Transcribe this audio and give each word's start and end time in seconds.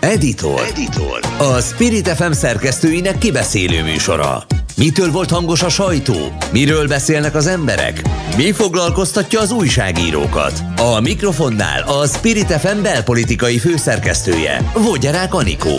Editor. 0.00 0.60
Editor. 0.60 1.20
A 1.38 1.60
Spirit 1.60 2.08
FM 2.08 2.30
szerkesztőinek 2.30 3.18
kibeszélő 3.18 3.82
műsora. 3.82 4.46
Mitől 4.76 5.10
volt 5.10 5.30
hangos 5.30 5.62
a 5.62 5.68
sajtó? 5.68 6.14
Miről 6.52 6.88
beszélnek 6.88 7.34
az 7.34 7.46
emberek? 7.46 8.02
Mi 8.36 8.52
foglalkoztatja 8.52 9.40
az 9.40 9.50
újságírókat? 9.50 10.62
A 10.76 11.00
mikrofonnál 11.00 11.82
a 11.82 12.06
Spirit 12.06 12.52
FM 12.52 12.82
belpolitikai 12.82 13.58
főszerkesztője, 13.58 14.70
Vogyarák 14.74 15.34
Anikó. 15.34 15.76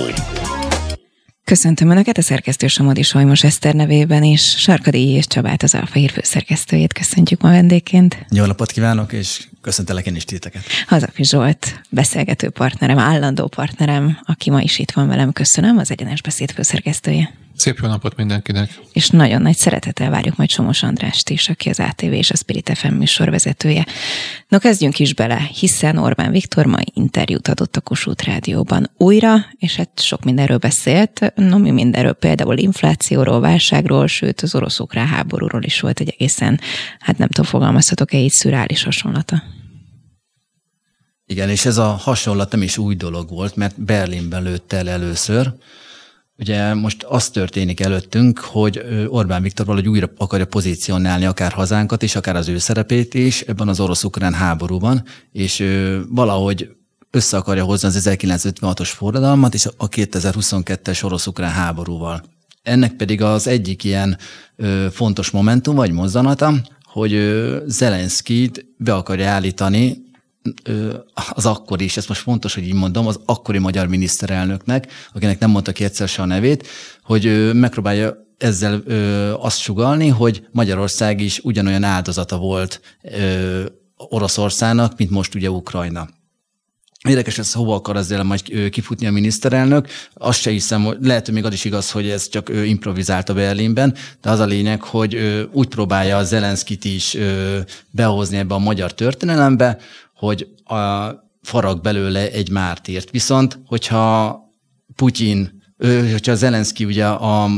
Köszöntöm 1.44 1.90
Önöket 1.90 2.18
a 2.18 2.22
szerkesztő 2.22 2.68
Somodi 2.68 3.02
Solymos 3.02 3.44
Eszter 3.44 3.74
nevében, 3.74 4.24
és 4.24 4.56
Sarkadi 4.58 5.10
és 5.10 5.28
Csabát 5.28 5.64
az 5.64 5.76
Alfa 5.76 5.94
Hír 5.94 6.10
főszerkesztőjét 6.10 6.94
köszöntjük 6.94 7.42
ma 7.42 7.50
vendégként. 7.50 8.26
Jó 8.32 8.46
napot 8.46 8.72
kívánok, 8.72 9.14
és 9.14 9.48
köszöntelek 9.62 10.06
én 10.06 10.16
is 10.16 10.24
titeket. 10.24 10.64
Hazafi 10.88 11.24
Zsolt, 11.24 11.82
beszélgető 11.90 12.50
partnerem, 12.50 12.98
állandó 12.98 13.48
partnerem, 13.48 14.20
aki 14.24 14.50
ma 14.50 14.62
is 14.62 14.80
itt 14.80 14.92
van 14.92 15.08
velem, 15.08 15.32
köszönöm, 15.32 15.78
az 15.78 15.92
Egyenes 15.92 16.22
Beszéd 16.22 16.52
főszerkesztője. 16.52 17.34
Szép 17.60 17.80
jó 17.82 17.88
napot 17.88 18.16
mindenkinek! 18.16 18.80
És 18.94 19.10
nagyon 19.10 19.42
nagy 19.42 19.58
szeretettel 19.58 20.10
várjuk 20.10 20.36
majd 20.36 20.50
Somos 20.50 20.84
Andrást 20.84 21.30
is, 21.30 21.50
aki 21.50 21.70
az 21.70 21.80
ATV 21.80 22.12
és 22.12 22.32
a 22.32 22.36
Spirit 22.36 22.72
FM 22.78 22.94
műsorvezetője. 22.94 23.86
No, 24.48 24.60
kezdjünk 24.60 25.00
is 25.00 25.14
bele, 25.14 25.50
hiszen 25.60 25.98
Orbán 25.98 26.32
Viktor 26.32 26.66
mai 26.66 26.92
interjút 26.94 27.48
adott 27.48 27.76
a 27.76 27.82
Kossuth 27.82 28.26
Rádióban 28.26 28.90
újra, 28.98 29.46
és 29.58 29.76
hát 29.76 29.90
sok 30.02 30.24
mindenről 30.24 30.58
beszélt, 30.58 31.34
no 31.36 31.58
mi 31.58 31.72
mindenről, 31.72 32.14
például 32.14 32.58
inflációról, 32.58 33.40
válságról, 33.40 34.08
sőt 34.08 34.42
az 34.42 34.56
orosz-ukrán 34.56 35.08
háborúról 35.08 35.64
is 35.64 35.80
volt 35.80 36.00
egy 36.00 36.10
egészen, 36.10 36.60
hát 37.00 37.18
nem 37.18 37.28
tudom, 37.28 37.52
fogalmazhatok-e 37.52 38.18
így 38.18 38.32
szürális 38.32 38.84
hasonlata. 38.84 39.44
Igen, 41.26 41.50
és 41.50 41.66
ez 41.66 41.78
a 41.78 41.88
hasonlat 41.88 42.52
nem 42.52 42.62
is 42.62 42.78
új 42.78 42.96
dolog 42.96 43.30
volt, 43.30 43.56
mert 43.56 43.82
Berlinben 43.82 44.44
lőtt 44.44 44.74
el 44.74 44.90
először, 44.90 45.54
Ugye 46.40 46.74
most 46.74 47.04
az 47.04 47.30
történik 47.30 47.80
előttünk, 47.80 48.40
hogy 48.40 48.82
Orbán 49.08 49.42
Viktor 49.42 49.66
valahogy 49.66 49.90
újra 49.90 50.10
akarja 50.18 50.46
pozícionálni 50.46 51.26
akár 51.26 51.52
hazánkat 51.52 52.02
is, 52.02 52.16
akár 52.16 52.36
az 52.36 52.48
ő 52.48 52.58
szerepét 52.58 53.14
is 53.14 53.42
ebben 53.42 53.68
az 53.68 53.80
orosz-ukrán 53.80 54.34
háborúban, 54.34 55.04
és 55.32 55.64
valahogy 56.10 56.70
össze 57.12 57.38
akarja 57.38 57.64
hozni 57.64 57.88
az 57.88 58.08
1956-os 58.10 58.90
forradalmat 58.94 59.54
és 59.54 59.68
a 59.78 59.90
2022-es 59.90 61.04
orosz-ukrán 61.04 61.52
háborúval. 61.52 62.24
Ennek 62.64 62.94
pedig 62.94 63.22
az 63.22 63.48
egyik 63.48 63.84
ilyen 63.84 64.18
fontos 64.92 65.30
momentum 65.30 65.76
vagy 65.76 65.92
mozzanata, 65.92 66.54
hogy 66.84 67.42
Zelenszkit 67.66 68.66
be 68.78 68.94
akarja 68.94 69.30
állítani 69.30 70.08
az 71.34 71.46
akkori, 71.46 71.84
és 71.84 71.98
ezt 71.98 72.08
most 72.08 72.22
fontos, 72.22 72.54
hogy 72.54 72.68
így 72.68 72.74
mondom, 72.74 73.08
az 73.08 73.20
akkori 73.26 73.58
magyar 73.58 73.88
miniszterelnöknek, 73.88 74.92
akinek 75.14 75.40
nem 75.40 75.50
mondta 75.50 75.72
ki 75.72 75.84
egyszer 75.84 76.08
se 76.08 76.22
a 76.22 76.26
nevét, 76.26 76.68
hogy 77.04 77.54
megpróbálja 77.54 78.28
ezzel 78.38 78.84
azt 79.40 79.60
sugalni, 79.60 80.08
hogy 80.08 80.48
Magyarország 80.52 81.22
is 81.22 81.40
ugyanolyan 81.40 81.84
áldozata 81.84 82.38
volt 82.38 82.82
ö, 83.02 83.66
Oroszországnak, 83.98 84.98
mint 84.98 85.10
most 85.10 85.36
ugye 85.36 85.52
Ukrajna. 85.52 86.10
Érdekes, 87.08 87.38
ez 87.38 87.54
hova 87.54 87.76
akar 87.76 87.96
ezzel 87.98 88.24
majd 88.24 88.70
kifutni 88.70 89.08
a 89.08 89.12
miniszterelnök. 89.12 89.88
Azt 90.14 90.40
se 90.40 90.50
hiszem, 90.50 90.84
hogy 90.84 90.98
lehet, 91.02 91.26
hogy 91.26 91.34
még 91.34 91.46
az 91.46 91.54
is 91.54 91.66
igaz, 91.66 91.92
hogy 91.92 92.10
ez 92.10 92.30
csak 92.30 92.50
ő 92.50 92.66
improvizált 92.66 93.30
a 93.30 93.34
Berlinben, 93.34 93.96
de 94.22 94.30
az 94.30 94.40
a 94.40 94.46
lényeg, 94.46 94.82
hogy 94.82 95.16
úgy 95.52 95.68
próbálja 95.68 96.18
a 96.18 96.24
Zelenszkit 96.24 96.86
is 96.86 97.18
behozni 97.92 98.38
ebbe 98.38 98.54
a 98.54 98.60
magyar 98.60 98.94
történelembe, 98.94 99.78
hogy 100.20 100.48
a 100.64 101.10
farag 101.42 101.82
belőle 101.82 102.32
egy 102.32 102.50
mártírt. 102.50 103.10
Viszont, 103.10 103.60
hogyha 103.66 104.40
Putyin 104.96 105.59
hogyha 105.88 106.36
Zelenszky 106.36 106.86
ugye 106.86 107.06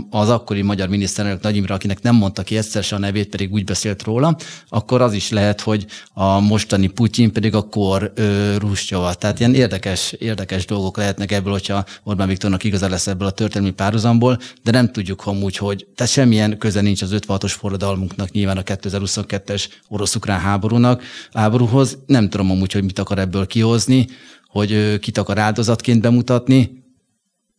az 0.09 0.29
akkori 0.29 0.61
magyar 0.61 0.87
miniszterelnök 0.87 1.41
Nagy 1.41 1.55
Imre, 1.55 1.73
akinek 1.73 2.01
nem 2.01 2.15
mondta 2.15 2.43
ki 2.43 2.57
egyszer 2.57 2.85
a 2.89 2.97
nevét, 2.97 3.29
pedig 3.29 3.51
úgy 3.51 3.63
beszélt 3.63 4.03
róla, 4.03 4.35
akkor 4.69 5.01
az 5.01 5.13
is 5.13 5.29
lehet, 5.29 5.61
hogy 5.61 5.85
a 6.13 6.39
mostani 6.39 6.87
Putyin 6.87 7.31
pedig 7.31 7.55
a 7.55 7.61
kor 7.61 8.13
Ruscsova. 8.57 9.13
Tehát 9.13 9.39
ilyen 9.39 9.53
érdekes, 9.53 10.11
érdekes 10.11 10.65
dolgok 10.65 10.97
lehetnek 10.97 11.31
ebből, 11.31 11.51
hogyha 11.51 11.85
Orbán 12.03 12.27
Viktornak 12.27 12.63
igaza 12.63 12.89
lesz 12.89 13.07
ebből 13.07 13.27
a 13.27 13.31
történelmi 13.31 13.73
párhuzamból, 13.73 14.39
de 14.63 14.71
nem 14.71 14.91
tudjuk 14.91 15.25
amúgy, 15.25 15.57
hogy 15.57 15.87
tehát 15.95 16.11
semmilyen 16.11 16.57
köze 16.57 16.81
nincs 16.81 17.01
az 17.01 17.15
56-os 17.27 17.53
forradalmunknak, 17.57 18.31
nyilván 18.31 18.57
a 18.57 18.61
2022-es 18.61 19.65
orosz-ukrán 19.87 20.39
háborúnak, 20.39 21.03
háborúhoz. 21.33 21.97
Nem 22.05 22.29
tudom 22.29 22.51
amúgy, 22.51 22.71
hogy 22.71 22.83
mit 22.83 22.99
akar 22.99 23.19
ebből 23.19 23.47
kihozni, 23.47 24.07
hogy 24.47 24.99
kit 24.99 25.17
akar 25.17 25.37
áldozatként 25.37 26.01
bemutatni, 26.01 26.79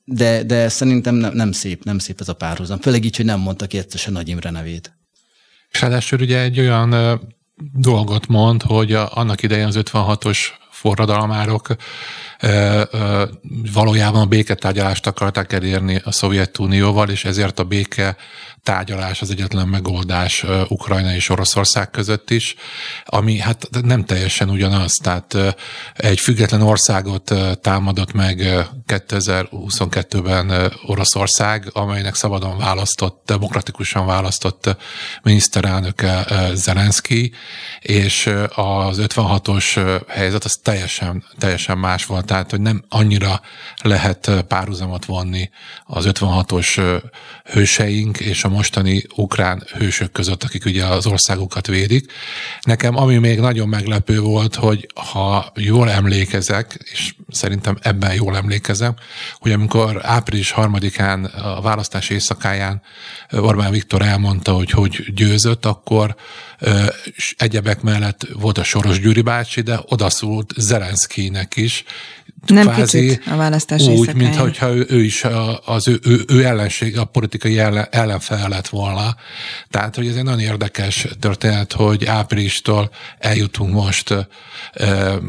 de, 0.05 0.43
de 0.43 0.69
szerintem 0.69 1.15
nem, 1.15 1.33
nem 1.35 1.53
szép, 1.53 1.85
nem 1.85 1.99
szép 1.99 2.21
ez 2.21 2.29
a 2.29 2.35
párhuzam. 2.35 2.81
Főleg 2.81 3.05
így, 3.05 3.17
hogy 3.17 3.25
nem 3.25 3.41
mondta 3.41 3.67
ki 3.67 3.79
egyszer 3.79 4.13
Nagy 4.13 4.29
Imre 4.29 4.51
nevét. 4.51 4.97
És 5.71 5.81
ráadásul 5.81 6.21
ugye 6.21 6.41
egy 6.41 6.61
olyan 6.61 6.93
ö, 6.93 7.15
dolgot 7.73 8.27
mond, 8.27 8.63
hogy 8.63 8.93
a, 8.93 9.17
annak 9.17 9.43
idején 9.43 9.67
az 9.67 9.79
56-os 9.79 10.39
forradalmárok 10.71 11.69
ö, 12.41 12.83
ö, 12.91 13.25
valójában 13.73 14.21
a 14.21 14.27
béketárgyalást 14.27 15.07
akarták 15.07 15.53
elérni 15.53 16.01
a 16.05 16.13
Szovjetunióval, 16.13 17.09
és 17.09 17.25
ezért 17.25 17.59
a 17.59 17.65
béke 17.65 18.17
tárgyalás 18.63 19.21
az 19.21 19.31
egyetlen 19.31 19.69
megoldás 19.69 20.45
Ukrajna 20.69 21.15
és 21.15 21.29
Oroszország 21.29 21.91
között 21.91 22.31
is, 22.31 22.55
ami 23.05 23.39
hát 23.39 23.69
nem 23.83 24.05
teljesen 24.05 24.51
ugyanaz. 24.51 24.93
Tehát 25.03 25.37
egy 25.95 26.21
független 26.21 26.63
országot 26.63 27.35
támadott 27.61 28.13
meg 28.13 28.67
2022-ben 28.87 30.73
Oroszország, 30.87 31.69
amelynek 31.73 32.15
szabadon 32.15 32.59
választott, 32.59 33.23
demokratikusan 33.27 34.07
választott 34.07 34.77
miniszterelnöke 35.23 36.27
Zelenszky, 36.55 37.33
és 37.81 38.27
az 38.55 38.99
56-os 39.01 40.01
helyzet 40.09 40.45
az 40.45 40.59
teljesen, 40.63 41.25
teljesen 41.39 41.79
más 41.79 42.07
volt, 42.07 42.25
tehát 42.25 42.51
hogy 42.51 42.61
nem 42.61 42.85
annyira 42.89 43.41
lehet 43.83 44.31
párhuzamot 44.49 45.05
vonni 45.05 45.51
az 45.85 46.05
56-os 46.09 47.01
hőseink 47.45 48.19
és 48.19 48.45
a 48.45 48.49
mostani 48.53 49.05
ukrán 49.17 49.67
hősök 49.79 50.13
között, 50.13 50.43
akik 50.43 50.65
ugye 50.65 50.85
az 50.85 51.07
országokat 51.07 51.67
védik. 51.67 52.13
Nekem 52.63 52.97
ami 52.97 53.17
még 53.17 53.41
nagyon 53.41 53.69
meglepő 53.69 54.21
volt, 54.21 54.55
hogy 54.55 54.89
ha 55.11 55.53
jól 55.57 55.91
emlékezek, 55.91 56.79
és 56.93 57.15
szerintem 57.29 57.79
ebben 57.81 58.15
jól 58.15 58.37
emlékezem, 58.37 58.95
hogy 59.39 59.53
amikor 59.53 60.01
április 60.03 60.51
harmadikán 60.51 61.25
a 61.25 61.61
választás 61.61 62.11
éjszakáján 62.11 62.83
Orbán 63.31 63.71
Viktor 63.71 64.03
elmondta, 64.03 64.53
hogy 64.53 64.71
hogy 64.71 65.05
győzött, 65.15 65.67
akkor 65.67 66.17
egyebek 67.37 67.81
mellett 67.81 68.27
volt 68.33 68.59
a 68.59 68.65
Soros 68.65 69.01
Gyuri 69.01 69.21
bácsi, 69.21 69.61
de 69.61 69.81
odaszólt 69.87 70.53
Zelenszkinek 70.57 71.57
is, 71.57 71.85
nem 72.47 72.69
kvázi 72.69 73.01
kicsit 73.01 73.23
a 73.27 73.37
választás 73.37 73.83
Úgy, 73.83 74.15
mintha 74.15 74.75
ő, 74.75 74.87
ő 74.89 75.03
is 75.03 75.25
az 75.65 75.89
ő, 75.89 76.01
ő, 76.05 76.25
ő 76.29 76.45
ellenség, 76.45 76.99
a 76.99 77.05
politikai 77.05 77.59
ellen, 77.59 77.87
ellenfele 77.91 78.49
lett 78.49 78.69
volna. 78.69 79.17
Tehát, 79.71 79.97
hogy 79.97 80.07
ez 80.07 80.17
egy 80.17 80.23
nagyon 80.23 80.41
érdekes 80.41 81.07
történet, 81.21 81.73
hogy 81.73 82.05
áprilistól 82.05 82.91
eljutunk 83.19 83.73
most 83.73 84.15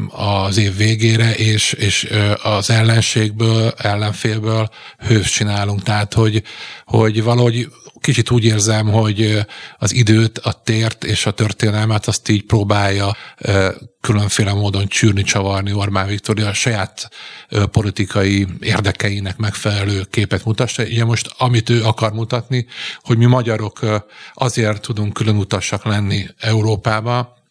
az 0.08 0.56
év 0.56 0.76
végére, 0.76 1.34
és, 1.34 1.72
és 1.72 2.10
az 2.42 2.70
ellenségből, 2.70 3.74
ellenfélből 3.76 4.70
hős 4.98 5.30
csinálunk. 5.30 5.82
Tehát, 5.82 6.14
hogy, 6.14 6.42
hogy 6.84 7.22
valahogy 7.22 7.68
kicsit 8.04 8.30
úgy 8.30 8.44
érzem, 8.44 8.86
hogy 8.86 9.46
az 9.78 9.94
időt, 9.94 10.38
a 10.38 10.52
tért 10.52 11.04
és 11.04 11.26
a 11.26 11.30
történelmet 11.30 12.06
azt 12.06 12.28
így 12.28 12.44
próbálja 12.44 13.16
különféle 14.00 14.52
módon 14.52 14.86
csűrni, 14.86 15.22
csavarni 15.22 15.72
Orbán 15.72 16.06
Viktor, 16.06 16.40
a 16.40 16.52
saját 16.52 17.10
politikai 17.70 18.46
érdekeinek 18.60 19.36
megfelelő 19.36 20.02
képet 20.10 20.44
mutassa. 20.44 20.82
Ugye 20.82 21.04
most, 21.04 21.30
amit 21.38 21.70
ő 21.70 21.84
akar 21.84 22.12
mutatni, 22.12 22.66
hogy 23.02 23.18
mi 23.18 23.24
magyarok 23.24 23.80
azért 24.34 24.82
tudunk 24.82 25.12
külön 25.12 25.36
utasak 25.36 25.84
lenni 25.84 26.26
Európába, 26.38 27.43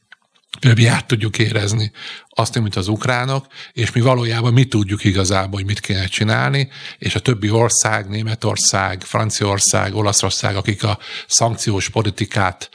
mi 0.63 0.85
át 0.85 1.05
tudjuk 1.05 1.39
érezni 1.39 1.91
azt, 2.29 2.59
mint 2.59 2.75
az 2.75 2.87
ukránok, 2.87 3.47
és 3.71 3.91
mi 3.91 4.01
valójában 4.01 4.53
mi 4.53 4.65
tudjuk 4.65 5.03
igazából, 5.03 5.59
hogy 5.59 5.65
mit 5.65 5.79
kéne 5.79 6.05
csinálni, 6.05 6.69
és 6.97 7.15
a 7.15 7.19
többi 7.19 7.49
ország, 7.49 8.09
Németország, 8.09 9.01
Franciaország, 9.01 9.95
Olaszország, 9.95 10.55
akik 10.55 10.83
a 10.83 10.99
szankciós 11.27 11.89
politikát 11.89 12.69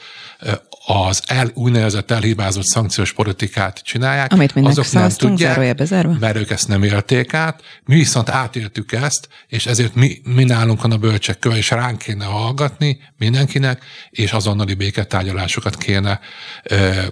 az 0.85 1.21
el, 1.25 1.51
úgynevezett 1.53 2.11
elhibázott 2.11 2.65
szankciós 2.65 3.13
politikát 3.13 3.79
csinálják, 3.83 4.33
Amit 4.33 4.55
azok 4.55 4.91
nem 4.91 5.09
tudják, 5.09 5.77
mert 6.19 6.35
ők 6.35 6.49
ezt 6.49 6.67
nem 6.67 6.83
élték 6.83 7.33
át. 7.33 7.61
Mi 7.85 7.95
viszont 7.95 8.29
átéltük 8.29 8.91
ezt, 8.91 9.27
és 9.47 9.65
ezért 9.65 9.95
mi, 9.95 10.21
mi 10.23 10.43
nálunk 10.43 10.81
van 10.81 10.91
a 10.91 10.97
bölcsek 10.97 11.39
köve, 11.39 11.57
és 11.57 11.69
ránk 11.69 11.97
kéne 11.97 12.25
hallgatni 12.25 12.99
mindenkinek, 13.17 13.83
és 14.09 14.31
azonnali 14.31 14.73
béketárgyalásokat 14.73 15.77
kéne 15.77 16.19
ö, 16.63 17.05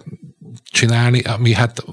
csinálni, 0.64 1.20
ami 1.20 1.54
hát 1.54 1.84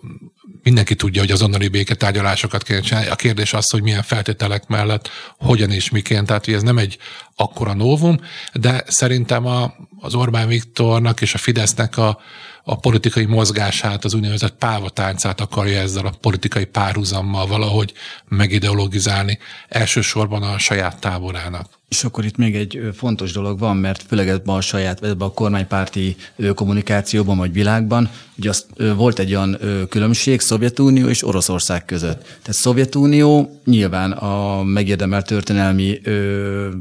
mindenki 0.62 0.94
tudja, 0.94 1.20
hogy 1.20 1.30
azonnali 1.30 1.68
béketárgyalásokat 1.68 2.62
kéne 2.62 2.80
csinálni. 2.80 3.08
A 3.08 3.14
kérdés 3.14 3.52
az, 3.52 3.70
hogy 3.70 3.82
milyen 3.82 4.02
feltételek 4.02 4.66
mellett, 4.66 5.10
hogyan 5.38 5.70
és 5.70 5.90
miként. 5.90 6.26
Tehát, 6.26 6.44
hogy 6.44 6.54
ez 6.54 6.62
nem 6.62 6.78
egy 6.78 6.98
akkora 7.36 7.74
novum, 7.74 8.20
de 8.52 8.84
szerintem 8.86 9.46
a, 9.46 9.74
az 10.00 10.14
Orbán 10.14 10.48
Viktornak 10.48 11.20
és 11.20 11.34
a 11.34 11.38
Fidesznek 11.38 11.96
a, 11.98 12.18
a 12.64 12.78
politikai 12.78 13.24
mozgását, 13.24 14.04
az 14.04 14.14
úgynevezett 14.14 14.54
pávatáncát 14.58 15.40
akarja 15.40 15.80
ezzel 15.80 16.06
a 16.06 16.12
politikai 16.20 16.64
párhuzammal 16.64 17.46
valahogy 17.46 17.92
megideologizálni, 18.28 19.38
elsősorban 19.68 20.42
a 20.42 20.58
saját 20.58 21.00
táborának. 21.00 21.68
És 21.88 22.04
akkor 22.04 22.24
itt 22.24 22.36
még 22.36 22.54
egy 22.56 22.80
fontos 22.94 23.32
dolog 23.32 23.58
van, 23.58 23.76
mert 23.76 24.02
főleg 24.08 24.28
ebben 24.28 24.54
a 24.54 24.60
saját, 24.60 25.04
ebben 25.04 25.28
a 25.28 25.32
kormánypárti 25.32 26.16
kommunikációban 26.54 27.36
vagy 27.36 27.52
világban, 27.52 28.10
ugye 28.38 28.48
az, 28.48 28.66
volt 28.96 29.18
egy 29.18 29.34
olyan 29.34 29.58
különbség 29.88 30.40
Szovjetunió 30.40 31.08
és 31.08 31.26
Oroszország 31.26 31.84
között. 31.84 32.22
Tehát 32.22 32.52
Szovjetunió 32.60 33.60
nyilván 33.64 34.12
a 34.12 34.62
megérdemelt 34.62 35.26
történelmi 35.26 36.00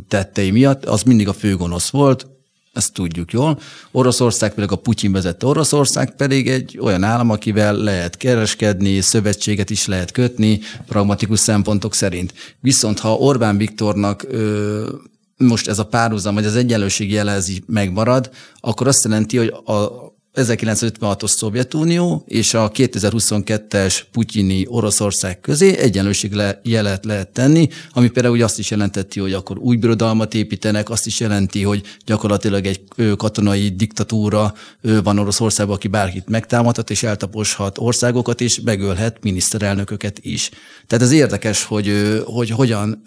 tettei 0.07 0.51
miatt 0.51 0.85
az 0.85 1.03
mindig 1.03 1.27
a 1.27 1.33
főgonosz 1.33 1.89
volt, 1.89 2.27
ezt 2.73 2.93
tudjuk 2.93 3.31
jól. 3.31 3.59
Oroszország 3.91 4.53
pedig 4.53 4.71
a 4.71 4.75
Putyin 4.75 5.11
vezette 5.11 5.45
Oroszország 5.45 6.15
pedig 6.15 6.49
egy 6.49 6.79
olyan 6.81 7.03
állam, 7.03 7.29
akivel 7.29 7.75
lehet 7.75 8.17
kereskedni, 8.17 9.01
szövetséget 9.01 9.69
is 9.69 9.87
lehet 9.87 10.11
kötni, 10.11 10.59
pragmatikus 10.87 11.39
szempontok 11.39 11.93
szerint. 11.93 12.33
Viszont 12.59 12.99
ha 12.99 13.15
Orbán 13.15 13.57
Viktornak 13.57 14.25
ö, 14.29 14.89
most 15.37 15.67
ez 15.67 15.79
a 15.79 15.85
párhuzam, 15.85 16.33
vagy 16.33 16.45
az 16.45 16.55
egyenlőség 16.55 17.11
jelezi 17.11 17.63
megmarad, 17.67 18.29
akkor 18.59 18.87
azt 18.87 19.03
jelenti, 19.03 19.37
hogy 19.37 19.53
a, 19.65 20.12
1956-os 20.35 21.29
Szovjetunió 21.29 22.23
és 22.27 22.53
a 22.53 22.71
2022-es 22.71 24.01
putyini 24.11 24.65
Oroszország 24.67 25.39
közé 25.39 25.77
egyenlőség 25.77 26.31
le, 26.31 26.59
jelet 26.63 27.05
lehet 27.05 27.29
tenni, 27.29 27.67
ami 27.91 28.09
például 28.09 28.43
azt 28.43 28.59
is 28.59 28.71
jelenteti, 28.71 29.19
hogy 29.19 29.33
akkor 29.33 29.57
új 29.57 29.75
birodalmat 29.75 30.33
építenek, 30.33 30.89
azt 30.89 31.05
is 31.05 31.19
jelenti, 31.19 31.63
hogy 31.63 31.81
gyakorlatilag 32.05 32.65
egy 32.65 32.81
katonai 33.17 33.69
diktatúra 33.69 34.53
van 35.03 35.19
Oroszországban, 35.19 35.75
aki 35.75 35.87
bárkit 35.87 36.29
megtámadhat 36.29 36.89
és 36.89 37.03
eltaposhat 37.03 37.77
országokat, 37.77 38.41
és 38.41 38.61
megölhet 38.61 39.17
miniszterelnököket 39.21 40.19
is. 40.21 40.49
Tehát 40.87 41.05
ez 41.05 41.11
érdekes, 41.11 41.63
hogy, 41.63 42.21
hogy 42.25 42.49
hogyan 42.49 43.03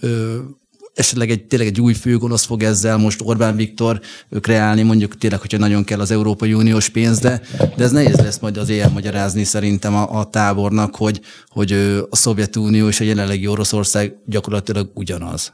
esetleg 0.97 1.31
egy, 1.31 1.45
tényleg 1.45 1.69
egy 1.69 1.81
új 1.81 1.95
főgonosz 1.95 2.45
fog 2.45 2.63
ezzel 2.63 2.97
most 2.97 3.21
Orbán 3.25 3.57
Viktor 3.57 4.01
kreálni, 4.41 4.83
mondjuk 4.83 5.19
tényleg, 5.19 5.41
hogyha 5.41 5.59
nagyon 5.59 5.85
kell 5.85 6.01
az 6.01 6.11
Európai 6.11 6.53
Uniós 6.53 6.89
pénz, 6.89 7.19
de, 7.19 7.41
de 7.77 7.85
ez 7.85 7.91
nehéz 7.91 8.21
lesz 8.21 8.39
majd 8.39 8.57
az 8.57 8.69
éjjel 8.69 8.91
magyarázni 8.91 9.45
szerintem 9.45 9.95
a, 9.95 10.19
a 10.19 10.31
tábornak, 10.31 10.97
hogy, 10.97 11.21
hogy 11.49 11.73
a 12.11 12.17
Szovjetunió 12.17 12.89
és 12.89 13.01
a 13.01 13.05
jelenlegi 13.05 13.47
Oroszország 13.47 14.15
gyakorlatilag 14.27 14.91
ugyanaz. 14.95 15.53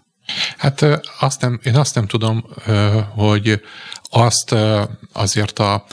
Hát 0.56 0.87
azt 1.21 1.41
nem, 1.41 1.61
én 1.62 1.77
azt 1.77 1.94
nem 1.94 2.06
tudom, 2.06 2.44
hogy 3.15 3.61
azt 4.03 4.55
azért 5.12 5.59
a 5.59 5.85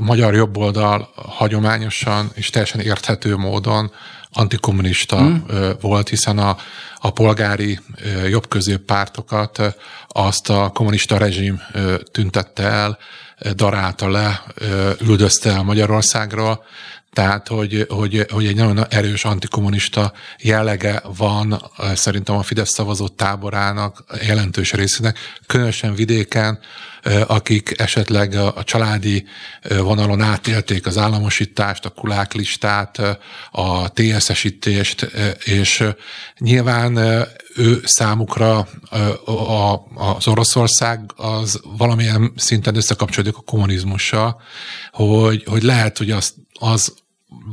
magyar 0.00 0.34
jobboldal 0.34 1.08
hagyományosan 1.14 2.30
és 2.34 2.50
teljesen 2.50 2.80
érthető 2.80 3.36
módon 3.36 3.92
antikommunista 4.32 5.16
hmm. 5.16 5.44
volt, 5.80 6.08
hiszen 6.08 6.38
a, 6.38 6.56
a 6.98 7.10
polgári 7.10 7.80
jobbközép 8.28 8.80
pártokat 8.80 9.76
azt 10.08 10.50
a 10.50 10.70
kommunista 10.74 11.16
rezsim 11.16 11.60
tüntette 12.12 12.62
el, 12.62 12.98
darálta 13.54 14.08
le, 14.08 14.42
üldözte 15.00 15.50
el 15.50 15.62
Magyarországról, 15.62 16.64
tehát, 17.12 17.48
hogy, 17.48 17.86
hogy, 17.88 18.26
hogy 18.30 18.46
egy 18.46 18.56
nagyon 18.56 18.86
erős 18.88 19.24
antikommunista 19.24 20.12
jellege 20.38 21.02
van 21.16 21.70
szerintem 21.94 22.36
a 22.36 22.42
Fidesz 22.42 22.72
szavazó 22.72 23.08
táborának 23.08 24.04
jelentős 24.26 24.72
részének, 24.72 25.18
különösen 25.46 25.94
vidéken, 25.94 26.58
akik 27.26 27.74
esetleg 27.76 28.34
a 28.34 28.64
családi 28.64 29.24
vonalon 29.78 30.20
átélték 30.20 30.86
az 30.86 30.98
államosítást, 30.98 31.84
a 31.84 31.90
kuláklistát, 31.90 32.98
a 33.50 33.92
TSS-ítést, 33.92 35.02
és 35.44 35.84
nyilván 36.38 36.96
ő 37.56 37.80
számukra 37.84 38.68
az 39.94 40.28
Oroszország 40.28 41.00
az 41.16 41.60
valamilyen 41.76 42.32
szinten 42.36 42.76
összekapcsolódik 42.76 43.36
a 43.36 43.42
kommunizmussal, 43.42 44.40
hogy, 44.92 45.44
hogy 45.46 45.62
lehet, 45.62 45.98
hogy 45.98 46.10
az, 46.10 46.34
az 46.58 46.94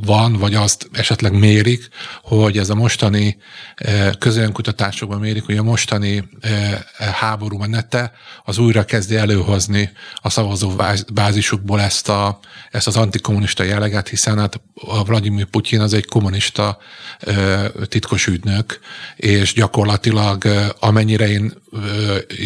van, 0.04 0.32
vagy 0.32 0.54
azt 0.54 0.88
esetleg 0.92 1.38
mérik, 1.38 1.88
hogy 2.22 2.58
ez 2.58 2.70
a 2.70 2.74
mostani 2.74 3.36
eh, 3.74 4.10
közönkutatásokban 4.18 5.18
mérik, 5.18 5.44
hogy 5.44 5.56
a 5.56 5.62
mostani 5.62 6.28
eh, 6.40 6.78
háború 6.98 7.58
menete 7.58 8.12
az 8.44 8.58
újra 8.58 8.84
kezdi 8.84 9.16
előhozni 9.16 9.90
a 10.14 10.30
szavazó 10.30 10.72
bázisukból 11.12 11.80
ezt, 11.80 12.08
a, 12.08 12.38
ezt 12.70 12.86
az 12.86 12.96
antikommunista 12.96 13.62
jelleget, 13.62 14.08
hiszen 14.08 14.38
hát 14.38 14.60
a 14.74 15.04
Vladimir 15.04 15.44
Putyin 15.44 15.80
az 15.80 15.92
egy 15.92 16.06
kommunista 16.06 16.78
eh, 17.18 17.64
titkos 17.88 18.26
ügynök, 18.26 18.78
és 19.16 19.52
gyakorlatilag 19.52 20.44
amennyire 20.78 21.28
én 21.28 21.52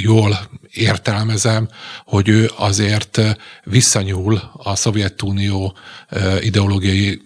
jól 0.02 0.38
értelmezem, 0.72 1.68
hogy 2.04 2.28
ő 2.28 2.50
azért 2.56 3.20
visszanyúl 3.64 4.50
a 4.52 4.76
Szovjetunió 4.76 5.76
ideológiai 6.40 7.22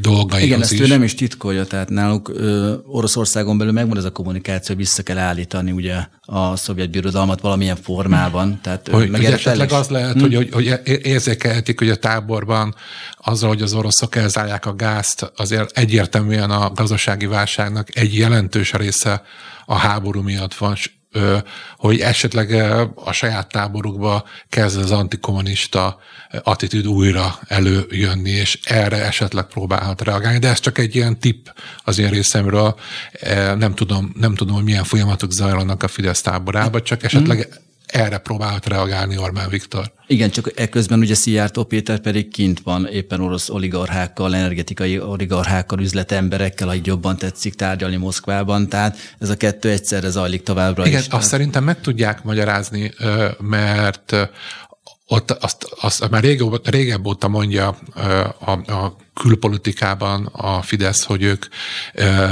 dolgaihoz 0.00 0.46
Igen, 0.46 0.60
ezt 0.60 0.72
is. 0.72 0.80
ő 0.80 0.86
nem 0.86 1.02
is 1.02 1.14
titkolja, 1.14 1.64
tehát 1.64 1.88
náluk 1.88 2.28
ö, 2.28 2.74
Oroszországon 2.86 3.58
belül 3.58 3.72
megvan 3.72 3.96
ez 3.96 4.04
a 4.04 4.10
kommunikáció, 4.10 4.76
vissza 4.76 5.02
kell 5.02 5.18
állítani 5.18 5.70
ugye 5.70 5.94
a 6.20 6.56
szovjet 6.56 6.90
birodalmat 6.90 7.40
valamilyen 7.40 7.76
formában. 7.76 8.60
Tehát 8.62 8.88
hogy, 8.88 9.10
meg 9.10 9.20
hogy 9.20 9.32
esetleg 9.32 9.72
az 9.72 9.88
lehet, 9.88 10.12
hmm. 10.12 10.20
hogy, 10.20 10.34
hogy, 10.34 10.50
hogy 10.52 10.80
érzékelhetik, 11.02 11.78
hogy 11.78 11.90
a 11.90 11.96
táborban 11.96 12.74
azzal, 13.18 13.48
hogy 13.48 13.62
az 13.62 13.74
oroszok 13.74 14.16
elzárják 14.16 14.66
a 14.66 14.74
gázt, 14.74 15.32
azért 15.36 15.78
egyértelműen 15.78 16.50
a 16.50 16.70
gazdasági 16.70 17.26
válságnak 17.26 17.96
egy 17.96 18.16
jelentős 18.16 18.72
része 18.72 19.22
a 19.66 19.74
háború 19.74 20.22
miatt 20.22 20.54
van, 20.54 20.76
hogy 21.76 22.00
esetleg 22.00 22.52
a 22.94 23.12
saját 23.12 23.48
táborukba 23.48 24.24
kezd 24.48 24.78
az 24.78 24.90
antikommunista 24.90 25.98
attitűd 26.42 26.86
újra 26.86 27.38
előjönni, 27.48 28.30
és 28.30 28.58
erre 28.64 29.04
esetleg 29.04 29.44
próbálhat 29.44 30.02
reagálni, 30.02 30.38
de 30.38 30.48
ez 30.48 30.60
csak 30.60 30.78
egy 30.78 30.94
ilyen 30.94 31.18
tipp 31.18 31.46
az 31.84 31.98
én 31.98 32.10
részemről. 32.10 32.78
Nem 33.58 33.74
tudom, 33.74 34.12
nem 34.18 34.34
tudom, 34.34 34.54
hogy 34.54 34.64
milyen 34.64 34.84
folyamatok 34.84 35.32
zajlanak 35.32 35.82
a 35.82 35.88
Fidesz 35.88 36.20
táborában, 36.20 36.82
csak 36.82 37.02
esetleg 37.02 37.48
erre 37.86 38.18
próbált 38.18 38.66
reagálni 38.66 39.18
Orbán 39.18 39.48
Viktor. 39.48 39.92
Igen, 40.06 40.30
csak 40.30 40.60
ekközben 40.60 40.98
ugye 40.98 41.14
Szijjártó 41.14 41.64
Péter 41.64 42.00
pedig 42.00 42.28
kint 42.28 42.60
van 42.60 42.86
éppen 42.86 43.20
orosz 43.20 43.48
oligarchákkal, 43.48 44.34
energetikai 44.34 45.00
oligarchákkal, 45.00 45.80
üzletemberekkel, 45.80 46.68
ahogy 46.68 46.86
jobban 46.86 47.16
tetszik 47.16 47.54
tárgyalni 47.54 47.96
Moszkvában, 47.96 48.68
tehát 48.68 48.96
ez 49.18 49.28
a 49.28 49.36
kettő 49.36 49.70
egyszerre 49.70 50.08
zajlik 50.08 50.42
továbbra 50.42 50.86
Igen, 50.86 50.98
is. 50.98 51.00
azt 51.00 51.10
tehát... 51.10 51.26
szerintem 51.26 51.64
meg 51.64 51.80
tudják 51.80 52.22
magyarázni, 52.22 52.92
mert 53.38 54.16
ott 55.06 55.30
azt, 55.30 55.66
azt 55.80 56.10
már 56.10 56.22
régebb, 56.22 56.68
régebb 56.68 57.06
óta 57.06 57.28
mondja 57.28 57.78
a, 58.38 58.50
a 58.50 58.96
külpolitikában 59.14 60.26
a 60.32 60.62
Fidesz, 60.62 61.04
hogy 61.04 61.22
ők 61.22 61.46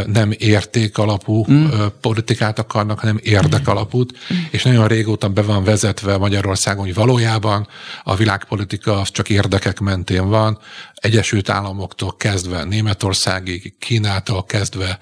nem 0.06 0.34
érték 0.38 0.98
alapú 0.98 1.46
mm. 1.50 1.66
politikát 2.00 2.58
akarnak, 2.58 2.98
hanem 2.98 3.18
érdek 3.22 3.68
alapút, 3.68 4.12
mm. 4.12 4.36
és 4.50 4.62
nagyon 4.62 4.88
régóta 4.88 5.28
be 5.28 5.42
van 5.42 5.64
vezetve 5.64 6.16
Magyarországon, 6.16 6.84
hogy 6.84 6.94
valójában 6.94 7.68
a 8.02 8.16
világpolitika 8.16 9.00
az 9.00 9.10
csak 9.10 9.28
érdekek 9.28 9.80
mentén 9.80 10.28
van, 10.28 10.58
Egyesült 11.02 11.48
Államoktól 11.48 12.16
kezdve 12.16 12.64
Németországig, 12.64 13.74
Kínától 13.78 14.44
kezdve 14.44 14.98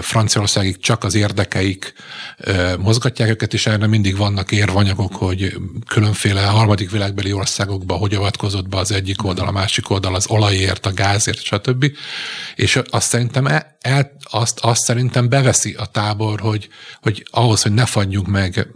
Franciaországig 0.00 0.80
csak 0.80 1.04
az 1.04 1.14
érdekeik 1.14 1.92
mozgatják 2.78 3.28
őket, 3.28 3.54
és 3.54 3.66
erre 3.66 3.86
mindig 3.86 4.16
vannak 4.16 4.52
érvanyagok, 4.52 5.14
hogy 5.14 5.56
különféle 5.86 6.42
harmadik 6.42 6.90
világbeli 6.90 7.32
országokba 7.32 7.94
hogy 7.94 8.14
avatkozott 8.14 8.68
be 8.68 8.76
az 8.76 8.92
egyik 8.92 9.24
oldal, 9.24 9.46
a 9.46 9.50
másik 9.50 9.90
oldal, 9.90 10.14
az 10.20 10.30
olajért, 10.30 10.86
a 10.86 10.92
gázért, 10.92 11.42
stb. 11.42 11.92
És 12.54 12.80
azt 12.90 13.08
szerintem, 13.08 13.46
el, 13.46 13.76
el, 13.80 14.12
azt, 14.22 14.58
azt 14.60 14.82
szerintem 14.82 15.28
beveszi 15.28 15.74
a 15.78 15.86
tábor, 15.86 16.40
hogy, 16.40 16.68
hogy 17.02 17.26
ahhoz, 17.30 17.62
hogy 17.62 17.72
ne 17.72 17.86
fagyjunk 17.86 18.26
meg 18.26 18.68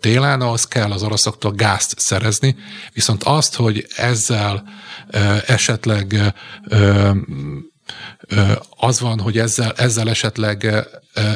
télen, 0.00 0.40
ahhoz 0.40 0.64
kell 0.64 0.92
az 0.92 1.02
oroszoktól 1.02 1.52
gázt 1.52 1.98
szerezni, 1.98 2.56
viszont 2.92 3.22
azt, 3.22 3.54
hogy 3.54 3.86
ezzel 3.96 4.64
esetleg 5.46 6.34
az 8.76 9.00
van, 9.00 9.20
hogy 9.20 9.38
ezzel, 9.38 9.72
ezzel 9.76 10.08
esetleg 10.08 10.86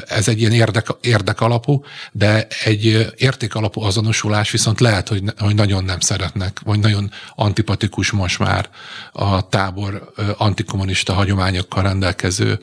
ez 0.07 0.29
egy 0.29 0.41
ilyen 0.41 0.53
érdek, 0.53 0.87
érdek 1.01 1.41
alapú, 1.41 1.85
de 2.13 2.47
egy 2.65 3.13
érték 3.17 3.55
alapú 3.55 3.81
azonosulás 3.81 4.51
viszont 4.51 4.81
lehet, 4.81 5.09
hogy, 5.09 5.23
hogy 5.39 5.55
nagyon 5.55 5.85
nem 5.85 6.01
szeretnek, 6.01 6.61
vagy 6.65 6.79
nagyon 6.79 7.11
antipatikus 7.35 8.11
most 8.11 8.39
már 8.39 8.69
a 9.13 9.49
tábor 9.49 10.13
antikommunista 10.37 11.13
hagyományokkal 11.13 11.83
rendelkező 11.83 12.59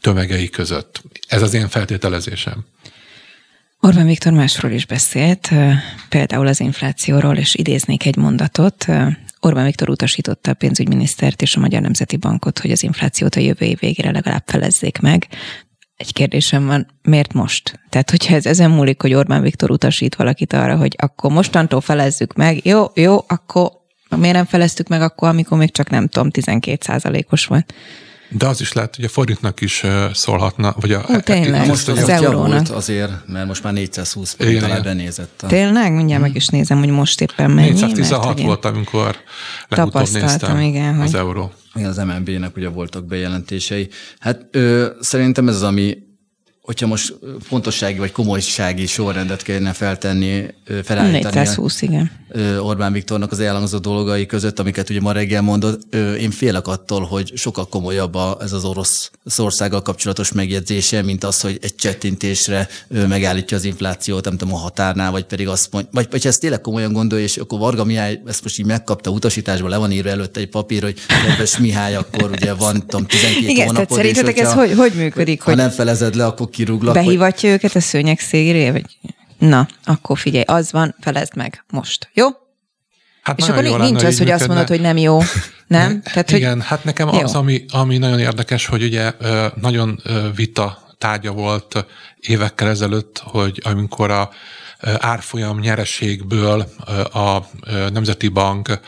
tömegei 0.00 0.48
között. 0.48 1.02
Ez 1.28 1.42
az 1.42 1.54
én 1.54 1.68
feltételezésem. 1.68 2.64
Orbán 3.80 4.06
Viktor 4.06 4.32
másról 4.32 4.72
is 4.72 4.86
beszélt, 4.86 5.50
például 6.08 6.46
az 6.46 6.60
inflációról, 6.60 7.36
és 7.36 7.54
idéznék 7.54 8.06
egy 8.06 8.16
mondatot. 8.16 8.86
Orbán 9.44 9.64
Viktor 9.64 9.90
utasította 9.90 10.50
a 10.50 10.54
pénzügyminisztert 10.54 11.42
és 11.42 11.56
a 11.56 11.60
Magyar 11.60 11.80
Nemzeti 11.80 12.16
Bankot, 12.16 12.58
hogy 12.58 12.70
az 12.70 12.82
inflációt 12.82 13.34
a 13.34 13.40
jövő 13.40 13.66
év 13.66 13.78
végére 13.78 14.10
legalább 14.10 14.42
felezzék 14.46 14.98
meg. 14.98 15.28
Egy 15.96 16.12
kérdésem 16.12 16.66
van, 16.66 16.86
miért 17.02 17.32
most? 17.32 17.80
Tehát, 17.88 18.10
hogyha 18.10 18.34
ez 18.34 18.46
ezen 18.46 18.70
múlik, 18.70 19.02
hogy 19.02 19.14
Orbán 19.14 19.42
Viktor 19.42 19.70
utasít 19.70 20.14
valakit 20.14 20.52
arra, 20.52 20.76
hogy 20.76 20.94
akkor 20.98 21.30
mostantól 21.30 21.80
felezzük 21.80 22.34
meg, 22.34 22.66
jó, 22.66 22.84
jó, 22.94 23.24
akkor 23.28 23.70
miért 24.16 24.34
nem 24.34 24.44
feleztük 24.44 24.88
meg 24.88 25.02
akkor, 25.02 25.28
amikor 25.28 25.58
még 25.58 25.70
csak 25.70 25.90
nem 25.90 26.08
tudom, 26.08 26.30
12 26.30 27.26
os 27.30 27.46
volt? 27.46 27.74
De 28.36 28.46
az 28.46 28.60
is 28.60 28.72
lehet, 28.72 28.96
hogy 28.96 29.04
a 29.04 29.08
forintnak 29.08 29.60
is 29.60 29.82
szólhatna, 30.12 30.74
vagy 30.80 30.92
a... 30.92 31.04
Ó, 31.10 31.18
tényleg, 31.18 31.66
most 31.66 31.88
az, 31.88 31.98
az 31.98 32.08
eurónak. 32.08 32.66
azért, 32.70 33.12
mert 33.26 33.46
most 33.46 33.62
már 33.62 33.72
420 33.72 34.34
forint 34.38 34.62
alá 34.62 34.80
benézett. 34.80 35.42
A... 35.42 35.46
Tényleg? 35.46 35.92
Mindjárt 35.92 36.22
hmm. 36.22 36.30
meg 36.30 36.36
is 36.36 36.46
nézem, 36.46 36.78
hogy 36.78 36.88
most 36.88 37.20
éppen 37.20 37.50
mennyi. 37.50 37.68
416 37.68 38.24
mert, 38.24 38.40
volt, 38.40 38.64
amikor 38.64 39.16
legutóbb 39.68 40.08
néztem 40.12 40.60
igen, 40.60 41.00
az 41.00 41.10
hogy... 41.10 41.20
euró. 41.20 41.52
Igen, 41.74 41.88
az 41.88 41.96
MNB-nek 41.96 42.56
ugye 42.56 42.68
voltak 42.68 43.04
bejelentései. 43.04 43.88
Hát 44.18 44.46
ö, 44.50 44.86
szerintem 45.00 45.48
ez 45.48 45.54
az, 45.54 45.62
ami 45.62 45.98
hogyha 46.60 46.86
most 46.86 47.14
fontossági 47.40 47.98
vagy 47.98 48.12
komolysági 48.12 48.86
sorrendet 48.86 49.42
kellene 49.42 49.72
feltenni, 49.72 50.46
felállítani. 50.82 51.34
420, 51.34 51.82
igen. 51.82 52.10
Orbán 52.58 52.92
Viktornak 52.92 53.32
az 53.32 53.40
elhangzó 53.40 53.78
dolgai 53.78 54.26
között, 54.26 54.58
amiket 54.58 54.90
ugye 54.90 55.00
ma 55.00 55.12
reggel 55.12 55.42
mondott, 55.42 55.94
én 55.94 56.30
félek 56.30 56.66
attól, 56.66 57.02
hogy 57.02 57.32
sokkal 57.36 57.68
komolyabb 57.68 58.16
ez 58.40 58.52
az 58.52 58.64
orosz 58.64 59.10
országgal 59.36 59.82
kapcsolatos 59.82 60.32
megjegyzése, 60.32 61.02
mint 61.02 61.24
az, 61.24 61.40
hogy 61.40 61.58
egy 61.62 61.74
csettintésre 61.74 62.68
megállítja 62.88 63.56
az 63.56 63.64
inflációt, 63.64 64.24
nem 64.24 64.36
tudom, 64.36 64.54
a 64.54 64.58
határnál, 64.58 65.10
vagy 65.10 65.24
pedig 65.24 65.48
azt 65.48 65.72
mondja, 65.72 65.90
vagy, 65.92 66.06
vagy 66.10 66.26
ezt 66.26 66.40
tényleg 66.40 66.60
komolyan 66.60 66.92
gondolja, 66.92 67.24
és 67.24 67.36
akkor 67.36 67.58
Varga 67.58 67.84
Mihály 67.84 68.20
ezt 68.26 68.42
most 68.42 68.58
így 68.58 68.66
megkapta 68.66 69.10
utasításban, 69.10 69.70
le 69.70 69.76
van 69.76 69.92
írva 69.92 70.08
előtte 70.08 70.40
egy 70.40 70.48
papír, 70.48 70.82
hogy 70.82 70.98
kedves 71.26 71.58
Mihály, 71.58 71.94
akkor 71.94 72.30
ugye 72.30 72.54
van, 72.54 72.86
tudom, 72.86 73.06
12 73.06 73.46
Igen, 73.46 73.66
hónapod. 73.66 73.98
Igen, 73.98 74.14
szerintetek 74.14 74.38
ez 74.38 74.52
hogy, 74.52 74.72
hogy 74.72 74.92
működik? 74.92 75.40
Ha 75.42 75.50
hogy... 75.50 75.58
nem 75.58 75.70
felezed 75.70 76.14
le, 76.14 76.26
akkor 76.26 76.50
kirúglak. 76.50 76.94
Behívatja 76.94 77.50
hogy... 77.50 77.58
őket 77.58 77.76
a 77.76 77.80
szőnyeg 77.80 78.18
szégére, 78.18 78.72
vagy 78.72 78.84
Na, 79.38 79.68
akkor 79.84 80.18
figyelj, 80.18 80.44
az 80.46 80.72
van, 80.72 80.94
felezd 81.00 81.36
meg 81.36 81.64
most. 81.70 82.10
Jó? 82.12 82.26
Hát 83.22 83.38
és 83.38 83.48
akkor 83.48 83.62
nincs 83.62 83.78
lenne, 83.78 84.06
az, 84.06 84.18
hogy 84.18 84.30
azt 84.30 84.46
mondod, 84.46 84.68
hogy 84.68 84.80
nem 84.80 84.96
jó. 84.96 85.20
Nem? 85.66 86.02
Tehát, 86.02 86.30
Igen, 86.30 86.56
hogy... 86.56 86.66
hát 86.66 86.84
nekem 86.84 87.08
jó. 87.08 87.20
az, 87.20 87.34
ami, 87.34 87.64
ami 87.70 87.98
nagyon 87.98 88.18
érdekes, 88.18 88.66
hogy 88.66 88.82
ugye 88.82 89.12
nagyon 89.60 90.02
vita 90.34 90.78
tárgya 90.98 91.32
volt 91.32 91.86
évekkel 92.20 92.68
ezelőtt, 92.68 93.18
hogy 93.24 93.60
amikor 93.64 94.10
a 94.10 94.30
árfolyam 94.98 95.58
nyereségből 95.58 96.60
a 97.12 97.38
Nemzeti 97.92 98.28
Bank 98.28 98.80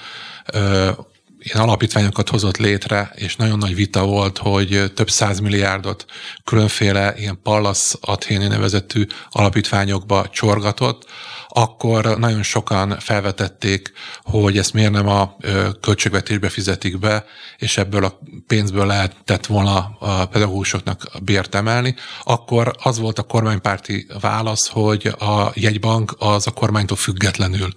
ilyen 1.47 1.69
alapítványokat 1.69 2.29
hozott 2.29 2.57
létre, 2.57 3.11
és 3.15 3.37
nagyon 3.37 3.59
nagy 3.59 3.75
vita 3.75 4.05
volt, 4.05 4.38
hogy 4.38 4.93
több 4.95 5.11
száz 5.11 5.38
milliárdot 5.38 6.05
különféle 6.45 7.15
ilyen 7.17 7.38
Pallas 7.43 7.95
Athéni 8.00 8.47
nevezetű 8.47 9.07
alapítványokba 9.31 10.29
csorgatott, 10.33 11.07
akkor 11.49 12.19
nagyon 12.19 12.43
sokan 12.43 12.99
felvetették, 12.99 13.93
hogy 14.23 14.59
ezt 14.59 14.73
miért 14.73 14.93
nem 14.93 15.09
a 15.09 15.37
költségvetésbe 15.81 16.49
fizetik 16.49 16.99
be, 16.99 17.25
és 17.57 17.76
ebből 17.76 18.05
a 18.05 18.19
pénzből 18.47 18.87
lehetett 18.87 19.47
volna 19.47 19.97
a 19.99 20.26
pedagógusoknak 20.26 21.11
bért 21.23 21.55
emelni. 21.55 21.95
Akkor 22.25 22.75
az 22.83 22.99
volt 22.99 23.19
a 23.19 23.23
kormánypárti 23.23 24.07
válasz, 24.21 24.69
hogy 24.69 25.07
a 25.07 25.50
jegybank 25.55 26.15
az 26.19 26.47
a 26.47 26.50
kormánytól 26.50 26.97
függetlenül 26.97 27.75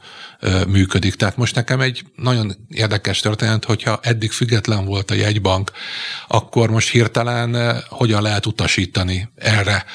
működik. 0.67 1.15
Tehát 1.15 1.37
most 1.37 1.55
nekem 1.55 1.81
egy 1.81 2.03
nagyon 2.15 2.55
érdekes 2.69 3.19
történet, 3.19 3.65
hogyha 3.65 3.99
eddig 4.01 4.31
független 4.31 4.85
volt 4.85 5.11
a 5.11 5.13
jegybank, 5.15 5.71
akkor 6.27 6.69
most 6.69 6.89
hirtelen 6.89 7.81
hogyan 7.89 8.21
lehet 8.21 8.45
utasítani 8.45 9.29
erre 9.35 9.85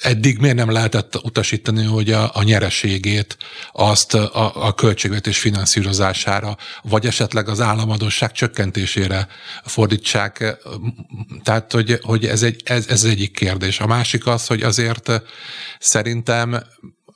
eddig 0.00 0.38
miért 0.38 0.56
nem 0.56 0.70
lehetett 0.70 1.24
utasítani, 1.24 1.84
hogy 1.84 2.12
a, 2.12 2.30
a 2.34 2.42
nyereségét 2.42 3.36
azt 3.72 4.14
a, 4.14 4.66
a 4.66 4.74
költségvetés 4.74 5.38
finanszírozására, 5.38 6.56
vagy 6.82 7.06
esetleg 7.06 7.48
az 7.48 7.60
államadosság 7.60 8.32
csökkentésére 8.32 9.28
fordítsák. 9.64 10.56
Tehát, 11.42 11.72
hogy, 11.72 11.98
hogy 12.02 12.26
ez, 12.26 12.42
egy, 12.42 12.62
ez, 12.64 12.86
ez 12.88 13.04
egyik 13.04 13.32
kérdés. 13.32 13.80
A 13.80 13.86
másik 13.86 14.26
az, 14.26 14.46
hogy 14.46 14.62
azért 14.62 15.22
szerintem 15.78 16.62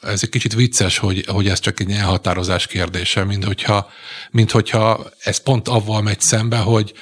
ez 0.06 0.20
egy 0.22 0.28
kicsit 0.28 0.54
vicces, 0.54 0.98
hogy, 0.98 1.24
hogy 1.26 1.48
ez 1.48 1.58
csak 1.58 1.80
egy 1.80 1.90
elhatározás 1.90 2.66
kérdése, 2.66 3.24
mint 3.24 3.44
hogyha, 3.44 3.90
mint 4.30 4.50
hogyha 4.50 5.06
ez 5.18 5.38
pont 5.38 5.68
avval 5.68 6.02
megy 6.02 6.20
szembe, 6.20 6.56
hogy 6.56 6.92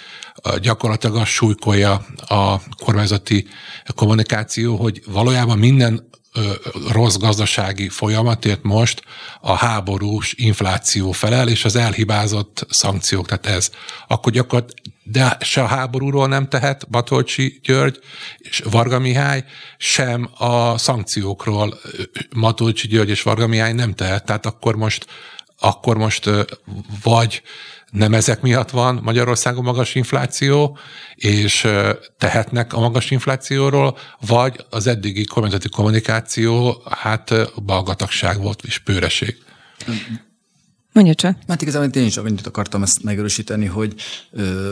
gyakorlatilag 0.61 1.17
azt 1.17 1.31
súlykolja 1.31 2.07
a 2.27 2.61
kormányzati 2.85 3.47
kommunikáció, 3.95 4.77
hogy 4.77 5.03
valójában 5.07 5.59
minden 5.59 6.09
rossz 6.91 7.17
gazdasági 7.17 7.89
folyamatért 7.89 8.63
most 8.63 9.03
a 9.41 9.55
háborús 9.55 10.35
infláció 10.37 11.13
felel, 11.13 11.49
és 11.49 11.65
az 11.65 11.77
elhibázott 11.77 12.67
szankciók, 12.69 13.27
tehát 13.27 13.47
ez. 13.47 13.71
Akkor 14.07 14.33
gyakorlatilag 14.33 14.81
de 15.05 15.37
se 15.41 15.63
a 15.63 15.67
háborúról 15.67 16.29
nem 16.29 16.49
tehet 16.49 16.87
Matolcsi 16.91 17.61
György 17.63 17.99
és 18.39 18.63
Varga 18.71 18.99
Mihály, 18.99 19.45
sem 19.77 20.31
a 20.39 20.79
szankciókról 20.79 21.81
Matolcsi 22.35 22.89
György 22.89 23.09
és 23.09 23.23
Varga 23.23 23.47
Mihály 23.47 23.73
nem 23.73 23.95
tehet. 23.95 24.25
Tehát 24.25 24.47
akkor 24.47 24.77
most, 24.77 25.07
akkor 25.59 25.97
most 25.97 26.31
vagy 27.03 27.43
nem 27.93 28.15
ezek 28.15 28.41
miatt 28.41 28.71
van 28.71 29.01
Magyarországon 29.03 29.65
magas 29.65 29.95
infláció, 29.95 30.79
és 31.15 31.69
tehetnek 32.19 32.73
a 32.73 32.81
magas 32.81 33.11
inflációról, 33.11 33.99
vagy 34.27 34.65
az 34.71 34.87
eddigi 34.87 35.25
kormányzati 35.25 35.69
kommunikáció, 35.69 36.83
hát 36.91 37.33
balgatagság 37.65 38.41
volt 38.41 38.63
és 38.65 38.79
pőreség. 38.79 39.37
Mondja 40.93 41.15
csak. 41.15 41.37
Hát 41.49 41.63
igazából 41.63 41.89
én 41.89 42.07
is 42.07 42.17
annyit 42.17 42.47
akartam 42.47 42.83
ezt 42.83 43.03
megerősíteni, 43.03 43.67
hogy 43.67 43.95
ö, 44.31 44.71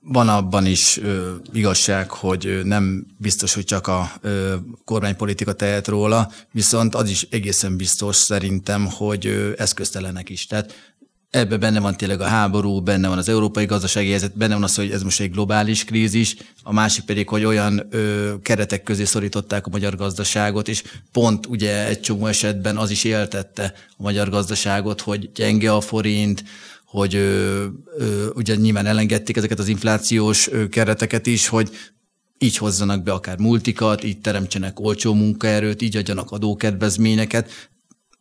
van 0.00 0.28
abban 0.28 0.66
is 0.66 0.98
ö, 0.98 1.34
igazság, 1.52 2.10
hogy 2.10 2.60
nem 2.64 3.06
biztos, 3.16 3.54
hogy 3.54 3.64
csak 3.64 3.86
a 3.86 4.10
ö, 4.20 4.54
kormánypolitika 4.84 5.52
tehet 5.52 5.88
róla, 5.88 6.32
viszont 6.52 6.94
az 6.94 7.10
is 7.10 7.26
egészen 7.30 7.76
biztos 7.76 8.16
szerintem, 8.16 8.86
hogy 8.90 9.26
ö, 9.26 9.52
eszköztelenek 9.56 10.28
is. 10.28 10.46
Tehát 10.46 10.96
ebbe 11.30 11.56
benne 11.56 11.80
van 11.80 11.96
tényleg 11.96 12.20
a 12.20 12.26
háború, 12.26 12.80
benne 12.80 13.08
van 13.08 13.18
az 13.18 13.28
európai 13.28 13.64
gazdasági 13.64 14.08
helyzet, 14.08 14.36
benne 14.36 14.54
van 14.54 14.62
az, 14.62 14.74
hogy 14.74 14.90
ez 14.90 15.02
most 15.02 15.20
egy 15.20 15.30
globális 15.30 15.84
krízis, 15.84 16.36
a 16.62 16.72
másik 16.72 17.04
pedig, 17.04 17.28
hogy 17.28 17.44
olyan 17.44 17.86
ö, 17.90 18.34
keretek 18.42 18.82
közé 18.82 19.04
szorították 19.04 19.66
a 19.66 19.70
magyar 19.70 19.96
gazdaságot, 19.96 20.68
és 20.68 20.82
pont 21.12 21.46
ugye 21.46 21.86
egy 21.86 22.00
csomó 22.00 22.26
esetben 22.26 22.76
az 22.76 22.90
is 22.90 23.04
éltette 23.04 23.72
a 23.96 24.02
magyar 24.02 24.28
gazdaságot, 24.28 25.00
hogy 25.00 25.30
gyenge 25.32 25.72
a 25.72 25.80
forint, 25.80 26.44
hogy 26.84 27.14
ö, 27.14 27.64
ö, 27.98 28.26
ugye 28.34 28.54
nyilván 28.54 28.86
elengedték 28.86 29.36
ezeket 29.36 29.58
az 29.58 29.68
inflációs 29.68 30.48
ö, 30.48 30.68
kereteket 30.68 31.26
is, 31.26 31.48
hogy 31.48 31.70
így 32.38 32.56
hozzanak 32.56 33.02
be 33.02 33.12
akár 33.12 33.38
multikat, 33.38 34.04
így 34.04 34.20
teremtsenek 34.20 34.80
olcsó 34.80 35.14
munkaerőt, 35.14 35.82
így 35.82 35.96
adjanak 35.96 36.30
adókedvezményeket. 36.30 37.70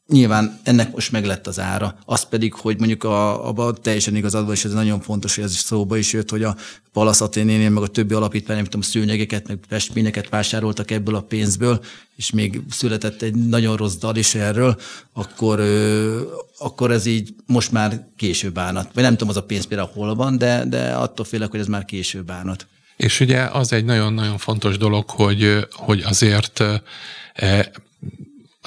Nyilván 0.07 0.59
ennek 0.63 0.93
most 0.93 1.11
meg 1.11 1.25
lett 1.25 1.47
az 1.47 1.59
ára. 1.59 1.97
Az 2.05 2.23
pedig, 2.23 2.53
hogy 2.53 2.77
mondjuk 2.77 3.03
a, 3.03 3.47
abban 3.47 3.77
teljesen 3.81 4.15
igazadban, 4.15 4.53
és 4.53 4.65
ez 4.65 4.73
nagyon 4.73 5.01
fontos, 5.01 5.35
hogy 5.35 5.43
ez 5.43 5.51
is 5.51 5.57
szóba 5.57 5.97
is 5.97 6.13
jött, 6.13 6.29
hogy 6.29 6.43
a 6.43 6.55
Palasz 6.93 7.21
Aténénél, 7.21 7.69
meg 7.69 7.83
a 7.83 7.87
többi 7.87 8.13
alapítvány, 8.13 8.55
nem 8.55 8.65
tudom, 8.65 8.81
szőnyegeket, 8.81 9.47
meg 9.47 9.57
festményeket 9.67 10.29
vásároltak 10.29 10.91
ebből 10.91 11.15
a 11.15 11.21
pénzből, 11.21 11.83
és 12.15 12.31
még 12.31 12.61
született 12.69 13.21
egy 13.21 13.35
nagyon 13.35 13.75
rossz 13.75 13.95
dal 13.95 14.15
is 14.15 14.35
erről, 14.35 14.79
akkor, 15.13 15.59
ö, 15.59 16.21
akkor 16.57 16.91
ez 16.91 17.05
így 17.05 17.33
most 17.45 17.71
már 17.71 18.07
később 18.17 18.53
bánat. 18.53 18.89
Vagy 18.93 19.03
nem 19.03 19.11
tudom, 19.11 19.29
az 19.29 19.37
a 19.37 19.43
pénz 19.43 19.65
például 19.65 19.89
hol 19.93 20.15
van, 20.15 20.37
de, 20.37 20.65
de 20.65 20.93
attól 20.93 21.25
félek, 21.25 21.49
hogy 21.49 21.59
ez 21.59 21.67
már 21.67 21.85
később 21.85 22.25
bánat. 22.25 22.67
És 22.97 23.19
ugye 23.19 23.41
az 23.41 23.73
egy 23.73 23.85
nagyon-nagyon 23.85 24.37
fontos 24.37 24.77
dolog, 24.77 25.09
hogy, 25.09 25.67
hogy 25.71 26.01
azért 26.01 26.63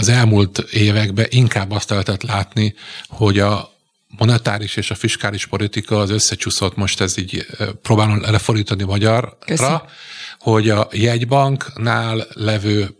az 0.00 0.08
elmúlt 0.08 0.58
években 0.58 1.26
inkább 1.28 1.70
azt 1.70 1.90
lehetett 1.90 2.22
látni, 2.22 2.74
hogy 3.08 3.38
a, 3.38 3.70
monetáris 4.18 4.76
és 4.76 4.90
a 4.90 4.94
fiskális 4.94 5.46
politika 5.46 5.98
az 5.98 6.10
összecsúszott, 6.10 6.76
most 6.76 7.00
ez 7.00 7.18
így 7.18 7.46
próbálom 7.82 8.20
lefordítani 8.20 8.84
magyarra, 8.84 9.36
Köszön. 9.46 9.82
hogy 10.38 10.70
a 10.70 10.88
jegybanknál 10.92 12.26
levő 12.34 12.99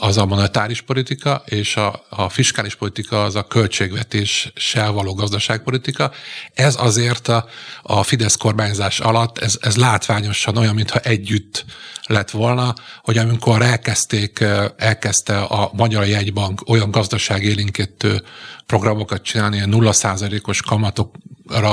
az 0.00 0.18
a 0.18 0.26
monetáris 0.26 0.80
politika, 0.80 1.42
és 1.44 1.76
a, 1.76 2.04
a 2.08 2.28
fiskális 2.28 2.74
politika 2.74 3.24
az 3.24 3.34
a 3.34 3.46
költségvetéssel 3.46 4.92
való 4.92 5.14
gazdaságpolitika. 5.14 6.10
Ez 6.54 6.76
azért 6.78 7.28
a, 7.28 7.46
a 7.82 8.02
Fidesz 8.02 8.36
kormányzás 8.36 9.00
alatt, 9.00 9.38
ez, 9.38 9.58
ez 9.60 9.76
látványosan 9.76 10.56
olyan, 10.56 10.74
mintha 10.74 10.98
együtt 10.98 11.64
lett 12.06 12.30
volna, 12.30 12.74
hogy 13.02 13.18
amikor 13.18 13.62
elkezdték, 13.62 14.44
elkezdte 14.76 15.38
a 15.38 15.70
Magyar 15.72 16.06
Jegybank 16.06 16.68
olyan 16.68 16.90
gazdaságélinkítő 16.90 18.22
programokat 18.66 19.22
csinálni, 19.22 19.56
ilyen 19.56 19.68
nulla 19.68 19.92
százalékos 19.92 20.62
kamatokra 20.62 21.20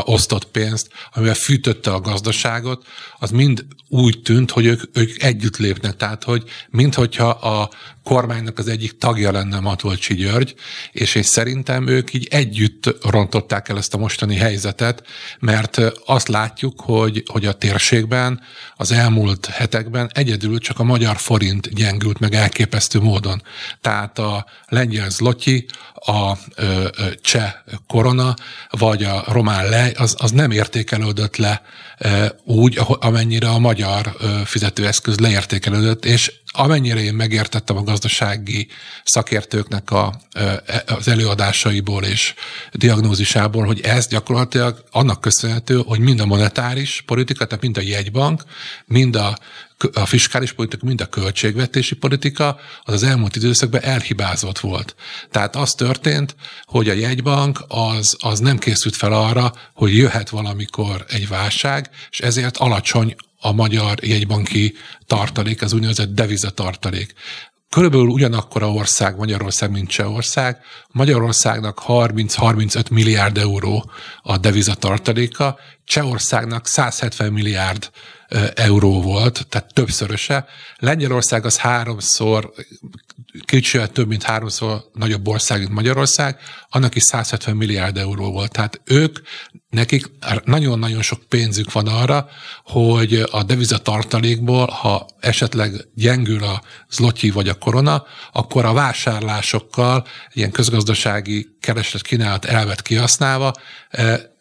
osztott 0.05 0.45
pénzt, 0.45 0.89
amivel 1.13 1.33
fűtötte 1.33 1.93
a 1.93 2.01
gazdaságot, 2.01 2.85
az 3.19 3.31
mind 3.31 3.65
úgy 3.89 4.21
tűnt, 4.21 4.51
hogy 4.51 4.65
ők, 4.65 4.81
ők 4.93 5.23
együtt 5.23 5.57
lépnek. 5.57 5.95
Tehát, 5.95 6.23
hogy 6.23 6.43
minthogyha 6.69 7.29
a 7.29 7.69
kormánynak 8.07 8.57
az 8.57 8.67
egyik 8.67 8.97
tagja 8.97 9.31
lenne 9.31 9.59
Matolcsi 9.59 10.15
György, 10.15 10.55
és 10.91 11.15
én 11.15 11.23
szerintem 11.23 11.87
ők 11.87 12.13
így 12.13 12.27
együtt 12.29 12.95
rontották 13.09 13.69
el 13.69 13.77
ezt 13.77 13.93
a 13.93 13.97
mostani 13.97 14.35
helyzetet, 14.35 15.03
mert 15.39 15.77
azt 16.05 16.27
látjuk, 16.27 16.81
hogy, 16.81 17.23
hogy 17.25 17.45
a 17.45 17.53
térségben 17.53 18.41
az 18.75 18.91
elmúlt 18.91 19.45
hetekben 19.45 20.09
egyedül 20.13 20.59
csak 20.59 20.79
a 20.79 20.83
magyar 20.83 21.17
forint 21.17 21.73
gyengült 21.73 22.19
meg 22.19 22.33
elképesztő 22.33 22.99
módon. 22.99 23.41
Tehát 23.81 24.19
a 24.19 24.45
lengyel 24.67 25.09
zlotyi, 25.09 25.65
a 25.93 26.33
ö, 26.55 26.87
cseh 27.21 27.53
korona, 27.87 28.35
vagy 28.69 29.03
a 29.03 29.23
román 29.27 29.69
lej, 29.69 29.91
az, 29.97 30.15
az 30.17 30.31
nem 30.31 30.51
értékelődött 30.51 31.35
le 31.35 31.61
úgy, 32.43 32.79
amennyire 32.99 33.49
a 33.49 33.59
magyar 33.59 34.15
fizetőeszköz 34.45 35.19
leértékelődött, 35.19 36.05
és 36.05 36.31
amennyire 36.51 36.99
én 36.99 37.13
megértettem 37.13 37.77
a 37.77 37.83
gazdasági 37.83 38.67
szakértőknek 39.03 39.91
a, 39.91 40.19
az 40.85 41.07
előadásaiból 41.07 42.03
és 42.03 42.33
diagnózisából, 42.71 43.65
hogy 43.65 43.81
ez 43.81 44.07
gyakorlatilag 44.07 44.83
annak 44.91 45.21
köszönhető, 45.21 45.81
hogy 45.85 45.99
mind 45.99 46.19
a 46.19 46.25
monetáris 46.25 47.03
politika, 47.05 47.45
tehát 47.45 47.63
mind 47.63 47.77
a 47.77 47.81
jegybank, 47.81 48.43
mind 48.85 49.15
a 49.15 49.37
a 49.93 50.05
fiskális 50.05 50.51
politika, 50.51 50.85
mind 50.85 51.01
a 51.01 51.05
költségvetési 51.05 51.95
politika 51.95 52.59
az 52.83 52.93
az 52.93 53.03
elmúlt 53.03 53.35
időszakban 53.35 53.81
elhibázott 53.81 54.59
volt. 54.59 54.95
Tehát 55.31 55.55
az 55.55 55.73
történt, 55.73 56.35
hogy 56.65 56.89
a 56.89 56.93
jegybank 56.93 57.63
az, 57.67 58.15
az 58.19 58.39
nem 58.39 58.57
készült 58.57 58.95
fel 58.95 59.13
arra, 59.13 59.53
hogy 59.73 59.95
jöhet 59.95 60.29
valamikor 60.29 61.05
egy 61.09 61.27
válság, 61.27 61.89
és 62.09 62.19
ezért 62.19 62.57
alacsony 62.57 63.15
a 63.39 63.51
magyar 63.51 64.03
jegybanki 64.03 64.73
tartalék, 65.05 65.61
az 65.61 65.73
úgynevezett 65.73 66.13
devizatartalék. 66.13 67.13
Körülbelül 67.69 68.07
ugyanakkor 68.07 68.63
a 68.63 68.71
ország 68.71 69.17
Magyarország, 69.17 69.71
mint 69.71 69.89
Csehország. 69.89 70.59
Magyarországnak 70.91 71.81
30-35 71.87 72.91
milliárd 72.91 73.37
euró 73.37 73.91
a 74.21 74.37
devizatartaléka, 74.37 75.57
Csehországnak 75.85 76.67
170 76.67 77.33
milliárd 77.33 77.91
euró 78.53 79.01
volt, 79.01 79.45
tehát 79.49 79.73
többszöröse. 79.73 80.45
Lengyelország 80.77 81.45
az 81.45 81.57
háromszor, 81.57 82.51
kicsivel 83.45 83.87
több, 83.87 84.07
mint 84.07 84.23
háromszor 84.23 84.83
nagyobb 84.93 85.27
ország, 85.27 85.59
mint 85.59 85.71
Magyarország, 85.71 86.39
annak 86.69 86.95
is 86.95 87.03
170 87.03 87.55
milliárd 87.55 87.97
euró 87.97 88.31
volt. 88.31 88.51
Tehát 88.51 88.81
ők, 88.85 89.19
nekik 89.69 90.11
nagyon-nagyon 90.43 91.01
sok 91.01 91.23
pénzük 91.29 91.71
van 91.71 91.87
arra, 91.87 92.27
hogy 92.63 93.23
a 93.31 93.43
devizatartalékból, 93.43 94.65
ha 94.65 95.07
esetleg 95.19 95.87
gyengül 95.93 96.43
a 96.43 96.61
zlotyi 96.89 97.29
vagy 97.29 97.49
a 97.49 97.53
korona, 97.53 98.05
akkor 98.31 98.65
a 98.65 98.73
vásárlásokkal, 98.73 100.07
ilyen 100.33 100.51
közgazdasági 100.51 101.57
kereslet 101.59 102.01
kínálat 102.01 102.45
elvet 102.45 102.81
kihasználva 102.81 103.53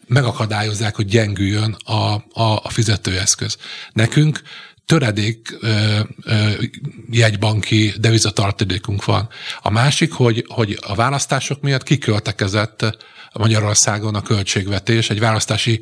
megakadályozzák, 0.07 0.97
hogy 0.97 1.07
gyengüljön 1.07 1.77
a, 1.85 1.93
a, 1.93 2.61
a 2.63 2.69
fizetőeszköz. 2.69 3.57
Nekünk 3.93 4.41
töredék 4.87 5.57
ö, 5.61 6.01
ö, 6.23 6.51
jegybanki 7.11 7.93
devizatartalékunk 7.99 9.05
van. 9.05 9.29
A 9.63 9.71
másik, 9.71 10.13
hogy, 10.13 10.45
hogy 10.49 10.79
a 10.87 10.95
választások 10.95 11.61
miatt 11.61 11.83
kiköltekezett 11.83 12.97
Magyarországon 13.38 14.14
a 14.14 14.23
költségvetés, 14.23 15.11
egy 15.11 15.21
választási 15.21 15.81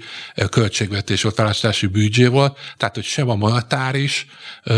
költségvetés 0.51 1.23
volt, 1.23 1.37
választási 1.37 1.87
büdzsé 1.87 2.27
volt, 2.27 2.59
tehát 2.77 2.95
hogy 2.95 3.05
sem 3.05 3.29
a 3.29 3.35
monetáris 3.35 4.27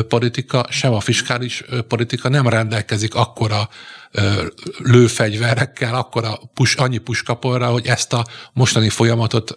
politika, 0.09 0.67
sem 0.71 0.93
a 0.93 1.01
fiskális 1.01 1.65
politika 1.89 2.29
nem 2.29 2.49
rendelkezik 2.49 3.15
akkora 3.15 3.69
lőfegyverekkel, 4.79 5.95
akkor 5.95 6.25
a 6.25 6.41
pus, 6.55 6.75
annyi 6.75 6.99
puskaporra, 6.99 7.67
hogy 7.67 7.87
ezt 7.87 8.13
a 8.13 8.27
mostani 8.53 8.89
folyamatot 8.89 9.57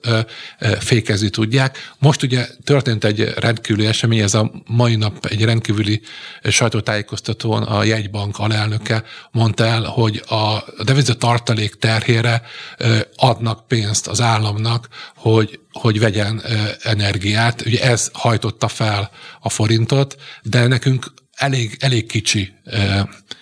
fékezni 0.79 1.29
tudják. 1.29 1.93
Most 1.99 2.23
ugye 2.23 2.47
történt 2.63 3.03
egy 3.03 3.33
rendkívüli 3.37 3.85
esemény, 3.85 4.19
ez 4.19 4.33
a 4.33 4.51
mai 4.65 4.95
nap 4.95 5.25
egy 5.25 5.43
rendkívüli 5.43 6.01
sajtótájékoztatón 6.43 7.63
a 7.63 7.83
jegybank 7.83 8.39
alelnöke 8.39 9.03
mondta 9.31 9.65
el, 9.65 9.83
hogy 9.83 10.23
a 10.27 10.63
deviza 10.83 11.15
tartalék 11.15 11.75
terhére 11.75 12.41
adnak 13.15 13.67
pénzt 13.67 14.07
az 14.07 14.21
államnak, 14.21 14.87
hogy, 15.15 15.59
hogy 15.71 15.99
vegyen 15.99 16.43
energiát. 16.81 17.65
Ugye 17.65 17.81
ez 17.81 18.09
hajtotta 18.13 18.67
fel 18.67 19.11
a 19.39 19.49
forintot, 19.49 20.15
de 20.43 20.67
nekünk 20.67 21.13
elég, 21.35 21.77
elég 21.79 22.05
kicsi 22.07 22.53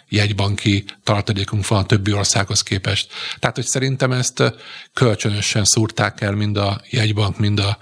jegybanki 0.10 0.86
tartalékunk 1.04 1.68
van 1.68 1.80
a 1.80 1.86
többi 1.86 2.14
országhoz 2.14 2.62
képest. 2.62 3.12
Tehát, 3.40 3.56
hogy 3.56 3.66
szerintem 3.66 4.12
ezt 4.12 4.54
kölcsönösen 4.94 5.64
szúrták 5.64 6.22
el 6.22 6.32
mind 6.32 6.58
a 6.58 6.82
jegybank, 6.90 7.40
mind 7.40 7.60
a 7.60 7.78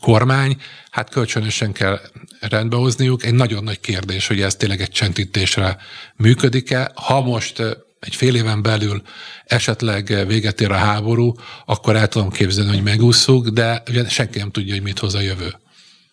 kormány, 0.00 0.56
hát 0.90 1.10
kölcsönösen 1.10 1.72
kell 1.72 2.00
rendbehozniuk. 2.40 3.24
Egy 3.24 3.34
nagyon 3.34 3.64
nagy 3.64 3.80
kérdés, 3.80 4.26
hogy 4.26 4.40
ez 4.40 4.54
tényleg 4.54 4.80
egy 4.80 4.90
csendítésre 4.90 5.76
működik-e. 6.16 6.92
Ha 6.94 7.20
most 7.20 7.62
egy 8.00 8.14
fél 8.14 8.34
éven 8.34 8.62
belül 8.62 9.02
esetleg 9.44 10.26
véget 10.26 10.60
ér 10.60 10.70
a 10.70 10.76
háború, 10.76 11.34
akkor 11.66 11.96
el 11.96 12.08
tudom 12.08 12.30
képzelni, 12.30 12.70
hogy 12.70 12.82
megúszuk, 12.82 13.48
de 13.48 13.82
ugye 13.88 14.08
senki 14.08 14.38
nem 14.38 14.50
tudja, 14.50 14.72
hogy 14.72 14.82
mit 14.82 14.98
hoz 14.98 15.14
a 15.14 15.20
jövő. 15.20 15.54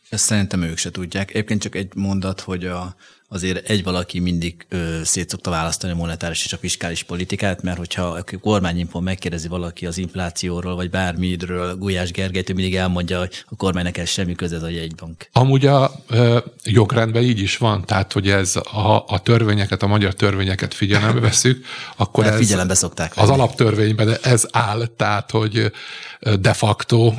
Ezt 0.09 0.23
szerintem 0.23 0.61
ők 0.61 0.77
se 0.77 0.91
tudják. 0.91 1.29
Egyébként 1.29 1.61
csak 1.61 1.75
egy 1.75 1.95
mondat, 1.95 2.39
hogy 2.39 2.65
a, 2.65 2.95
azért 3.31 3.69
egy 3.69 3.83
valaki 3.83 4.19
mindig 4.19 4.65
ö, 4.69 4.99
szét 5.03 5.29
szokta 5.29 5.49
választani 5.49 5.93
a 5.93 5.95
monetáris 5.95 6.45
és 6.45 6.53
a 6.53 6.57
fiskális 6.57 7.03
politikát, 7.03 7.61
mert 7.61 7.77
hogyha 7.77 8.03
a 8.03 8.23
kormányinfon 8.41 9.03
megkérdezi 9.03 9.47
valaki 9.47 9.85
az 9.85 9.97
inflációról, 9.97 10.75
vagy 10.75 10.89
bármidről, 10.89 11.75
Gulyás 11.75 12.11
Gergelytől 12.11 12.55
mindig 12.55 12.75
elmondja, 12.75 13.19
hogy 13.19 13.45
a 13.49 13.55
kormánynak 13.55 13.97
ez 13.97 14.09
semmi 14.09 14.35
köze 14.35 14.55
ez 14.55 14.63
a 14.63 14.69
jegybank. 14.69 15.29
Amúgy 15.31 15.65
a 15.65 15.91
ö, 16.07 16.37
jogrendben 16.63 17.23
így 17.23 17.39
is 17.39 17.57
van, 17.57 17.85
tehát 17.85 18.13
hogy 18.13 18.29
ez 18.29 18.55
a, 18.55 19.03
a 19.07 19.19
törvényeket, 19.23 19.83
a 19.83 19.87
magyar 19.87 20.13
törvényeket 20.13 20.73
figyelembe 20.73 21.19
veszük, 21.19 21.65
akkor 21.97 22.25
ez 22.25 22.37
figyelembe 22.37 22.73
szokták 22.73 23.13
venni. 23.13 23.27
az 23.27 23.33
alaptörvényben 23.33 24.17
ez 24.21 24.45
áll, 24.51 24.87
tehát 24.97 25.31
hogy 25.31 25.71
de 26.39 26.53
facto, 26.53 27.13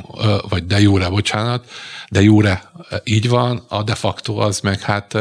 vagy 0.49 0.65
de 0.65 0.79
jure, 0.79 1.09
bocsánat, 1.09 1.65
de 2.09 2.21
jure 2.21 2.71
így 3.03 3.29
van, 3.29 3.63
a 3.67 3.83
de 3.83 3.95
facto 3.95 4.37
az 4.37 4.59
meg 4.59 4.79
hát 4.79 5.17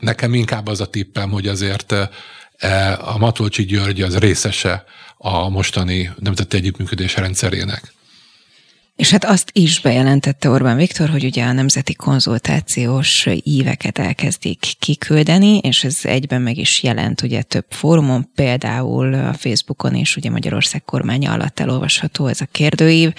nekem 0.00 0.34
inkább 0.34 0.66
az 0.66 0.80
a 0.80 0.86
tippem, 0.86 1.30
hogy 1.30 1.46
azért 1.46 1.92
a 2.98 3.18
Matolcsi 3.18 3.64
György 3.64 4.02
az 4.02 4.18
részese 4.18 4.84
a 5.16 5.48
mostani 5.48 6.10
nemzeti 6.18 6.56
együttműködés 6.56 7.16
rendszerének. 7.16 7.92
És 8.96 9.10
hát 9.10 9.24
azt 9.24 9.50
is 9.52 9.80
bejelentette 9.80 10.48
Orbán 10.48 10.76
Viktor, 10.76 11.08
hogy 11.08 11.24
ugye 11.24 11.44
a 11.44 11.52
nemzeti 11.52 11.94
konzultációs 11.94 13.28
íveket 13.42 13.98
elkezdik 13.98 14.72
kiküldeni, 14.78 15.58
és 15.58 15.84
ez 15.84 15.98
egyben 16.02 16.42
meg 16.42 16.56
is 16.56 16.82
jelent 16.82 17.22
ugye 17.22 17.42
több 17.42 17.66
fórumon, 17.68 18.30
például 18.34 19.14
a 19.14 19.32
Facebookon 19.32 19.94
és 19.94 20.16
ugye 20.16 20.30
Magyarország 20.30 20.84
kormánya 20.84 21.32
alatt 21.32 21.60
elolvasható 21.60 22.26
ez 22.26 22.40
a 22.40 22.46
kérdőív. 22.52 23.12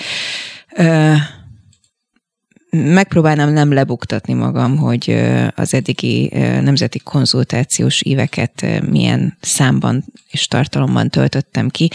Megpróbálnám 2.71 3.49
nem 3.49 3.73
lebuktatni 3.73 4.34
magam, 4.34 4.77
hogy 4.77 5.15
az 5.55 5.73
eddigi 5.73 6.29
nemzeti 6.62 6.99
konzultációs 6.99 8.01
éveket 8.01 8.65
milyen 8.89 9.38
számban 9.41 10.05
és 10.32 10.47
tartalomban 10.47 11.10
töltöttem 11.10 11.69
ki, 11.69 11.89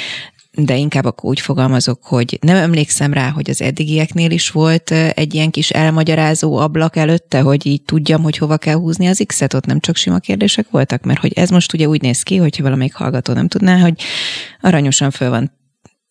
de 0.57 0.77
inkább 0.77 1.05
akkor 1.05 1.31
úgy 1.31 1.41
fogalmazok, 1.41 2.05
hogy 2.05 2.39
nem 2.41 2.57
emlékszem 2.57 3.13
rá, 3.13 3.31
hogy 3.31 3.51
az 3.51 3.63
eddigieknél 3.63 4.31
is 4.31 4.51
volt 4.51 4.91
egy 4.91 5.35
ilyen 5.35 5.51
kis 5.51 5.71
elmagyarázó 5.71 6.57
ablak 6.57 6.97
előtte, 6.97 7.41
hogy 7.41 7.67
így 7.67 7.83
tudjam, 7.83 8.23
hogy 8.23 8.37
hova 8.37 8.57
kell 8.57 8.75
húzni 8.75 9.07
az 9.07 9.23
X-et, 9.27 9.55
ott 9.55 9.67
nem 9.67 9.81
csak 9.81 9.97
sima 9.97 10.19
kérdések 10.19 10.67
voltak, 10.71 11.03
mert 11.03 11.21
hogy 11.21 11.33
ez 11.33 11.51
most 11.51 11.73
ugye 11.73 11.89
úgy 11.89 12.03
néz 12.03 12.23
ki, 12.23 12.37
hogyha 12.37 12.63
valamelyik 12.63 12.95
hallgató 12.95 13.33
nem 13.33 13.49
tudná, 13.49 13.79
hogy 13.79 14.03
aranyosan 14.61 15.11
föl 15.11 15.31
van 15.31 15.53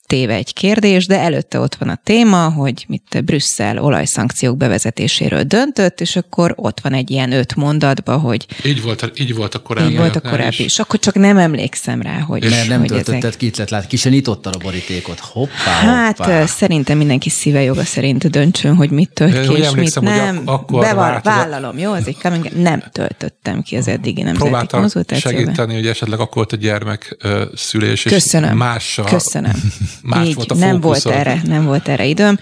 téve 0.07 0.33
egy 0.33 0.53
kérdés, 0.53 1.05
de 1.07 1.19
előtte 1.19 1.59
ott 1.59 1.75
van 1.75 1.89
a 1.89 1.99
téma, 2.03 2.49
hogy 2.49 2.85
mit 2.87 3.23
Brüsszel 3.25 3.77
olajszankciók 3.77 4.57
bevezetéséről 4.57 5.43
döntött, 5.43 6.01
és 6.01 6.15
akkor 6.15 6.53
ott 6.55 6.79
van 6.79 6.93
egy 6.93 7.11
ilyen 7.11 7.31
öt 7.31 7.55
mondatba, 7.55 8.17
hogy... 8.17 8.45
Így 8.65 8.81
volt, 8.81 9.11
így 9.19 9.35
volt 9.35 9.55
a 9.55 9.59
korábbi. 9.59 9.91
Így 9.91 9.97
volt 9.97 10.15
a 10.15 10.21
korábbi, 10.21 10.63
és 10.63 10.79
akkor 10.79 10.99
csak 10.99 11.15
nem 11.15 11.37
emlékszem 11.37 12.01
rá, 12.01 12.19
hogy... 12.19 12.49
Mert 12.49 12.67
nem 12.67 12.79
hogy 12.79 12.87
töltötted 12.87 13.23
ezek... 13.23 13.37
ki, 13.37 13.51
lát, 13.67 13.87
ki 13.87 13.97
se 13.97 14.09
nyitottad 14.09 14.55
a 14.55 14.57
borítékot. 14.57 15.19
Hoppá, 15.19 15.71
Hát 15.71 16.17
hoppá. 16.17 16.45
szerintem 16.45 16.97
mindenki 16.97 17.29
szíve 17.29 17.61
joga 17.61 17.83
szerint 17.83 18.29
döntsön, 18.29 18.75
hogy 18.75 18.89
mit 18.89 19.09
tölt 19.13 19.47
ki, 19.47 19.53
és 19.55 19.71
mit 19.71 20.01
nem. 20.01 20.37
Ak- 20.37 20.47
akkor 20.47 20.81
Beval, 20.81 21.21
vállalom, 21.23 21.77
jó? 21.77 21.91
Az 21.91 22.09
coming, 22.21 22.47
nem 22.61 22.83
töltöttem 22.91 23.61
ki 23.61 23.75
az 23.75 23.87
eddigi 23.87 24.21
nemzeti 24.21 24.43
Próbáltam 24.43 24.79
konzultációban. 24.79 25.43
segíteni, 25.43 25.73
hogy 25.73 25.87
esetleg 25.87 26.19
akkor 26.19 26.35
volt 26.35 26.51
a 26.51 26.55
gyermek 26.55 27.17
szülés, 27.55 28.01
Köszönöm. 28.01 28.49
és 28.51 28.57
mással 28.57 29.05
Köszönöm. 29.05 29.51
más 30.01 30.27
Így, 30.27 30.35
volt 30.35 30.51
a 30.51 30.55
nem 30.55 30.79
volt 30.79 31.05
erre, 31.05 31.41
nem 31.45 31.65
volt 31.65 31.87
erre 31.87 32.05
időm. 32.05 32.37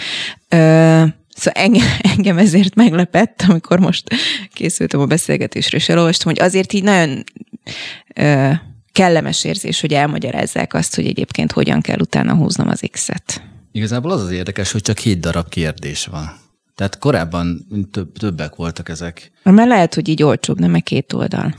Ö, 0.49 1.03
Szóval 1.35 1.63
engem, 1.63 1.87
engem 2.15 2.37
ezért 2.37 2.75
meglepett, 2.75 3.43
amikor 3.47 3.79
most 3.79 4.03
készültem 4.53 4.99
a 4.99 5.05
beszélgetésre, 5.05 5.77
és 5.77 5.89
elolvastam, 5.89 6.33
hogy 6.33 6.41
azért 6.41 6.73
így 6.73 6.83
nagyon 6.83 7.23
ö, 8.15 8.51
kellemes 8.91 9.43
érzés, 9.43 9.81
hogy 9.81 9.93
elmagyarázzák 9.93 10.73
azt, 10.73 10.95
hogy 10.95 11.05
egyébként 11.05 11.51
hogyan 11.51 11.81
kell 11.81 11.99
utána 11.99 12.35
húznom 12.35 12.67
az 12.67 12.81
X-et. 12.91 13.41
Igazából 13.71 14.11
az 14.11 14.21
az 14.21 14.31
érdekes, 14.31 14.71
hogy 14.71 14.81
csak 14.81 14.97
hét 14.97 15.19
darab 15.19 15.49
kérdés 15.49 16.05
van. 16.05 16.39
Tehát 16.75 16.97
korábban 16.99 17.67
több, 17.91 18.17
többek 18.17 18.55
voltak 18.55 18.89
ezek. 18.89 19.31
Mert 19.43 19.67
lehet, 19.67 19.93
hogy 19.93 20.07
így 20.07 20.23
olcsóbb, 20.23 20.59
nem 20.59 20.71
meg 20.71 20.83
két 20.83 21.13
oldal. 21.13 21.55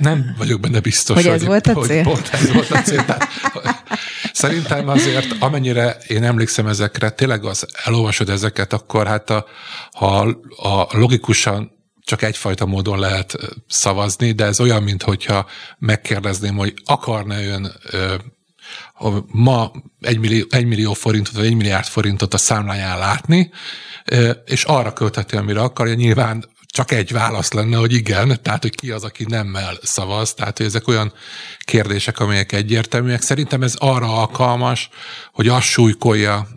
Nem 0.00 0.34
vagyok 0.38 0.60
benne 0.60 0.80
biztos, 0.80 1.16
hogy, 1.16 1.26
ez 1.26 1.44
volt 1.44 1.66
a 1.66 1.72
Hogy 1.72 1.86
cél? 1.86 2.02
pont 2.02 2.28
ez 2.32 2.52
volt 2.52 2.70
a 2.70 2.82
cél. 2.82 3.04
Tehát, 3.04 3.28
szerintem 4.32 4.88
azért, 4.88 5.34
amennyire 5.38 5.96
én 6.06 6.24
emlékszem 6.24 6.66
ezekre, 6.66 7.10
tényleg 7.10 7.44
az 7.44 7.66
elolvasod 7.84 8.28
ezeket, 8.28 8.72
akkor 8.72 9.06
hát 9.06 9.30
a, 9.30 9.46
ha 9.92 10.20
a 10.56 10.86
logikusan 10.90 11.76
csak 12.04 12.22
egyfajta 12.22 12.66
módon 12.66 12.98
lehet 12.98 13.36
szavazni, 13.68 14.32
de 14.32 14.44
ez 14.44 14.60
olyan, 14.60 14.82
mintha 14.82 15.46
megkérdezném, 15.78 16.56
hogy 16.56 16.74
akarna 16.84 17.42
ön 17.44 17.72
ha 18.94 19.24
ma 19.26 19.72
egy 20.00 20.18
millió, 20.18 20.44
egy 20.50 20.64
millió 20.64 20.92
forintot, 20.92 21.34
vagy 21.34 21.46
egy 21.46 21.54
milliárd 21.54 21.86
forintot 21.86 22.34
a 22.34 22.38
számláján 22.38 22.98
látni, 22.98 23.50
és 24.44 24.64
arra 24.64 24.92
költheti, 24.92 25.36
amire 25.36 25.60
akarja, 25.60 25.94
nyilván 25.94 26.44
csak 26.70 26.90
egy 26.90 27.12
válasz 27.12 27.52
lenne, 27.52 27.76
hogy 27.76 27.92
igen, 27.92 28.42
tehát 28.42 28.62
hogy 28.62 28.74
ki 28.74 28.90
az, 28.90 29.04
aki 29.04 29.24
nemmel 29.28 29.78
szavaz, 29.82 30.34
tehát 30.34 30.56
hogy 30.56 30.66
ezek 30.66 30.88
olyan 30.88 31.12
kérdések, 31.58 32.18
amelyek 32.18 32.52
egyértelműek. 32.52 33.22
Szerintem 33.22 33.62
ez 33.62 33.74
arra 33.78 34.18
alkalmas, 34.18 34.88
hogy 35.32 35.48
azt 35.48 35.66
súlykolja, 35.66 36.48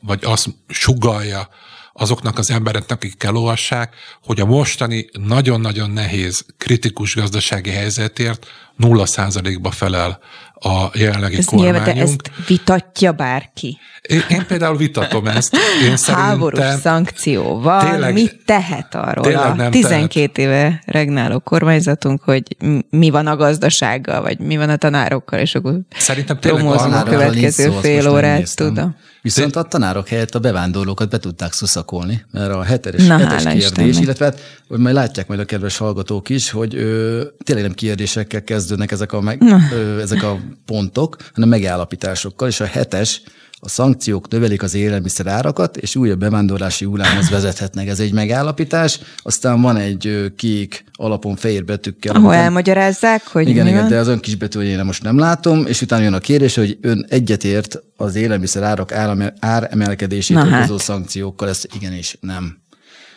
vagy 0.00 0.24
azt 0.24 0.48
sugalja 0.68 1.48
azoknak 1.92 2.38
az 2.38 2.50
embereknek, 2.50 2.98
akik 2.98 3.22
elolvassák, 3.22 3.94
hogy 4.22 4.40
a 4.40 4.44
mostani 4.44 5.08
nagyon-nagyon 5.12 5.90
nehéz, 5.90 6.44
kritikus 6.58 7.14
gazdasági 7.14 7.70
helyzetért 7.70 8.46
nulla 8.76 9.06
százalékba 9.06 9.70
felel 9.70 10.20
a 10.60 10.90
jelenlegi 10.94 11.36
Ez 11.36 11.44
kormányunk. 11.44 11.76
Nyilván, 11.76 11.94
de 11.94 12.02
ezt 12.02 12.30
vitatja 12.46 13.12
bárki. 13.12 13.78
Én, 14.02 14.22
én 14.28 14.46
például 14.46 14.76
vitatom 14.76 15.26
ezt. 15.26 15.56
Én 15.84 15.96
Háborús 16.14 16.64
szankció 16.80 17.60
van, 17.60 17.90
tényleg, 17.90 18.12
mit 18.12 18.40
tehet 18.44 18.94
arról 18.94 19.34
a 19.34 19.68
12 19.68 20.08
tehet. 20.08 20.38
éve 20.38 20.82
regnáló 20.86 21.38
kormányzatunk, 21.38 22.22
hogy 22.22 22.42
mi 22.90 23.10
van 23.10 23.26
a 23.26 23.36
gazdasággal, 23.36 24.22
vagy 24.22 24.38
mi 24.38 24.56
van 24.56 24.68
a 24.68 24.76
tanárokkal, 24.76 25.38
és 25.38 25.54
akkor 25.54 25.80
Szerintem 25.96 26.38
tényleg 26.38 26.66
a 26.66 27.02
következő 27.02 27.70
fél 27.80 28.08
órát, 28.08 28.56
tudom. 28.56 28.96
Viszont 29.26 29.56
a 29.56 29.62
tanárok 29.62 30.08
helyett 30.08 30.34
a 30.34 30.38
bevándorlókat 30.38 31.10
be 31.10 31.18
tudták 31.18 31.52
szuszakolni, 31.52 32.24
mert 32.32 32.52
a 32.52 32.62
heteres, 32.62 33.06
Na, 33.06 33.18
hetes 33.18 33.42
kérdés, 33.42 33.64
Istennek. 33.64 34.02
illetve 34.02 34.24
hát, 34.24 34.40
hogy 34.68 34.78
majd 34.78 34.94
látják 34.94 35.26
majd 35.28 35.40
a 35.40 35.44
kedves 35.44 35.76
hallgatók 35.76 36.28
is, 36.28 36.50
hogy 36.50 36.74
ö, 36.74 37.22
tényleg 37.44 37.64
nem 37.64 37.74
kérdésekkel 37.74 38.44
kezdődnek 38.44 38.92
ezek 38.92 39.12
a, 39.12 39.20
meg, 39.20 39.42
ö, 39.72 40.00
ezek 40.00 40.22
a 40.22 40.38
pontok, 40.66 41.16
hanem 41.34 41.48
megállapításokkal, 41.48 42.48
és 42.48 42.60
a 42.60 42.64
hetes 42.64 43.22
a 43.60 43.68
szankciók 43.68 44.28
növelik 44.28 44.62
az 44.62 44.74
élelmiszer 44.74 45.26
árakat, 45.26 45.76
és 45.76 45.96
újabb 45.96 46.18
bevándorlási 46.18 46.84
hullámhoz 46.84 47.30
vezethetnek. 47.30 47.88
Ez 47.88 48.00
egy 48.00 48.12
megállapítás. 48.12 49.00
Aztán 49.16 49.60
van 49.60 49.76
egy 49.76 50.32
kék 50.36 50.84
alapon 50.92 51.36
fehér 51.36 51.64
betűkkel. 51.64 52.14
Ahol 52.14 52.30
nem... 52.30 52.40
elmagyarázzák, 52.40 53.26
hogy 53.26 53.48
Igen, 53.48 53.66
igen, 53.66 53.88
de 53.88 53.98
az 53.98 54.08
ön 54.08 54.20
kisbetű, 54.20 54.58
hogy 54.58 54.68
én 54.68 54.84
most 54.84 55.02
nem 55.02 55.18
látom, 55.18 55.66
és 55.66 55.82
utána 55.82 56.02
jön 56.02 56.12
a 56.12 56.18
kérdés, 56.18 56.54
hogy 56.54 56.78
ön 56.80 57.06
egyetért 57.08 57.82
az 57.96 58.14
élelmiszer 58.14 58.62
árak 58.62 58.92
áremelkedését 59.38 60.36
okozó 60.36 60.50
hát. 60.52 60.78
szankciókkal, 60.78 61.48
ez 61.48 61.62
igenis 61.74 62.16
nem. 62.20 62.64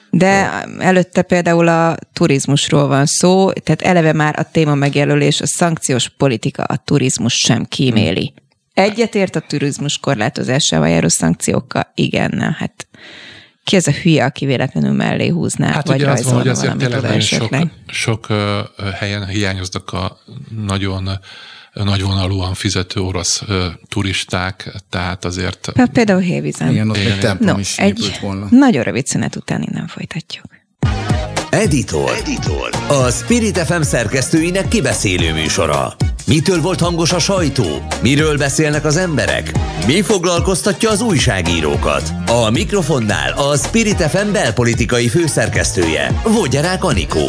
De 0.10 0.64
előtte 0.80 1.22
például 1.22 1.68
a 1.68 1.96
turizmusról 2.14 2.88
van 2.88 3.06
szó, 3.06 3.52
tehát 3.52 3.82
eleve 3.82 4.14
már 4.14 4.40
a 4.40 4.52
téma 4.52 4.76
megjelölés, 4.76 5.42
a 5.42 5.48
szankciós 5.48 6.10
politika 6.10 6.64
a 6.64 6.78
turizmus 6.78 7.34
sem 7.34 7.66
kíméli. 7.66 8.34
Egyetért 8.74 9.36
a 9.36 9.40
turizmus 9.40 9.98
korlátozásával 9.98 10.90
járó 10.90 11.08
szankciókkal? 11.08 11.92
Igen, 11.96 12.32
nem, 12.36 12.52
hát 12.52 12.88
ki 13.64 13.76
ez 13.76 13.88
a 13.88 13.92
hülye, 13.92 14.26
aki 14.26 14.46
véletlenül 14.46 14.92
mellé 14.92 15.28
húzná, 15.28 15.72
hát 15.72 15.88
vagy 15.88 16.02
ugye 16.02 16.10
az 16.10 16.24
van, 16.24 16.34
hogy 16.34 16.48
azért 16.48 16.78
tényleg 16.78 17.22
sok, 17.22 17.56
sok 17.86 18.28
helyen 19.00 19.28
hiányoznak 19.28 19.94
a 19.94 20.18
nagyon 20.66 21.10
nagyvonalúan 21.74 22.54
fizető 22.54 23.02
orosz 23.02 23.42
turisták, 23.90 24.72
tehát 24.90 25.26
azért... 25.26 25.72
Például 25.94 26.20
Hévizen. 26.20 26.72
Igen, 26.72 26.90
ott 26.90 26.96
egy 26.96 27.20
templom 27.20 27.54
no, 27.54 27.60
is 27.60 27.78
egy 27.78 28.18
volna. 28.22 28.48
Nagyon 28.50 28.84
rövid 28.84 29.08
szünet 29.08 29.36
után 29.36 29.62
innen 29.62 29.88
folytatjuk. 29.88 30.46
Editor. 31.50 32.12
Editor. 32.12 32.70
A 32.88 33.10
Spirit 33.12 33.58
FM 33.58 33.82
szerkesztőinek 33.82 34.68
kibeszélő 34.68 35.34
műsora. 35.34 35.96
Mitől 36.28 36.62
volt 36.62 36.80
hangos 36.80 37.12
a 37.12 37.20
sajtó? 37.20 37.88
Miről 38.02 38.38
beszélnek 38.38 38.86
az 38.86 38.98
emberek? 38.98 39.52
Mi 39.86 40.02
foglalkoztatja 40.02 40.90
az 40.90 41.02
újságírókat? 41.02 42.12
A 42.28 42.50
mikrofonnál 42.50 43.32
a 43.32 43.58
Spirit 43.58 44.02
FM 44.02 44.32
belpolitikai 44.32 45.08
főszerkesztője, 45.08 46.22
Vogyarák 46.24 46.84
Anikó. 46.84 47.28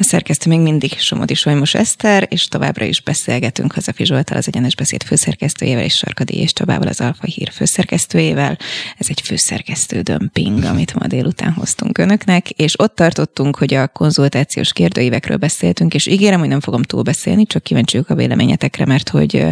A 0.00 0.02
szerkesztő 0.02 0.50
még 0.50 0.60
mindig 0.60 0.98
Somodi 0.98 1.34
Solymos 1.34 1.74
Eszter, 1.74 2.26
és 2.30 2.48
továbbra 2.48 2.84
is 2.84 3.02
beszélgetünk 3.02 3.72
Hazafi 3.72 4.04
Zsoltal, 4.04 4.36
az 4.36 4.48
Egyenes 4.48 4.74
Beszéd 4.74 5.02
főszerkesztőjével, 5.02 5.84
és 5.84 5.96
Sarkadi 5.96 6.36
és 6.38 6.52
Csabával, 6.52 6.88
az 6.88 7.00
Alfa 7.00 7.26
Hír 7.26 7.50
főszerkesztőjével. 7.52 8.58
Ez 8.98 9.06
egy 9.08 9.20
főszerkesztő 9.20 10.00
dömping, 10.00 10.64
amit 10.64 10.94
ma 10.94 11.06
délután 11.06 11.52
hoztunk 11.52 11.98
önöknek, 11.98 12.50
és 12.50 12.78
ott 12.78 12.94
tartottunk, 12.94 13.56
hogy 13.56 13.74
a 13.74 13.88
konzultációs 13.88 14.72
kérdőívekről 14.72 15.36
beszéltünk, 15.36 15.94
és 15.94 16.06
ígérem, 16.06 16.38
hogy 16.38 16.48
nem 16.48 16.60
fogom 16.60 16.82
túl 16.82 17.02
beszélni, 17.02 17.46
csak 17.46 17.62
kíváncsi 17.62 18.00
a 18.06 18.14
véleményetekre, 18.14 18.86
mert 18.86 19.08
hogy 19.08 19.46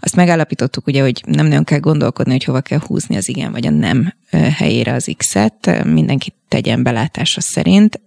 azt 0.00 0.16
megállapítottuk, 0.16 0.86
ugye, 0.86 1.02
hogy 1.02 1.22
nem 1.26 1.46
nagyon 1.46 1.64
kell 1.64 1.80
gondolkodni, 1.80 2.32
hogy 2.32 2.44
hova 2.44 2.60
kell 2.60 2.80
húzni 2.86 3.16
az 3.16 3.28
igen 3.28 3.52
vagy 3.52 3.66
a 3.66 3.70
nem 3.70 4.14
helyére 4.34 4.92
az 4.92 5.14
X-et, 5.16 5.84
mindenki 5.84 6.34
tegyen 6.48 6.82
belátása 6.82 7.40
szerint, 7.40 8.00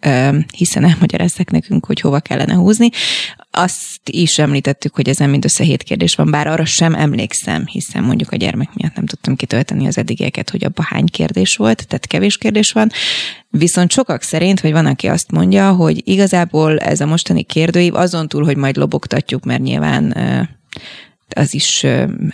hiszen 0.56 0.84
elmagyarázzák 0.84 1.52
nekünk, 1.52 1.86
hogy 1.86 2.00
hova 2.00 2.20
kellene 2.20 2.54
húzni. 2.54 2.90
Azt 3.52 4.10
is 4.10 4.40
említettük, 4.40 4.96
hogy 4.96 5.10
ezen 5.10 5.30
mindössze 5.30 5.64
hét 5.64 5.84
kérdés 5.84 6.16
van, 6.16 6.32
bár 6.32 6.48
arra 6.48 6.66
sem 6.66 6.96
emlékszem, 6.96 7.66
hiszen 7.66 8.04
mondjuk 8.04 8.32
a 8.32 8.36
gyermek 8.36 8.70
miatt 8.74 8.96
nem 8.96 9.06
tudtam 9.06 9.36
kitölteni 9.36 9.88
az 9.88 9.98
eddigieket, 9.98 10.50
hogy 10.50 10.64
abban 10.64 10.86
hány 10.90 11.06
kérdés 11.06 11.56
volt, 11.56 11.88
tehát 11.88 12.08
kevés 12.08 12.38
kérdés 12.38 12.72
van. 12.72 12.90
Viszont 13.50 13.92
sokak 13.92 14.22
szerint, 14.22 14.60
hogy 14.60 14.72
van, 14.72 14.86
aki 14.86 15.08
azt 15.08 15.32
mondja, 15.32 15.72
hogy 15.72 16.02
igazából 16.08 16.80
ez 16.80 17.02
a 17.02 17.06
mostani 17.06 17.44
kérdőív 17.44 17.96
azon 17.96 18.28
túl, 18.28 18.44
hogy 18.44 18.58
majd 18.58 18.78
lobogtatjuk, 18.78 19.44
mert 19.44 19.62
nyilván 19.62 20.16
az 21.38 21.54
is 21.54 21.86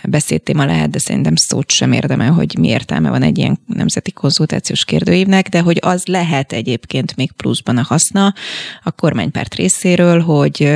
beszédtéma 0.04 0.64
lehet, 0.64 0.90
de 0.90 0.98
szerintem 0.98 1.36
szót 1.36 1.70
sem 1.70 1.92
érdemel, 1.92 2.32
hogy 2.32 2.58
mi 2.58 2.68
értelme 2.68 3.10
van 3.10 3.22
egy 3.22 3.38
ilyen 3.38 3.58
nemzeti 3.66 4.12
konzultációs 4.12 4.84
kérdőívnek, 4.84 5.48
de 5.48 5.60
hogy 5.60 5.78
az 5.80 6.06
lehet 6.06 6.52
egyébként 6.52 7.16
még 7.16 7.32
pluszban 7.32 7.76
a 7.76 7.82
haszna 7.82 8.34
a 8.82 8.90
kormánypárt 8.90 9.54
részéről, 9.54 10.20
hogy 10.20 10.70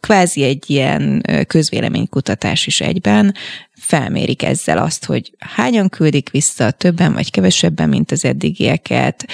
kvázi 0.00 0.42
egy 0.42 0.70
ilyen 0.70 1.22
közvéleménykutatás 1.46 2.66
is 2.66 2.80
egyben, 2.80 3.34
felmérik 3.88 4.42
ezzel 4.42 4.78
azt, 4.78 5.04
hogy 5.04 5.32
hányan 5.38 5.88
küldik 5.88 6.30
vissza, 6.30 6.70
többen 6.70 7.12
vagy 7.12 7.30
kevesebben, 7.30 7.88
mint 7.88 8.10
az 8.10 8.24
eddigieket, 8.24 9.26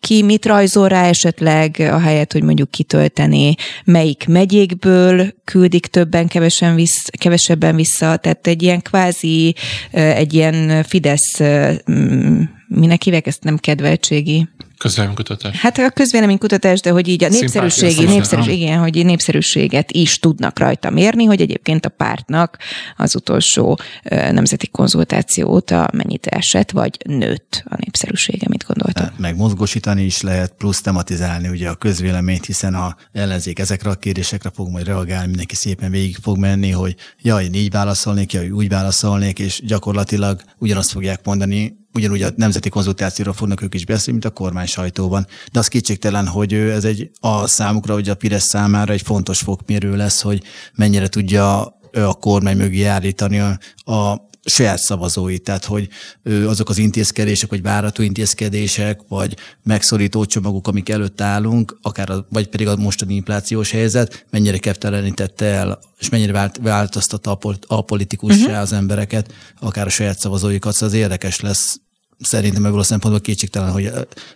ki 0.00 0.22
mit 0.22 0.46
rajzol 0.46 0.88
rá 0.88 1.08
esetleg, 1.08 1.76
ahelyett, 1.80 2.32
hogy 2.32 2.42
mondjuk 2.42 2.70
kitölteni, 2.70 3.54
melyik 3.84 4.26
megyékből 4.26 5.34
küldik 5.44 5.86
többen, 5.86 6.28
kevesen 6.28 6.74
vissza, 6.74 7.10
kevesebben 7.18 7.76
vissza, 7.76 8.16
tehát 8.16 8.46
egy 8.46 8.62
ilyen 8.62 8.82
kvázi, 8.82 9.54
egy 9.90 10.34
ilyen 10.34 10.82
Fidesz, 10.82 11.40
minek 12.68 13.02
hívják 13.02 13.26
ezt, 13.26 13.44
nem 13.44 13.56
kedveltségi 13.56 14.48
Közvéleménykutatás. 14.84 15.56
Hát 15.56 15.78
a 15.78 15.90
közvéleménykutatás, 15.90 16.80
de 16.80 16.90
hogy 16.90 17.08
így 17.08 17.24
a 17.24 17.28
népszerűségi, 17.28 18.04
népszerűs, 18.04 18.46
igen, 18.46 18.78
hogy 18.78 19.04
népszerűséget 19.04 19.92
is 19.92 20.18
tudnak 20.18 20.58
rajta 20.58 20.90
mérni, 20.90 21.24
hogy 21.24 21.40
egyébként 21.40 21.86
a 21.86 21.88
pártnak 21.88 22.58
az 22.96 23.14
utolsó 23.14 23.78
nemzeti 24.10 24.68
konzultáció 24.68 25.50
óta 25.50 25.88
mennyit 25.92 26.26
esett, 26.26 26.70
vagy 26.70 26.98
nőtt 27.06 27.62
a 27.66 27.76
népszerűsége, 27.78 28.46
mit 28.48 28.64
gondoltak? 28.66 29.02
Hát 29.04 29.18
meg 29.18 29.36
mozgósítani 29.36 30.04
is 30.04 30.20
lehet, 30.20 30.52
plusz 30.58 30.80
tematizálni 30.80 31.48
ugye 31.48 31.68
a 31.68 31.74
közvéleményt, 31.74 32.46
hiszen 32.46 32.74
a 32.74 32.96
ellenzék 33.12 33.58
ezekre 33.58 33.90
a 33.90 33.94
kérdésekre 33.94 34.50
fog 34.54 34.68
majd 34.68 34.86
reagálni, 34.86 35.26
mindenki 35.26 35.54
szépen 35.54 35.90
végig 35.90 36.16
fog 36.22 36.38
menni, 36.38 36.70
hogy 36.70 36.94
jaj, 37.22 37.44
én 37.44 37.54
így 37.54 37.70
válaszolnék, 37.70 38.32
jaj, 38.32 38.50
úgy 38.50 38.68
válaszolnék, 38.68 39.38
és 39.38 39.60
gyakorlatilag 39.64 40.40
ugyanazt 40.58 40.90
fogják 40.90 41.20
mondani, 41.24 41.82
ugyanúgy 41.94 42.22
a 42.22 42.30
nemzeti 42.36 42.68
konzultációra 42.68 43.32
fognak 43.32 43.62
ők 43.62 43.74
is 43.74 43.86
beszélni, 43.86 44.12
mint 44.12 44.24
a 44.24 44.40
kormány 44.40 44.66
sajtóban. 44.66 45.26
De 45.52 45.58
az 45.58 45.68
kétségtelen, 45.68 46.26
hogy 46.26 46.52
ez 46.52 46.84
egy 46.84 47.10
a 47.20 47.46
számukra, 47.46 47.94
hogy 47.94 48.08
a 48.08 48.14
Pires 48.14 48.42
számára 48.42 48.92
egy 48.92 49.02
fontos 49.02 49.38
fokmérő 49.38 49.96
lesz, 49.96 50.20
hogy 50.20 50.42
mennyire 50.74 51.08
tudja 51.08 51.60
a 51.92 52.14
kormány 52.14 52.56
mögé 52.56 52.84
állítani 52.84 53.40
a, 53.40 53.58
a 53.92 54.28
saját 54.44 54.78
szavazói, 54.78 55.38
tehát 55.38 55.64
hogy 55.64 55.88
azok 56.46 56.68
az 56.68 56.78
intézkedések, 56.78 57.50
vagy 57.50 57.62
várató 57.62 58.02
intézkedések, 58.02 59.00
vagy 59.08 59.36
megszorító 59.62 60.24
csomagok, 60.24 60.68
amik 60.68 60.88
előtt 60.88 61.20
állunk, 61.20 61.78
akár 61.82 62.10
a, 62.10 62.26
vagy 62.30 62.48
pedig 62.48 62.68
a 62.68 62.76
mostani 62.76 63.14
inflációs 63.14 63.70
helyzet, 63.70 64.26
mennyire 64.30 64.58
keftelenítette 64.58 65.44
el, 65.44 65.78
és 65.98 66.08
mennyire 66.08 66.32
vált, 66.32 66.58
változtatta 66.62 67.38
a 67.66 67.80
politikussá 67.80 68.44
uh-huh. 68.44 68.58
az 68.58 68.72
embereket, 68.72 69.32
akár 69.60 69.86
a 69.86 69.90
saját 69.90 70.18
szavazóikat, 70.18 70.72
szóval 70.72 70.88
az 70.88 70.94
érdekes 70.94 71.40
lesz 71.40 71.80
szerintem 72.18 72.64
ebből 72.64 72.78
a 72.78 72.82
szempontból 72.82 73.22
kétségtelen, 73.22 73.70
hogy 73.72 73.90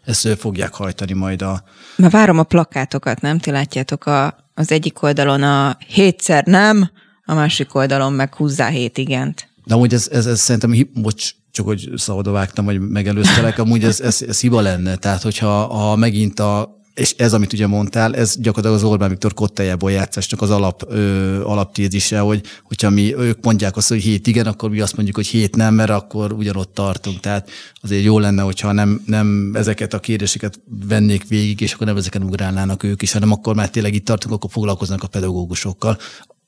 ezt 0.05 0.29
fogják 0.39 0.75
hajtani 0.75 1.13
majd 1.13 1.43
a... 1.43 1.63
Már 1.97 2.11
várom 2.11 2.39
a 2.39 2.43
plakátokat, 2.43 3.21
nem? 3.21 3.39
Ti 3.39 3.51
látjátok 3.51 4.07
a, 4.07 4.37
az 4.55 4.73
egyik 4.73 5.03
oldalon 5.03 5.43
a 5.43 5.77
hétszer 5.87 6.45
nem, 6.45 6.91
a 7.25 7.35
másik 7.35 7.75
oldalon 7.75 8.13
meg 8.13 8.35
húzzá 8.35 8.69
hét 8.69 8.99
igent. 8.99 9.49
De 9.65 9.75
amúgy 9.75 9.95
ez, 9.95 10.09
ez, 10.13 10.27
ez 10.27 10.41
szerintem, 10.41 10.89
bocs, 10.95 11.31
csak 11.51 11.67
hogy 11.67 11.91
szabadba 11.97 12.31
vágtam, 12.31 12.65
vagy 12.65 12.81
megelőztelek, 12.81 13.59
amúgy 13.59 13.85
ez, 13.85 14.01
ez, 14.01 14.23
ez 14.29 14.41
hiba 14.41 14.61
lenne. 14.61 14.97
Tehát, 14.97 15.23
hogyha 15.23 15.67
ha 15.67 15.97
megint 15.97 16.41
a, 16.41 16.78
és 16.99 17.15
ez, 17.17 17.33
amit 17.33 17.53
ugye 17.53 17.67
mondtál, 17.67 18.15
ez 18.15 18.37
gyakorlatilag 18.41 18.85
az 18.85 18.91
Orbán 18.91 19.09
Viktor 19.09 19.35
kottájából 19.35 19.91
játszásnak 19.91 20.43
az 20.43 20.51
alap, 20.51 20.85
ö, 20.89 21.43
alaptézise, 21.43 22.19
hogy 22.19 22.41
hogyha 22.63 22.91
mi, 22.91 23.15
ők 23.17 23.45
mondják 23.45 23.77
azt, 23.77 23.89
hogy 23.89 24.03
hét 24.03 24.27
igen, 24.27 24.47
akkor 24.47 24.71
mi 24.71 24.81
azt 24.81 24.95
mondjuk, 24.97 25.17
hogy 25.17 25.27
hét 25.27 25.57
nem, 25.57 25.75
mert 25.75 25.91
akkor 25.91 26.33
ugyanott 26.33 26.75
tartunk. 26.75 27.21
Tehát 27.21 27.51
azért 27.83 28.05
jó 28.05 28.19
lenne, 28.19 28.43
hogyha 28.43 28.73
nem, 28.73 29.03
nem 29.07 29.53
ezeket 29.55 29.95
a 29.95 29.99
kérdéseket 29.99 30.61
vennék 30.89 31.29
végig, 31.29 31.61
és 31.61 31.73
akkor 31.73 31.87
nem 31.87 31.97
ezeket 31.97 32.23
ugrálnának 32.23 32.83
ők 32.83 33.03
is, 33.03 33.13
hanem 33.13 33.33
akkor 33.33 33.55
már 33.55 33.71
tényleg 33.71 33.95
itt 33.95 34.05
tartunk, 34.05 34.35
akkor 34.35 34.51
foglalkoznak 34.51 35.03
a 35.03 35.07
pedagógusokkal. 35.07 35.99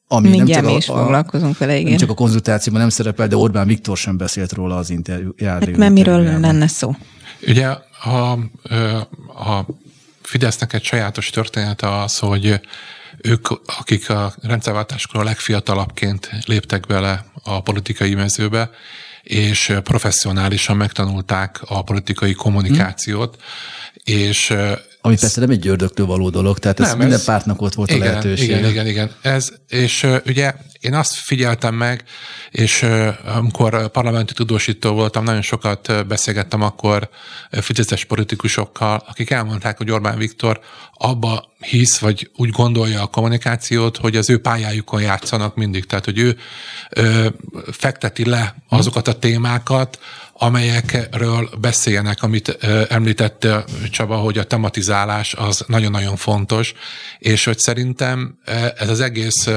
Ami 0.08 0.28
Mindjárt 0.28 0.48
nem 0.48 0.60
csak 0.60 0.70
mi 0.70 0.76
is 0.76 0.88
a, 0.88 0.96
foglalkozunk 0.96 1.58
vele, 1.58 1.76
igen. 1.76 1.88
Nem 1.88 1.98
csak 1.98 2.10
a 2.10 2.14
konzultációban 2.14 2.80
nem 2.80 2.90
szerepel, 2.90 3.28
de 3.28 3.36
Orbán 3.36 3.66
Viktor 3.66 3.96
sem 3.96 4.16
beszélt 4.16 4.52
róla 4.52 4.76
az 4.76 4.90
interjújában. 4.90 5.68
Hát 5.68 5.76
mert 5.76 5.92
miről 5.92 6.40
lenne 6.40 6.66
szó? 6.66 6.94
Ugye 7.46 7.66
a, 8.02 8.32
a 9.48 9.66
Fidesznek 10.30 10.72
egy 10.72 10.84
sajátos 10.84 11.30
története 11.30 12.00
az, 12.02 12.18
hogy 12.18 12.60
ők, 13.22 13.48
akik 13.78 14.10
a 14.10 14.34
rendszerváltáskor 14.42 15.20
a 15.20 15.24
legfiatalabbként 15.24 16.30
léptek 16.46 16.86
bele 16.86 17.24
a 17.42 17.62
politikai 17.62 18.14
mezőbe, 18.14 18.70
és 19.22 19.72
professzionálisan 19.82 20.76
megtanulták 20.76 21.60
a 21.64 21.82
politikai 21.82 22.32
kommunikációt, 22.32 23.36
hmm. 23.36 24.16
és 24.16 24.54
ami 25.00 25.16
persze 25.16 25.40
nem 25.40 25.50
egy 25.50 25.58
györdöktől 25.58 26.06
való 26.06 26.30
dolog, 26.30 26.58
tehát 26.58 26.78
nem, 26.78 26.88
ez 26.88 26.94
minden 26.94 27.18
ez, 27.18 27.24
pártnak 27.24 27.62
ott 27.62 27.74
volt 27.74 27.90
igen, 27.90 28.02
a 28.02 28.04
lehetőség. 28.04 28.48
Igen, 28.48 28.70
igen, 28.70 28.86
igen. 28.86 29.10
Ez, 29.20 29.48
és 29.68 30.02
uh, 30.02 30.16
ugye 30.26 30.54
én 30.80 30.94
azt 30.94 31.14
figyeltem 31.14 31.74
meg, 31.74 32.04
és 32.50 32.82
uh, 32.82 33.08
amikor 33.36 33.90
parlamenti 33.90 34.32
tudósító 34.32 34.92
voltam, 34.92 35.24
nagyon 35.24 35.42
sokat 35.42 36.06
beszélgettem 36.06 36.62
akkor 36.62 37.08
fideszes 37.50 38.04
politikusokkal, 38.04 39.04
akik 39.08 39.30
elmondták, 39.30 39.76
hogy 39.76 39.90
Orbán 39.90 40.18
Viktor 40.18 40.60
abba 40.94 41.52
hisz, 41.58 41.98
vagy 41.98 42.30
úgy 42.36 42.50
gondolja 42.50 43.02
a 43.02 43.06
kommunikációt, 43.06 43.96
hogy 43.96 44.16
az 44.16 44.30
ő 44.30 44.40
pályájukon 44.40 45.00
játszanak 45.00 45.56
mindig. 45.56 45.86
Tehát, 45.86 46.04
hogy 46.04 46.18
ő 46.18 46.36
ö, 46.90 47.28
fekteti 47.72 48.24
le 48.28 48.54
azokat 48.68 49.08
a 49.08 49.18
témákat, 49.18 49.98
amelyekről 50.42 51.50
beszéljenek, 51.61 52.22
amit 52.22 52.48
említette 52.88 53.64
Csaba, 53.90 54.16
hogy 54.16 54.38
a 54.38 54.44
tematizálás 54.44 55.35
az 55.35 55.64
nagyon-nagyon 55.66 56.16
fontos, 56.16 56.72
és 57.18 57.44
hogy 57.44 57.59
szerintem 57.59 58.38
ez 58.76 58.88
az 58.88 59.00
egész 59.00 59.48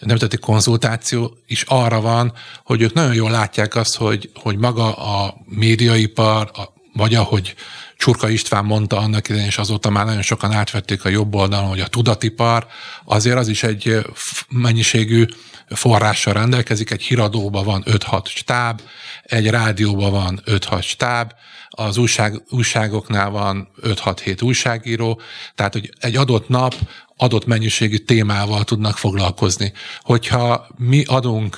nemzeti 0.00 0.36
konzultáció 0.36 1.36
is 1.46 1.62
arra 1.62 2.00
van, 2.00 2.32
hogy 2.64 2.82
ők 2.82 2.92
nagyon 2.92 3.14
jól 3.14 3.30
látják 3.30 3.74
azt, 3.74 3.96
hogy, 3.96 4.30
hogy 4.34 4.56
maga 4.58 4.94
a 4.94 5.34
médiaipar, 5.44 6.50
vagy 6.92 7.14
ahogy 7.14 7.54
Csurka 7.96 8.28
István 8.28 8.64
mondta 8.64 8.98
annak 8.98 9.28
idején, 9.28 9.46
és 9.46 9.58
azóta 9.58 9.90
már 9.90 10.04
nagyon 10.04 10.22
sokan 10.22 10.52
átvették 10.52 11.04
a 11.04 11.08
jobb 11.08 11.34
oldalon, 11.34 11.68
hogy 11.68 11.80
a 11.80 11.86
tudatipar, 11.86 12.66
azért 13.04 13.36
az 13.36 13.48
is 13.48 13.62
egy 13.62 14.06
mennyiségű 14.48 15.26
forrással 15.68 16.32
rendelkezik, 16.32 16.90
egy 16.90 17.02
híradóban 17.02 17.64
van 17.64 17.84
5-6 17.86 18.26
stáb, 18.26 18.80
egy 19.22 19.50
rádióban 19.50 20.10
van 20.10 20.40
5-6 20.46 20.82
stáb, 20.82 21.32
az 21.68 21.96
újság, 21.96 22.42
újságoknál 22.50 23.30
van 23.30 23.68
5-6-7 23.82 24.44
újságíró, 24.44 25.20
tehát 25.54 25.72
hogy 25.72 25.90
egy 26.00 26.16
adott 26.16 26.48
nap 26.48 26.74
adott 27.16 27.46
mennyiségű 27.46 27.96
témával 27.96 28.64
tudnak 28.64 28.96
foglalkozni. 28.96 29.72
Hogyha 30.00 30.66
mi 30.76 31.04
adunk 31.04 31.56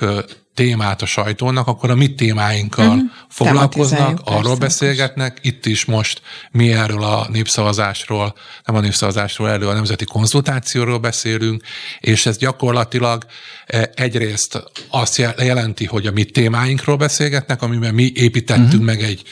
témát 0.54 1.02
a 1.02 1.06
sajtónak, 1.06 1.66
akkor 1.66 1.90
a 1.90 1.94
mi 1.94 2.14
témáinkkal 2.14 2.86
uh-huh. 2.86 3.10
foglalkoznak, 3.28 4.20
arról 4.24 4.42
persze, 4.42 4.58
beszélgetnek. 4.58 5.38
Itt 5.42 5.66
is 5.66 5.84
most 5.84 6.22
mi 6.50 6.72
erről 6.72 7.02
a 7.02 7.26
népszavazásról, 7.30 8.34
nem 8.64 8.76
a 8.76 8.80
népszavazásról, 8.80 9.50
erről 9.50 9.68
a 9.68 9.72
nemzeti 9.72 10.04
konzultációról 10.04 10.98
beszélünk, 10.98 11.62
és 12.00 12.26
ez 12.26 12.38
gyakorlatilag 12.38 13.26
e, 13.66 13.90
egyrészt 13.94 14.62
azt 14.88 15.34
jelenti, 15.38 15.84
hogy 15.84 16.06
a 16.06 16.12
mi 16.12 16.24
témáinkról 16.24 16.96
beszélgetnek, 16.96 17.62
amiben 17.62 17.94
mi 17.94 18.12
építettünk 18.14 18.66
uh-huh. 18.66 18.84
meg 18.84 19.02
egy 19.02 19.22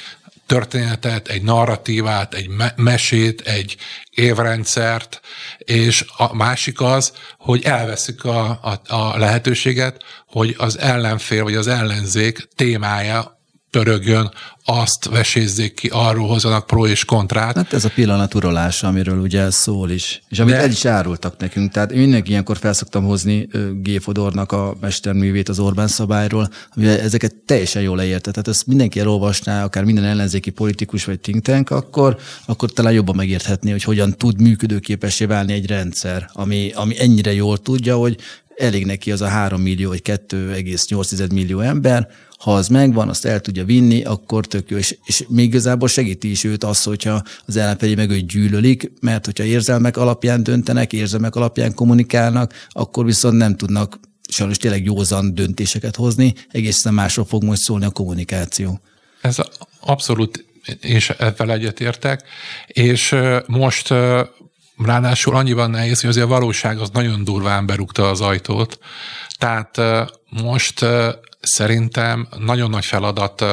történetet, 0.47 1.29
egy 1.29 1.43
narratívát, 1.43 2.35
egy 2.35 2.49
me- 2.49 2.77
mesét, 2.77 3.41
egy 3.41 3.77
évrendszert, 4.11 5.21
és 5.59 6.05
a 6.17 6.35
másik 6.35 6.81
az, 6.81 7.13
hogy 7.39 7.65
elveszik 7.65 8.25
a, 8.25 8.49
a, 8.51 8.95
a 8.95 9.19
lehetőséget, 9.19 10.05
hogy 10.27 10.55
az 10.59 10.79
ellenfél 10.79 11.43
vagy 11.43 11.55
az 11.55 11.67
ellenzék 11.67 12.49
témája 12.57 13.41
pörögjön, 13.73 14.31
azt 14.65 15.09
vesézzék 15.09 15.75
ki, 15.75 15.89
arról 15.93 16.27
hozzanak 16.27 16.67
pro 16.67 16.87
és 16.87 17.05
kontrát. 17.05 17.57
Hát 17.57 17.73
ez 17.73 17.85
a 17.85 17.91
pillanat 17.95 18.35
uralása, 18.35 18.87
amiről 18.87 19.19
ugye 19.19 19.51
szól 19.51 19.91
is, 19.91 20.23
és 20.29 20.39
amit 20.39 20.55
De... 20.55 20.61
el 20.61 20.71
is 20.71 20.85
árultak 20.85 21.37
nekünk. 21.39 21.73
Tehát 21.73 21.93
én 21.93 21.99
mindenki 21.99 22.31
ilyenkor 22.31 22.57
felszoktam 22.57 23.05
hozni 23.05 23.49
G. 23.83 24.01
Fodornak 24.01 24.53
a 24.53 24.75
mesterművét 24.81 25.49
az 25.49 25.59
Orbán 25.59 25.89
szabályról, 25.89 26.49
ami 26.71 26.87
ezeket 26.87 27.35
teljesen 27.35 27.83
jól 27.83 27.97
leérte. 27.97 28.31
Tehát 28.31 28.49
ezt 28.49 28.67
mindenki 28.67 29.01
elolvasná, 29.01 29.65
akár 29.65 29.85
minden 29.85 30.05
ellenzéki 30.05 30.51
politikus 30.51 31.05
vagy 31.05 31.21
think 31.21 31.43
tank, 31.43 31.71
akkor, 31.71 32.17
akkor 32.47 32.73
talán 32.73 32.93
jobban 32.93 33.17
megérthetné, 33.17 33.71
hogy 33.71 33.83
hogyan 33.83 34.17
tud 34.17 34.41
működőképessé 34.41 35.25
válni 35.25 35.53
egy 35.53 35.67
rendszer, 35.67 36.31
ami, 36.33 36.73
ami 36.75 37.01
ennyire 37.01 37.33
jól 37.33 37.59
tudja, 37.59 37.97
hogy 37.97 38.17
elég 38.57 38.87
neki 38.87 39.13
az 39.13 39.21
a 39.21 39.29
3 39.29 39.61
millió 39.61 39.89
vagy 39.89 40.03
2,8 40.05 41.33
millió 41.33 41.61
ember, 41.61 42.09
ha 42.43 42.55
az 42.55 42.69
megvan, 42.69 43.09
azt 43.09 43.25
el 43.25 43.41
tudja 43.41 43.65
vinni, 43.65 44.03
akkor 44.03 44.47
tök 44.47 44.71
jó. 44.71 44.77
És, 44.77 44.97
és 45.05 45.25
még 45.29 45.47
igazából 45.47 45.89
segíti 45.89 46.31
is 46.31 46.45
őt 46.45 46.65
az, 46.65 46.83
hogyha 46.83 47.23
az 47.47 47.57
ellenfelé 47.57 47.95
meg 47.95 48.11
őt 48.11 48.27
gyűlölik, 48.27 48.93
mert 49.01 49.25
hogyha 49.25 49.45
érzelmek 49.45 49.97
alapján 49.97 50.43
döntenek, 50.43 50.93
érzelmek 50.93 51.35
alapján 51.35 51.75
kommunikálnak, 51.75 52.53
akkor 52.69 53.05
viszont 53.05 53.37
nem 53.37 53.57
tudnak 53.57 54.01
sajnos 54.29 54.57
tényleg 54.57 54.85
józan 54.85 55.35
döntéseket 55.35 55.97
hozni, 55.97 56.35
egészen 56.51 56.95
másról 56.95 57.25
fog 57.25 57.45
most 57.45 57.63
szólni 57.63 57.85
a 57.85 57.91
kommunikáció. 57.91 58.81
Ez 59.21 59.37
abszolút, 59.81 60.45
és 60.81 61.11
ezzel 61.11 61.53
egyetértek, 61.53 62.23
és 62.67 63.17
most 63.47 63.89
ráadásul 64.77 65.37
annyiban 65.37 65.71
nehéz, 65.71 66.01
hogy 66.01 66.11
azért 66.11 66.27
a 66.27 66.29
valóság 66.29 66.79
az 66.79 66.91
nagyon 66.91 67.25
durván 67.25 67.67
berúgta 67.67 68.11
az 68.11 68.21
ajtót, 68.21 68.79
tehát 69.39 69.81
most 70.43 70.85
szerintem 71.43 72.29
nagyon 72.39 72.71
nagy 72.71 72.85
feladat, 72.85 73.45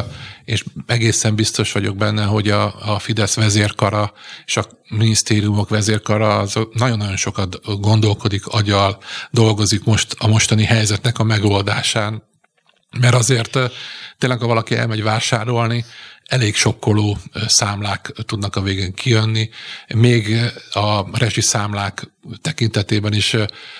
és 0.45 0.63
egészen 0.85 1.35
biztos 1.35 1.71
vagyok 1.71 1.95
benne, 1.97 2.23
hogy 2.23 2.49
a, 2.49 2.93
a 2.93 2.99
Fidesz 2.99 3.35
vezérkara 3.35 4.13
és 4.45 4.57
a 4.57 4.65
minisztériumok 4.89 5.69
vezérkara 5.69 6.37
az 6.37 6.59
nagyon-nagyon 6.73 7.15
sokat 7.15 7.79
gondolkodik, 7.79 8.47
agyal 8.47 8.97
dolgozik 9.31 9.83
most 9.83 10.15
a 10.19 10.27
mostani 10.27 10.63
helyzetnek 10.63 11.19
a 11.19 11.23
megoldásán. 11.23 12.23
Mert 12.99 13.15
azért 13.15 13.57
tényleg, 14.17 14.39
ha 14.39 14.47
valaki 14.47 14.75
elmegy 14.75 15.03
vásárolni, 15.03 15.85
elég 16.29 16.55
sokkoló 16.55 17.17
számlák 17.47 18.11
tudnak 18.25 18.55
a 18.55 18.61
végén 18.61 18.93
kijönni. 18.93 19.49
Még 19.87 20.35
a 20.71 21.17
rezsi 21.17 21.41
számlák 21.41 22.11
tekintetében 22.41 23.13
is 23.13 23.35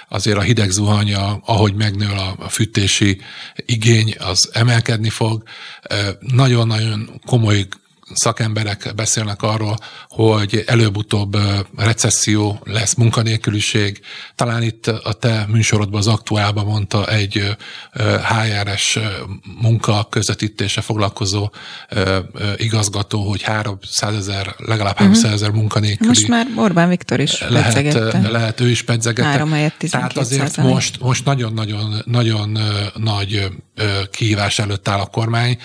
azért 0.10 0.38
a 0.38 0.42
hideg 0.42 0.70
zuhanya, 0.70 1.42
ahogy 1.46 1.76
megnő 1.76 2.08
a 2.38 2.50
fűtési 2.50 3.22
igény, 3.66 4.16
az 4.20 4.50
emelkedni 4.54 5.10
fog. 5.10 5.44
Nagyon-nagyon 6.20 7.22
komoly 7.26 7.68
szakemberek 8.14 8.92
beszélnek 8.96 9.42
arról, 9.42 9.78
hogy 10.08 10.64
előbb-utóbb 10.68 11.38
recesszió 11.78 12.60
lesz, 12.64 12.94
munkanélküliség. 12.94 14.02
Talán 14.36 14.64
itt 14.64 14.88
a 14.88 15.14
te 15.14 15.46
műsorodban 15.48 16.00
az 16.00 16.08
aktuálban 16.08 16.66
mondta 16.66 17.08
egy 17.08 17.58
HRS 18.28 19.00
munka 19.62 20.08
közvetítése 20.10 20.82
foglalkozó 20.82 21.50
igazgató, 22.58 23.30
hogy 23.30 23.42
300 23.42 24.16
ezer, 24.16 24.56
legalább 24.58 24.98
300 24.98 25.24
mhm. 25.24 25.34
ezer 25.34 25.52
munkanélküli. 25.52 26.08
Most 26.08 26.28
már 26.28 26.48
Orbán 26.56 26.90
Viktor 26.90 27.20
is 27.20 27.42
lehet, 27.50 27.94
lehet 28.30 28.60
ő 28.60 28.70
is 28.70 28.82
pedzegette. 28.82 29.30
Három 29.30 29.52
helyett 29.52 29.78
Tehát 29.90 30.18
azért 30.18 30.58
most, 30.58 31.00
most 31.00 31.26
nagyon-nagyon 31.26 32.02
nagyon 32.06 32.58
nagy 32.96 33.48
kihívás 34.12 34.60
előtt 34.60 34.88
áll 34.88 35.00
a 35.00 35.06
kormány, 35.06 35.58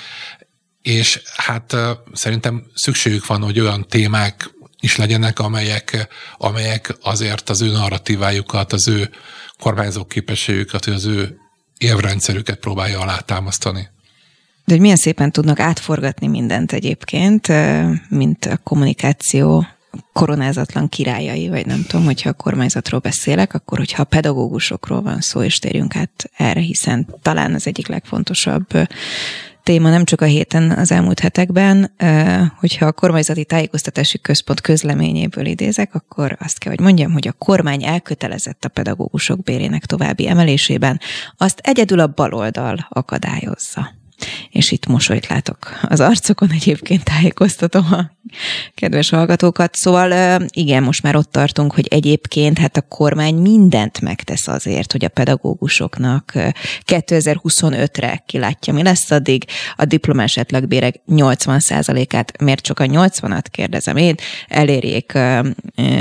és 0.84 1.22
hát 1.36 1.76
szerintem 2.12 2.64
szükségük 2.74 3.26
van, 3.26 3.42
hogy 3.42 3.60
olyan 3.60 3.86
témák 3.88 4.50
is 4.80 4.96
legyenek, 4.96 5.38
amelyek, 5.38 6.08
amelyek 6.38 6.96
azért 7.02 7.50
az 7.50 7.62
ő 7.62 7.70
narratívájukat, 7.70 8.72
az 8.72 8.88
ő 8.88 9.10
kormányzó 9.58 10.04
képességüket, 10.04 10.84
az 10.84 11.04
ő 11.04 11.36
érvrendszerüket 11.78 12.58
próbálja 12.58 13.00
alátámasztani. 13.00 13.88
De 14.64 14.72
hogy 14.72 14.80
milyen 14.80 14.96
szépen 14.96 15.32
tudnak 15.32 15.60
átforgatni 15.60 16.26
mindent 16.26 16.72
egyébként, 16.72 17.48
mint 18.08 18.44
a 18.44 18.56
kommunikáció 18.56 19.66
koronázatlan 20.12 20.88
királyai, 20.88 21.48
vagy 21.48 21.66
nem 21.66 21.84
tudom, 21.88 22.04
hogyha 22.04 22.28
a 22.28 22.32
kormányzatról 22.32 23.00
beszélek, 23.00 23.54
akkor 23.54 23.78
hogyha 23.78 24.02
a 24.02 24.06
pedagógusokról 24.06 25.02
van 25.02 25.20
szó, 25.20 25.42
és 25.42 25.58
térjünk 25.58 25.96
át 25.96 26.30
erre, 26.36 26.60
hiszen 26.60 27.06
talán 27.22 27.54
az 27.54 27.66
egyik 27.66 27.86
legfontosabb 27.86 28.66
téma 29.64 29.90
nem 29.90 30.04
csak 30.04 30.20
a 30.20 30.24
héten, 30.24 30.70
az 30.70 30.92
elmúlt 30.92 31.20
hetekben, 31.20 31.94
hogyha 32.56 32.86
a 32.86 32.92
kormányzati 32.92 33.44
tájékoztatási 33.44 34.18
központ 34.18 34.60
közleményéből 34.60 35.46
idézek, 35.46 35.94
akkor 35.94 36.36
azt 36.40 36.58
kell, 36.58 36.72
hogy 36.72 36.80
mondjam, 36.80 37.12
hogy 37.12 37.28
a 37.28 37.32
kormány 37.32 37.84
elkötelezett 37.84 38.64
a 38.64 38.68
pedagógusok 38.68 39.42
bérének 39.42 39.84
további 39.84 40.28
emelésében, 40.28 41.00
azt 41.36 41.60
egyedül 41.62 42.00
a 42.00 42.06
baloldal 42.06 42.86
akadályozza 42.88 44.02
és 44.50 44.70
itt 44.70 44.86
mosolyt 44.86 45.26
látok 45.26 45.78
az 45.82 46.00
arcokon, 46.00 46.50
egyébként 46.50 47.04
tájékoztatom 47.04 47.86
a 47.92 48.12
kedves 48.74 49.10
hallgatókat. 49.10 49.74
Szóval 49.74 50.40
igen, 50.48 50.82
most 50.82 51.02
már 51.02 51.16
ott 51.16 51.32
tartunk, 51.32 51.74
hogy 51.74 51.86
egyébként 51.90 52.58
hát 52.58 52.76
a 52.76 52.82
kormány 52.82 53.34
mindent 53.34 54.00
megtesz 54.00 54.48
azért, 54.48 54.92
hogy 54.92 55.04
a 55.04 55.08
pedagógusoknak 55.08 56.32
2025-re 56.86 58.22
kilátja, 58.26 58.72
mi 58.72 58.82
lesz 58.82 59.10
addig, 59.10 59.44
a 59.76 59.84
diplomás 59.84 60.38
átlagbérek 60.38 61.00
80%-át, 61.08 62.42
miért 62.42 62.62
csak 62.62 62.80
a 62.80 62.84
80-at 62.84 63.44
kérdezem 63.50 63.96
én, 63.96 64.14
elérjék 64.48 65.18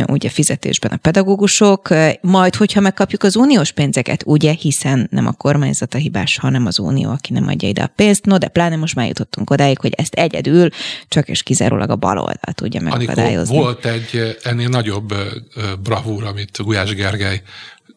ugye 0.07 0.29
fizetésben 0.29 0.91
a 0.91 0.97
pedagógusok, 0.97 1.89
majd 2.21 2.55
hogyha 2.55 2.79
megkapjuk 2.79 3.23
az 3.23 3.35
uniós 3.35 3.71
pénzeket, 3.71 4.23
ugye, 4.25 4.51
hiszen 4.51 5.07
nem 5.11 5.27
a 5.27 5.31
kormányzat 5.31 5.93
a 5.93 5.97
hibás, 5.97 6.37
hanem 6.37 6.65
az 6.65 6.79
unió, 6.79 7.09
aki 7.09 7.33
nem 7.33 7.47
adja 7.47 7.67
ide 7.67 7.83
a 7.83 7.91
pénzt, 7.95 8.12
no 8.21 8.37
de 8.37 8.47
pláne 8.47 8.75
most 8.75 8.95
már 8.95 9.07
jutottunk 9.07 9.49
odáig, 9.49 9.79
hogy 9.79 9.93
ezt 9.97 10.13
egyedül 10.13 10.69
csak 11.07 11.27
és 11.27 11.43
kizárólag 11.43 11.89
a 11.89 11.95
baloldal 11.95 12.53
tudja 12.53 12.81
megakadályozni. 12.81 13.57
volt 13.57 13.85
egy 13.85 14.37
ennél 14.43 14.69
nagyobb 14.69 15.13
bravúr, 15.83 16.23
amit 16.23 16.63
Gulyás 16.63 16.95
Gergely 16.95 17.41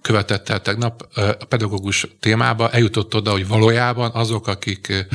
követett 0.06 0.48
el 0.48 0.60
tegnap 0.60 1.08
a 1.14 1.44
pedagógus 1.48 2.06
témába, 2.20 2.70
eljutott 2.70 3.14
oda, 3.14 3.30
hogy 3.30 3.48
valójában 3.48 4.10
azok, 4.14 4.46
akik 4.48 5.06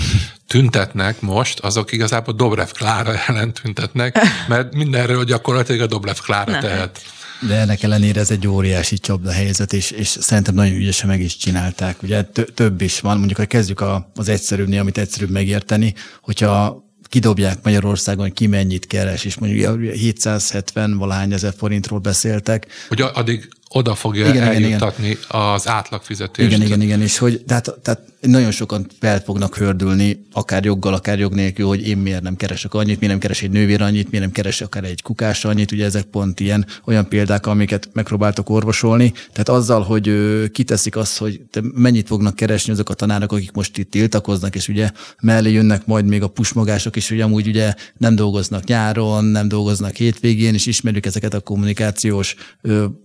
tüntetnek 0.48 1.22
most, 1.22 1.60
azok 1.60 1.92
igazából 1.92 2.34
Dobrev 2.34 2.68
Klára 2.68 3.14
ellen 3.28 3.54
tüntetnek, 3.54 4.20
mert 4.48 4.76
mindenről 4.76 5.24
gyakorlatilag 5.24 5.82
a 5.82 5.86
Dobrev 5.86 6.16
Klára 6.16 6.60
tehet. 6.60 7.02
De 7.48 7.56
ennek 7.56 7.84
ellenére 7.84 8.20
ez 8.20 8.32
egy 8.32 8.48
óriási 8.48 8.98
csapda 8.98 9.32
helyzet, 9.32 9.74
és, 9.74 9.92
és 9.92 10.08
szerintem 10.08 10.54
nagyon 10.54 10.76
ügyesen 10.76 11.08
meg 11.08 11.22
is 11.22 11.38
csinálták. 11.38 12.04
Ugye 12.04 12.24
több 12.54 12.82
is 12.82 13.00
van, 13.00 13.18
mondjuk, 13.18 13.40
ha 13.40 13.46
kezdjük 13.46 13.80
a, 13.80 14.12
az 14.16 14.30
egyszerűbbnél, 14.30 14.80
amit 14.80 14.98
egyszerűbb 14.98 15.30
megérteni, 15.30 15.94
hogyha 16.22 16.86
kidobják 17.10 17.64
Magyarországon, 17.64 18.32
ki 18.32 18.48
mennyit 18.48 18.88
keres, 18.88 19.26
és 19.26 19.38
mondjuk 19.38 19.82
770 19.94 20.98
valahány 20.98 21.34
ezer 21.34 21.54
forintról 21.58 22.00
beszéltek. 22.00 22.68
Hogy 22.88 23.02
addig 23.02 23.50
oda 23.74 23.96
fogja 23.96 24.28
igen, 24.28 24.44
eljutatni 24.44 25.06
igen, 25.06 25.18
igen. 25.30 25.42
az 25.42 25.68
átlagfizetést. 25.68 26.48
Igen, 26.48 26.62
igen, 26.62 26.82
igen, 26.82 27.02
és 27.02 27.18
hogy 27.18 27.44
tehát, 27.48 27.76
tehát 27.82 28.02
nagyon 28.22 28.52
sokan 28.52 28.88
fel 29.00 29.20
fognak 29.20 29.58
hördülni, 29.58 30.26
akár 30.32 30.66
joggal, 30.66 30.94
akár 30.94 31.20
jog 31.20 31.34
nélkül, 31.34 31.68
hogy 31.68 31.88
én 31.88 31.98
miért 31.98 32.22
nem 32.22 32.36
keresek 32.36 32.74
annyit, 32.74 33.00
miért 33.00 33.12
nem 33.12 33.20
keres 33.20 33.42
egy 33.42 33.50
nővér 33.50 33.82
annyit, 33.82 34.12
miért 34.12 34.26
nem 34.26 34.34
keres 34.34 34.62
akár 34.62 34.84
egy 34.84 35.02
kukás 35.02 35.46
annyit, 35.46 35.72
ugye 35.72 35.86
ezek 35.86 36.04
pont 36.04 36.40
ilyen 36.40 36.66
olyan 36.86 37.08
példák, 37.08 37.46
amiket 37.46 37.90
megpróbáltok 37.94 38.50
orvosolni. 38.50 39.12
Tehát 39.12 39.50
azzal, 39.50 39.82
hogy 39.82 40.14
kiteszik 40.52 40.96
azt, 40.96 41.18
hogy 41.18 41.42
te 41.52 41.62
mennyit 41.74 42.08
fognak 42.08 42.36
keresni 42.36 42.72
azok 42.72 42.90
a 42.90 42.94
tanárok, 42.94 43.32
akik 43.32 43.52
most 43.52 43.78
itt 43.78 43.92
tiltakoznak, 43.92 44.56
és 44.56 44.68
ugye 44.68 44.90
mellé 45.22 45.52
jönnek 45.52 45.86
majd 45.86 46.06
még 46.06 46.24
a 46.24 46.28
pusmogások 46.28 46.96
is, 46.96 47.10
hogy 47.10 47.22
amúgy 47.22 47.48
ugye 47.48 47.74
nem 47.98 48.16
dolgoznak 48.16 48.64
nyáron, 48.64 49.26
nem 49.26 49.48
dolgoznak 49.48 49.96
hétvégén, 49.96 50.54
és 50.54 50.66
ismerjük 50.66 51.06
ezeket 51.06 51.34
a 51.34 51.40
kommunikációs, 51.40 52.36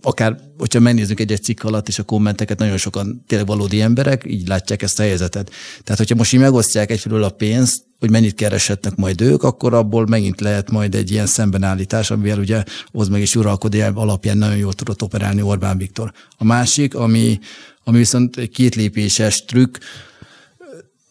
akár 0.01 0.37
hogyha 0.57 0.79
megnézzük 0.79 1.19
egy-egy 1.19 1.43
cikk 1.43 1.63
alatt 1.63 1.87
és 1.87 1.99
a 1.99 2.03
kommenteket, 2.03 2.59
nagyon 2.59 2.77
sokan 2.77 3.23
tényleg 3.27 3.47
valódi 3.47 3.81
emberek, 3.81 4.23
így 4.27 4.47
látják 4.47 4.81
ezt 4.81 4.99
a 4.99 5.03
helyzetet. 5.03 5.51
Tehát, 5.83 5.97
hogyha 5.97 6.15
most 6.15 6.33
így 6.33 6.39
megosztják 6.39 6.91
egyfelől 6.91 7.23
a 7.23 7.29
pénzt, 7.29 7.85
hogy 7.99 8.11
mennyit 8.11 8.35
keresetnek 8.35 8.95
majd 8.95 9.21
ők, 9.21 9.43
akkor 9.43 9.73
abból 9.73 10.05
megint 10.07 10.41
lehet 10.41 10.71
majd 10.71 10.95
egy 10.95 11.11
ilyen 11.11 11.25
szembenállítás, 11.25 12.11
amivel 12.11 12.39
ugye 12.39 12.63
hoz 12.91 13.07
meg 13.07 13.21
is 13.21 13.35
uralkodó 13.35 13.79
alapján 13.93 14.37
nagyon 14.37 14.57
jól 14.57 14.73
tudott 14.73 15.01
operálni 15.01 15.41
Orbán 15.41 15.77
Viktor. 15.77 16.13
A 16.37 16.43
másik, 16.43 16.95
ami, 16.95 17.39
ami 17.83 17.97
viszont 17.97 18.37
egy 18.37 18.49
kétlépéses 18.49 19.45
trükk, 19.45 19.77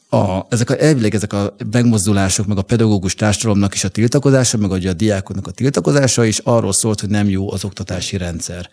a, 0.09 0.47
ezek 0.49 0.71
a, 0.71 0.83
elvileg 0.83 1.15
ezek 1.15 1.33
a 1.33 1.57
megmozdulások, 1.71 2.47
meg 2.47 2.59
a 2.59 2.63
pedagógus 2.63 3.15
társadalomnak 3.15 3.75
is 3.75 3.85
a 3.85 3.89
tiltakozása, 3.89 4.57
meg 4.57 4.71
a 4.71 4.93
diákoknak 4.93 5.47
a 5.47 5.51
tiltakozása 5.51 6.25
is 6.25 6.39
arról 6.39 6.73
szólt, 6.73 7.01
hogy 7.01 7.09
nem 7.09 7.29
jó 7.29 7.53
az 7.53 7.65
oktatási 7.65 8.17
rendszer 8.17 8.69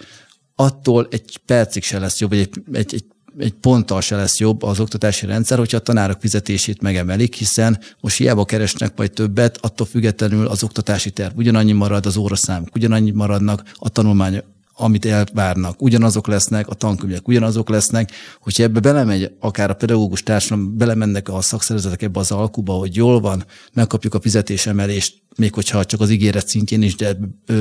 attól 0.56 1.08
egy 1.12 1.40
percig 1.46 1.84
se 1.84 2.00
lesz 2.00 2.20
jobb, 2.20 2.30
vagy 2.30 2.40
egy, 2.40 2.62
egy, 2.72 2.94
egy 2.94 3.06
egy 3.38 3.54
ponttal 3.54 4.02
se 4.02 4.16
lesz 4.16 4.40
jobb 4.40 4.64
az 4.64 4.80
oktatási 4.80 5.26
rendszer, 5.26 5.58
hogyha 5.58 5.78
a 5.78 5.82
tanárok 5.82 6.20
fizetését 6.20 6.82
megemelik, 6.82 7.36
hiszen 7.36 7.80
most 8.00 8.18
hiába 8.18 8.46
keresnek 8.46 8.98
majd 8.98 9.12
többet, 9.12 9.58
attól 9.62 9.88
függetlenül 9.88 10.48
az 10.48 10.64
oktatási 10.64 11.12
terv 11.12 11.38
ugyanannyi 11.38 11.72
marad, 11.72 12.06
az 12.06 12.18
óraszámok 12.18 12.76
ugyanannyi 12.76 13.12
maradnak, 13.12 13.64
a 13.74 13.90
tanulmány 13.90 14.44
amit 14.76 15.06
elvárnak, 15.06 15.82
ugyanazok 15.82 16.28
lesznek, 16.28 16.68
a 16.68 16.74
tankönyvek 16.74 17.28
ugyanazok 17.28 17.70
lesznek, 17.70 18.12
hogyha 18.40 18.64
ebbe 18.64 18.80
belemegy, 18.80 19.32
akár 19.40 19.70
a 19.70 19.74
pedagógus 19.74 20.24
társadalom, 20.24 20.78
belemennek 20.78 21.30
a 21.30 21.42
szakszervezetek 21.42 22.02
ebbe 22.02 22.20
az 22.20 22.32
alkuba, 22.32 22.74
hogy 22.74 22.96
jól 22.96 23.20
van, 23.20 23.46
megkapjuk 23.74 24.14
a 24.14 24.20
fizetésemelést, 24.20 25.22
még 25.36 25.54
hogyha 25.54 25.86
csak 25.86 26.02
az 26.02 26.10
ígéret 26.10 26.48
szintjén 26.48 26.82
is, 26.82 26.96
de 26.96 27.18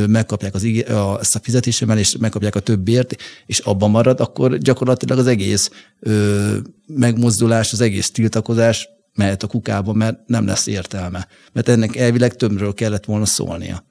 megkapják 0.07 0.55
az 0.55 0.63
ígér, 0.63 0.91
a, 0.91 1.19
ezt 1.21 1.35
a 1.35 1.41
fizetésemelést, 1.43 2.19
megkapják 2.19 2.55
a 2.55 2.61
többért, 2.61 3.17
és 3.47 3.59
abban 3.59 3.91
marad, 3.91 4.21
akkor 4.21 4.59
gyakorlatilag 4.59 5.19
az 5.19 5.27
egész 5.27 5.71
ö, 6.01 6.57
megmozdulás, 6.87 7.73
az 7.73 7.81
egész 7.81 8.11
tiltakozás 8.11 8.89
mehet 9.15 9.43
a 9.43 9.47
kukába, 9.47 9.93
mert 9.93 10.19
nem 10.27 10.47
lesz 10.47 10.67
értelme. 10.67 11.27
Mert 11.53 11.69
ennek 11.69 11.97
elvileg 11.97 12.35
többről 12.37 12.75
kellett 12.75 13.05
volna 13.05 13.25
szólnia. 13.25 13.85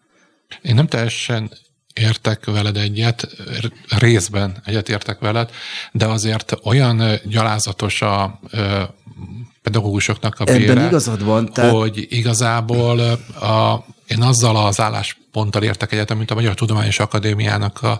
Én 0.61 0.75
nem 0.75 0.87
teljesen 0.87 1.51
értek 1.93 2.45
veled 2.45 2.77
egyet, 2.77 3.27
részben 3.97 4.61
egyet 4.65 4.89
értek 4.89 5.19
veled, 5.19 5.49
de 5.91 6.05
azért 6.05 6.53
olyan 6.63 7.19
gyalázatos 7.25 8.01
a 8.01 8.39
pedagógusoknak 9.61 10.39
a 10.39 10.43
bére, 10.43 10.71
Ebben 10.71 10.85
igazad 10.87 11.23
van. 11.23 11.53
Tehát... 11.53 11.71
hogy 11.71 12.07
igazából 12.09 12.99
a, 12.99 13.85
én 14.07 14.21
azzal 14.21 14.65
az 14.65 14.79
állásponttal 14.79 15.63
értek 15.63 15.91
egyet, 15.91 16.15
mint 16.15 16.31
a 16.31 16.35
Magyar 16.35 16.53
Tudományos 16.53 16.99
Akadémiának 16.99 17.81
a 17.81 17.99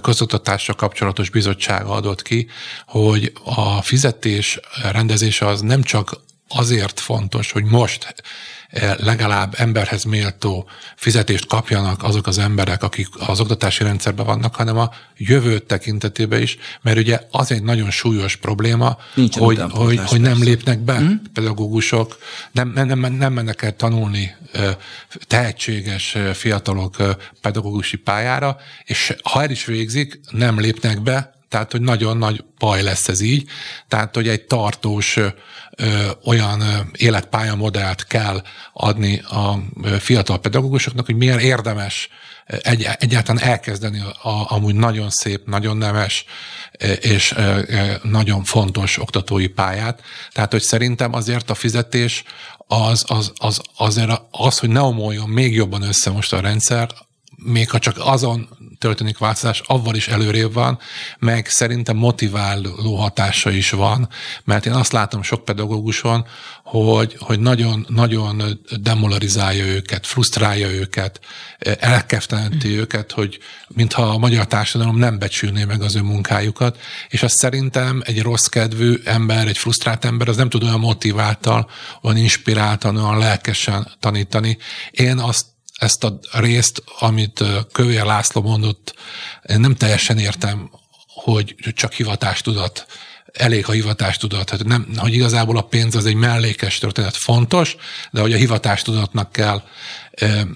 közoktatásra 0.00 0.74
kapcsolatos 0.74 1.30
bizottsága 1.30 1.90
adott 1.90 2.22
ki, 2.22 2.46
hogy 2.86 3.32
a 3.44 3.82
fizetés 3.82 4.60
rendezése 4.92 5.46
az 5.46 5.60
nem 5.60 5.82
csak 5.82 6.20
azért 6.54 7.00
fontos, 7.00 7.52
hogy 7.52 7.64
most 7.64 8.14
eh, 8.68 8.94
legalább 8.96 9.54
emberhez 9.56 10.04
méltó 10.04 10.68
fizetést 10.96 11.46
kapjanak 11.46 12.02
azok 12.02 12.26
az 12.26 12.38
emberek, 12.38 12.82
akik 12.82 13.08
az 13.26 13.40
oktatási 13.40 13.82
rendszerben 13.82 14.26
vannak, 14.26 14.54
hanem 14.54 14.78
a 14.78 14.90
jövő 15.16 15.58
tekintetében 15.58 16.42
is, 16.42 16.56
mert 16.82 16.98
ugye 16.98 17.20
az 17.30 17.52
egy 17.52 17.62
nagyon 17.62 17.90
súlyos 17.90 18.36
probléma, 18.36 18.96
Nincsen 19.14 19.42
hogy, 19.42 19.60
hogy, 19.70 20.00
hogy 20.04 20.20
nem 20.20 20.42
lépnek 20.42 20.78
be 20.78 20.96
hmm? 20.96 21.22
pedagógusok, 21.32 22.18
nem, 22.52 22.72
nem, 22.74 23.14
nem 23.14 23.32
mennek 23.32 23.62
el 23.62 23.76
tanulni 23.76 24.34
eh, 24.52 24.76
tehetséges 25.26 26.14
eh, 26.14 26.34
fiatalok 26.34 26.96
pedagógusi 27.40 27.96
pályára, 27.96 28.56
és 28.84 29.14
ha 29.22 29.42
el 29.42 29.50
is 29.50 29.64
végzik, 29.64 30.20
nem 30.30 30.60
lépnek 30.60 31.02
be, 31.02 31.38
tehát, 31.50 31.70
hogy 31.72 31.80
nagyon 31.80 32.16
nagy 32.16 32.44
baj 32.58 32.82
lesz 32.82 33.08
ez 33.08 33.20
így. 33.20 33.48
Tehát, 33.88 34.14
hogy 34.14 34.28
egy 34.28 34.42
tartós 34.42 35.18
ö, 35.80 36.10
olyan 36.24 36.62
életpályamodellt 36.96 38.06
kell 38.06 38.42
adni 38.72 39.18
a 39.18 39.58
fiatal 39.98 40.38
pedagógusoknak, 40.38 41.06
hogy 41.06 41.16
milyen 41.16 41.38
érdemes 41.38 42.08
egy, 42.62 42.88
egyáltalán 42.98 43.42
elkezdeni 43.42 44.00
a, 44.00 44.54
amúgy 44.54 44.74
nagyon 44.74 45.10
szép, 45.10 45.46
nagyon 45.46 45.76
nemes 45.76 46.24
és 47.00 47.34
nagyon 48.02 48.44
fontos 48.44 48.98
oktatói 48.98 49.46
pályát. 49.46 50.02
Tehát, 50.32 50.50
hogy 50.50 50.62
szerintem 50.62 51.14
azért 51.14 51.50
a 51.50 51.54
fizetés 51.54 52.24
az, 52.66 53.04
az, 53.06 53.32
az, 53.36 53.60
azért 53.76 54.20
az, 54.30 54.58
hogy 54.58 54.68
ne 54.68 54.80
omoljon 54.80 55.28
még 55.28 55.54
jobban 55.54 55.82
össze 55.82 56.10
most 56.10 56.32
a 56.32 56.40
rendszer, 56.40 56.88
még 57.42 57.70
ha 57.70 57.78
csak 57.78 57.96
azon 57.98 58.48
történik 58.78 59.18
változás, 59.18 59.62
avval 59.66 59.94
is 59.94 60.08
előrébb 60.08 60.52
van, 60.52 60.78
meg 61.18 61.48
szerintem 61.48 61.96
motiváló 61.96 62.96
hatása 62.96 63.50
is 63.50 63.70
van, 63.70 64.08
mert 64.44 64.66
én 64.66 64.72
azt 64.72 64.92
látom 64.92 65.22
sok 65.22 65.44
pedagóguson, 65.44 66.26
hogy, 66.64 67.16
hogy 67.18 67.40
nagyon, 67.40 67.86
nagyon 67.88 68.60
demolarizálja 68.80 69.64
őket, 69.64 70.06
frusztrálja 70.06 70.70
őket, 70.70 71.20
elkeftelenti 71.78 72.68
mm. 72.68 72.78
őket, 72.78 73.12
hogy 73.12 73.38
mintha 73.68 74.02
a 74.02 74.18
magyar 74.18 74.46
társadalom 74.46 74.96
nem 74.96 75.18
becsülné 75.18 75.64
meg 75.64 75.82
az 75.82 75.96
ő 75.96 76.02
munkájukat, 76.02 76.78
és 77.08 77.22
azt 77.22 77.36
szerintem 77.36 78.02
egy 78.04 78.22
rossz 78.22 78.46
kedvű 78.46 79.00
ember, 79.04 79.46
egy 79.46 79.58
frusztrált 79.58 80.04
ember, 80.04 80.28
az 80.28 80.36
nem 80.36 80.48
tud 80.48 80.62
olyan 80.62 80.80
motiváltal, 80.80 81.70
olyan 82.02 82.16
inspiráltan, 82.16 82.96
olyan 82.96 83.18
lelkesen 83.18 83.88
tanítani. 84.00 84.58
Én 84.90 85.18
azt 85.18 85.46
ezt 85.80 86.04
a 86.04 86.18
részt, 86.32 86.82
amit 86.98 87.44
Kövér 87.72 88.04
László 88.04 88.42
mondott, 88.42 88.94
én 89.48 89.60
nem 89.60 89.74
teljesen 89.74 90.18
értem, 90.18 90.70
hogy 91.06 91.54
csak 91.74 91.92
hivatástudat 91.92 92.86
elég 93.32 93.68
a 93.68 93.72
hivatástudat. 93.72 94.50
Hát 94.50 94.64
nem, 94.64 94.86
hogy 94.96 95.14
igazából 95.14 95.56
a 95.56 95.62
pénz 95.62 95.94
az 95.94 96.06
egy 96.06 96.14
mellékes 96.14 96.78
történet, 96.78 97.16
fontos, 97.16 97.76
de 98.10 98.20
hogy 98.20 98.32
a 98.32 98.36
hivatástudatnak 98.36 99.32
kell 99.32 99.62
e, 100.10 100.46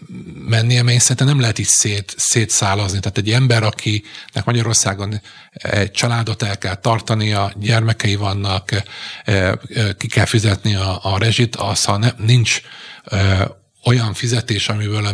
mennie, 0.49 0.83
mert 0.83 1.01
szerintem 1.01 1.27
nem 1.27 1.41
lehet 1.41 1.59
így 1.59 1.67
szét, 1.67 2.15
szétszálazni. 2.17 3.01
Tehát 3.01 3.19
egy 3.19 3.31
ember, 3.31 3.63
akinek 3.63 4.45
Magyarországon 4.45 5.21
egy 5.53 5.91
családot 5.91 6.43
el 6.43 6.59
kell 6.59 6.75
tartania, 6.75 7.53
gyermekei 7.57 8.15
vannak, 8.15 8.71
e, 8.73 8.83
e, 9.25 9.59
ki 9.99 10.07
kell 10.07 10.27
fizetni 10.27 10.75
a, 10.75 10.99
a 11.03 11.19
rezsit, 11.19 11.57
az, 11.57 11.85
ha 11.85 11.97
ne, 11.97 12.11
nincs 12.17 12.61
e, 13.05 13.49
olyan 13.85 14.15
fizetés, 14.15 14.69
amiből, 14.69 15.09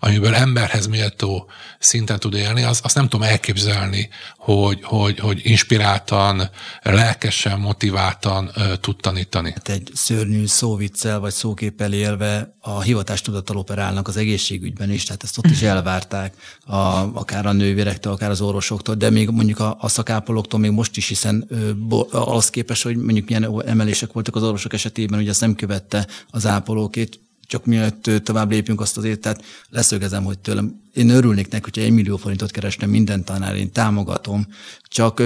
amiből 0.00 0.34
emberhez 0.34 0.86
méltó 0.86 1.50
szinten 1.78 2.18
tud 2.18 2.34
élni, 2.34 2.62
az, 2.62 2.80
azt 2.82 2.94
nem 2.94 3.08
tudom 3.08 3.26
elképzelni, 3.26 4.08
hogy, 4.36 4.78
hogy, 4.82 5.18
hogy 5.18 5.40
inspiráltan, 5.44 6.50
lelkesen, 6.82 7.60
motiváltan 7.60 8.50
uh, 8.56 8.74
tud 8.74 8.96
tanítani. 8.96 9.50
Hát 9.50 9.68
egy 9.68 9.90
szörnyű 9.94 10.46
szóviccel 10.46 11.20
vagy 11.20 11.32
szóképpel 11.32 11.92
élve 11.92 12.56
a 12.60 12.80
hivatástudattal 12.80 13.56
operálnak 13.56 14.08
az 14.08 14.16
egészségügyben 14.16 14.90
is, 14.90 15.04
tehát 15.04 15.22
ezt 15.22 15.38
ott 15.38 15.50
is 15.50 15.62
elvárták, 15.62 16.34
a, 16.64 16.76
akár 17.14 17.46
a 17.46 17.52
nővérektől, 17.52 18.12
akár 18.12 18.30
az 18.30 18.40
orvosoktól, 18.40 18.94
de 18.94 19.10
még 19.10 19.28
mondjuk 19.28 19.60
a, 19.60 19.76
a 19.80 19.88
szakápolóktól 19.88 20.60
még 20.60 20.70
most 20.70 20.96
is, 20.96 21.08
hiszen 21.08 21.46
ö, 21.48 21.74
bo, 21.74 22.06
az 22.10 22.50
képes, 22.50 22.82
hogy 22.82 22.96
mondjuk 22.96 23.28
milyen 23.28 23.62
emelések 23.66 24.12
voltak 24.12 24.36
az 24.36 24.42
orvosok 24.42 24.72
esetében, 24.72 25.18
hogy 25.18 25.28
ezt 25.28 25.40
nem 25.40 25.54
követte 25.54 26.06
az 26.30 26.46
ápolókét, 26.46 27.20
csak 27.48 27.64
mielőtt 27.64 28.10
tovább 28.24 28.50
lépjünk 28.50 28.80
azt 28.80 28.96
azért, 28.96 29.20
tehát 29.20 29.44
leszögezem, 29.70 30.24
hogy 30.24 30.38
tőlem, 30.38 30.80
én 30.94 31.08
örülnék 31.08 31.48
neki, 31.50 31.62
hogyha 31.62 31.82
egy 31.82 31.90
millió 31.90 32.16
forintot 32.16 32.50
keresnem 32.50 32.90
minden 32.90 33.24
tanár, 33.24 33.56
én 33.56 33.72
támogatom, 33.72 34.46
csak 34.82 35.22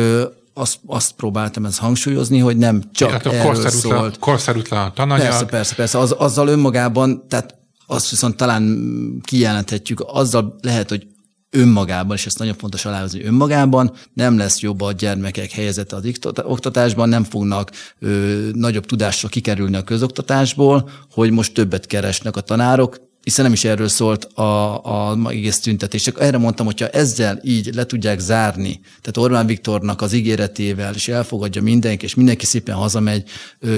azt, 0.55 0.79
azt 0.87 1.13
próbáltam 1.13 1.65
ezt 1.65 1.79
hangsúlyozni, 1.79 2.39
hogy 2.39 2.57
nem 2.57 2.83
csak 2.93 3.11
hát 3.11 3.27
erről 3.27 3.43
korszerűtlen, 3.43 3.99
szólt. 3.99 4.19
Korszerűtlen 4.19 4.87
a 4.87 4.93
tananyag. 4.93 5.27
Persze, 5.27 5.45
persze, 5.45 5.75
persze. 5.75 5.99
Az, 5.99 6.15
azzal 6.19 6.49
önmagában, 6.49 7.29
tehát 7.29 7.55
azt 7.87 8.11
viszont 8.11 8.37
talán 8.37 8.81
kijelenthetjük, 9.23 10.05
azzal 10.07 10.57
lehet, 10.61 10.89
hogy 10.89 11.07
önmagában, 11.55 12.17
és 12.17 12.27
ezt 12.27 12.39
nagyon 12.39 12.55
fontos 12.55 12.85
aláhozni, 12.85 13.25
önmagában 13.25 13.93
nem 14.15 14.37
lesz 14.37 14.61
jobb 14.61 14.81
a 14.81 14.93
gyermekek 14.93 15.51
helyzete 15.51 15.97
az 15.97 16.05
oktatásban, 16.45 17.09
nem 17.09 17.25
fognak 17.25 17.71
ö, 17.99 18.49
nagyobb 18.53 18.87
tudással 18.87 19.31
kikerülni 19.31 19.77
a 19.77 19.83
közoktatásból, 19.83 20.91
hogy 21.11 21.31
most 21.31 21.55
többet 21.55 21.87
keresnek 21.87 22.37
a 22.37 22.41
tanárok, 22.41 23.11
hiszen 23.23 23.45
nem 23.45 23.53
is 23.53 23.65
erről 23.65 23.89
szólt 23.89 24.25
a, 24.25 24.85
a 24.85 25.19
egész 25.29 25.61
tüntetés. 25.61 26.03
Csak 26.03 26.21
erre 26.21 26.39
mondtam, 26.39 26.67
hogyha 26.67 26.89
ezzel 26.89 27.41
így 27.43 27.75
le 27.75 27.87
tudják 27.87 28.19
zárni, 28.19 28.81
tehát 28.85 29.17
Orbán 29.17 29.47
Viktornak 29.47 30.01
az 30.01 30.13
ígéretével, 30.13 30.95
és 30.95 31.09
elfogadja 31.09 31.63
mindenki, 31.63 32.05
és 32.05 32.15
mindenki 32.15 32.47
szépen 32.47 32.75
hazamegy 32.75 33.29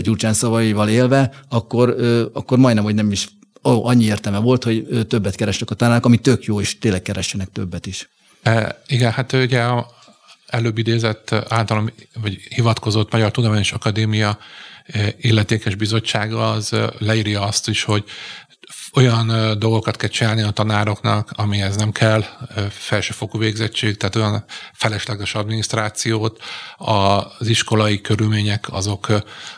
Gyurcsán 0.03 0.33
szavaival 0.33 0.89
élve, 0.89 1.31
akkor, 1.49 1.97
akkor 2.33 2.59
majdnem, 2.59 2.85
hogy 2.85 2.95
nem 2.95 3.11
is 3.11 3.29
oh, 3.65 3.87
annyi 3.87 4.05
értelme 4.05 4.39
volt, 4.39 4.65
hogy 4.65 5.07
többet 5.09 5.35
kerestek 5.35 5.71
a 5.71 5.75
tanárok, 5.75 6.05
ami 6.05 6.17
tök 6.17 6.45
jó, 6.45 6.61
és 6.61 6.79
tényleg 6.79 7.03
keressenek 7.03 7.49
többet 7.53 7.87
is. 7.87 8.09
E, 8.43 8.83
igen, 8.87 9.13
hát 9.13 9.33
ugye 9.33 9.63
a 9.63 9.91
előbb 10.47 10.79
idézett 10.79 11.33
általam, 11.49 11.91
vagy 12.23 12.39
hivatkozott 12.49 13.13
Magyar 13.13 13.31
Tudományos 13.31 13.73
Akadémia 13.73 14.39
illetékes 15.21 15.75
bizottsága 15.75 16.51
az 16.51 16.77
leírja 16.99 17.43
azt 17.43 17.69
is, 17.69 17.83
hogy 17.83 18.05
olyan 18.95 19.59
dolgokat 19.59 19.97
kell 19.97 20.09
csinálni 20.09 20.43
a 20.43 20.51
tanároknak, 20.51 21.31
amihez 21.35 21.77
nem 21.77 21.93
kell 21.93 22.25
felsőfokú 22.71 23.39
végzettség, 23.39 23.97
tehát 23.97 24.17
olyan 24.17 24.45
felesleges 24.73 25.35
adminisztrációt, 25.35 26.43
az 26.77 27.47
iskolai 27.47 28.01
körülmények 28.01 28.73
azok 28.73 29.07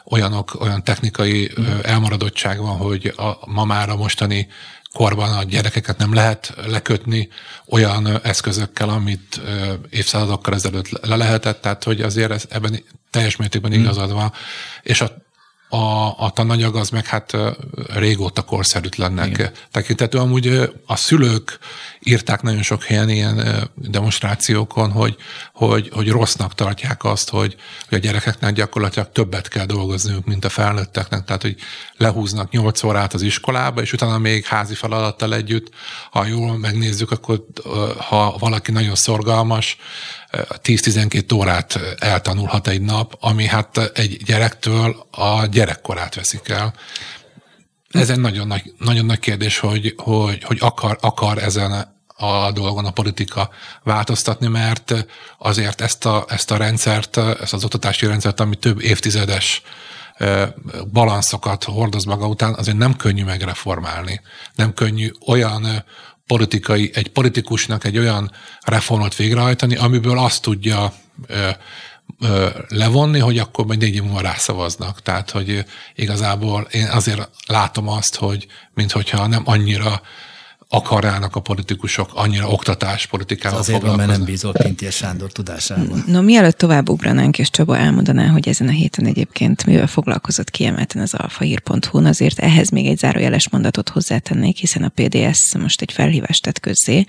olyanok, 0.04 0.61
olyan 0.61 0.84
technikai 0.84 1.52
elmaradottság 1.82 2.61
van, 2.61 2.76
hogy 2.76 3.12
a, 3.16 3.50
ma 3.50 3.64
már 3.64 3.88
a 3.88 3.96
mostani 3.96 4.48
korban 4.92 5.32
a 5.32 5.42
gyerekeket 5.42 5.98
nem 5.98 6.14
lehet 6.14 6.54
lekötni 6.66 7.28
olyan 7.66 8.20
eszközökkel, 8.22 8.88
amit 8.88 9.40
évszázadokkal 9.90 10.54
ezelőtt 10.54 11.07
le 11.07 11.16
lehetett, 11.16 11.61
tehát 11.61 11.84
hogy 11.84 12.00
azért 12.00 12.30
ez, 12.30 12.44
ebben 12.48 12.84
teljes 13.11 13.36
mértékben 13.36 13.72
igazad 13.72 14.12
van. 14.12 14.32
És 14.82 15.00
a 15.00 15.26
a, 15.69 16.14
a 16.25 16.31
tananyag 16.35 16.77
az 16.77 16.91
meg 16.91 17.07
hát 17.07 17.37
régóta 17.95 18.43
korszerűtlennek 18.43 19.29
Igen. 19.29 19.53
tekintető. 19.71 20.19
Amúgy 20.19 20.71
a 20.87 20.97
szülők 20.97 21.59
írták 22.09 22.42
nagyon 22.42 22.62
sok 22.62 22.84
helyen 22.84 23.09
ilyen 23.09 23.68
demonstrációkon, 23.74 24.90
hogy, 24.90 25.16
hogy, 25.52 25.90
hogy 25.92 26.09
rossznak 26.09 26.54
tartják 26.54 27.04
azt, 27.04 27.30
hogy, 27.30 27.57
hogy 27.88 27.98
a 27.98 28.00
gyerekeknek 28.00 28.54
gyakorlatilag 28.54 29.12
többet 29.12 29.48
kell 29.48 29.66
dolgozniuk, 29.66 30.24
mint 30.24 30.44
a 30.44 30.48
felnőtteknek. 30.48 31.24
Tehát, 31.24 31.42
hogy 31.42 31.57
lehúznak 31.96 32.50
8 32.50 32.82
órát 32.82 33.14
az 33.14 33.22
iskolába, 33.22 33.80
és 33.82 33.92
utána 33.92 34.18
még 34.18 34.44
házi 34.44 34.74
feladattal 34.74 35.34
együtt, 35.34 35.68
ha 36.11 36.26
jól 36.26 36.59
megnézzük, 36.59 37.11
akkor 37.11 37.44
ha 38.09 38.36
valaki 38.38 38.70
nagyon 38.70 38.94
szorgalmas, 38.94 39.76
10-12 40.32 41.34
órát 41.34 41.80
eltanulhat 41.98 42.68
egy 42.68 42.80
nap, 42.80 43.16
ami 43.20 43.46
hát 43.46 43.78
egy 43.94 44.22
gyerektől 44.24 45.07
a 45.11 45.46
gyerekkorát 45.46 46.14
veszik 46.14 46.48
el. 46.48 46.74
Ez 47.90 48.11
egy 48.11 48.20
nagyon 48.20 48.46
nagy, 48.46 48.72
nagyon 48.78 49.07
nagy 49.07 49.18
kérdés, 49.18 49.59
hogy, 49.59 49.94
hogy, 49.96 50.44
hogy 50.44 50.59
akar, 50.61 50.98
akar 51.00 51.38
ezen 51.38 51.95
a 52.17 52.53
dolgon 52.53 52.85
a 52.85 52.91
politika 52.91 53.51
változtatni, 53.83 54.47
mert 54.47 55.07
azért 55.39 55.81
ezt 55.81 56.07
a, 56.07 56.25
ezt 56.29 56.51
a 56.51 56.57
rendszert, 56.57 57.17
ezt 57.17 57.53
az 57.53 57.64
oktatási 57.64 58.07
rendszert, 58.07 58.41
ami 58.41 58.57
több 58.57 58.81
évtizedes 58.81 59.62
balanszokat 60.93 61.64
hordoz 61.64 62.05
maga 62.05 62.27
után, 62.27 62.55
azért 62.55 62.77
nem 62.77 62.97
könnyű 62.97 63.25
megreformálni. 63.25 64.21
Nem 64.55 64.75
könnyű 64.75 65.11
olyan 65.27 65.85
politikai, 66.27 66.91
egy 66.95 67.09
politikusnak 67.09 67.85
egy 67.85 67.99
olyan 67.99 68.31
reformot 68.61 69.17
végrehajtani, 69.17 69.77
amiből 69.77 70.19
azt 70.19 70.43
tudja 70.43 70.93
ö, 71.27 71.49
ö, 72.21 72.49
levonni, 72.69 73.19
hogy 73.19 73.39
akkor 73.39 73.67
majd 73.67 73.79
négy 73.79 73.95
év 73.95 74.03
múlva 74.03 74.21
rászavaznak. 74.21 75.03
Tehát, 75.03 75.31
hogy 75.31 75.64
igazából 75.95 76.69
én 76.71 76.87
azért 76.87 77.29
látom 77.47 77.89
azt, 77.89 78.14
hogy 78.14 78.47
minthogyha 78.75 79.27
nem 79.27 79.43
annyira 79.45 80.03
akarnának 80.69 81.37
a 81.37 81.41
politikusok 81.41 82.11
annyira 82.14 82.49
oktatáspolitikával 82.49 83.59
Azért 83.59 83.83
van, 83.83 83.97
mert 83.97 84.11
nem 84.11 84.25
bízol 84.25 84.53
Pintér 84.53 84.93
Sándor 84.93 85.33
tudásában. 85.33 86.05
No, 86.07 86.23
mielőtt 86.23 86.59
tovább 86.59 86.89
ugranánk, 86.89 87.39
és 87.39 87.51
Csaba 87.51 87.77
elmondaná, 87.77 88.27
hogy 88.27 88.49
ezen 88.49 88.69
a 88.69 88.71
héten 88.71 89.07
egyébként 89.07 89.67
mivel 89.67 89.87
foglalkozott 89.87 90.51
kiemelten 90.51 91.03
az 91.03 91.14
alfaír.hu-n, 91.14 92.05
azért 92.05 92.39
ehhez 92.39 92.71
még 92.71 92.87
egy 92.87 92.99
zárójeles 92.99 93.49
mondatot 93.49 93.89
hozzátennék, 93.89 94.57
hiszen 94.57 94.83
a 94.83 94.89
PDS 94.95 95.55
most 95.59 95.81
egy 95.81 95.93
felhívást 95.93 96.43
tett 96.43 96.61
közzé, 96.61 97.05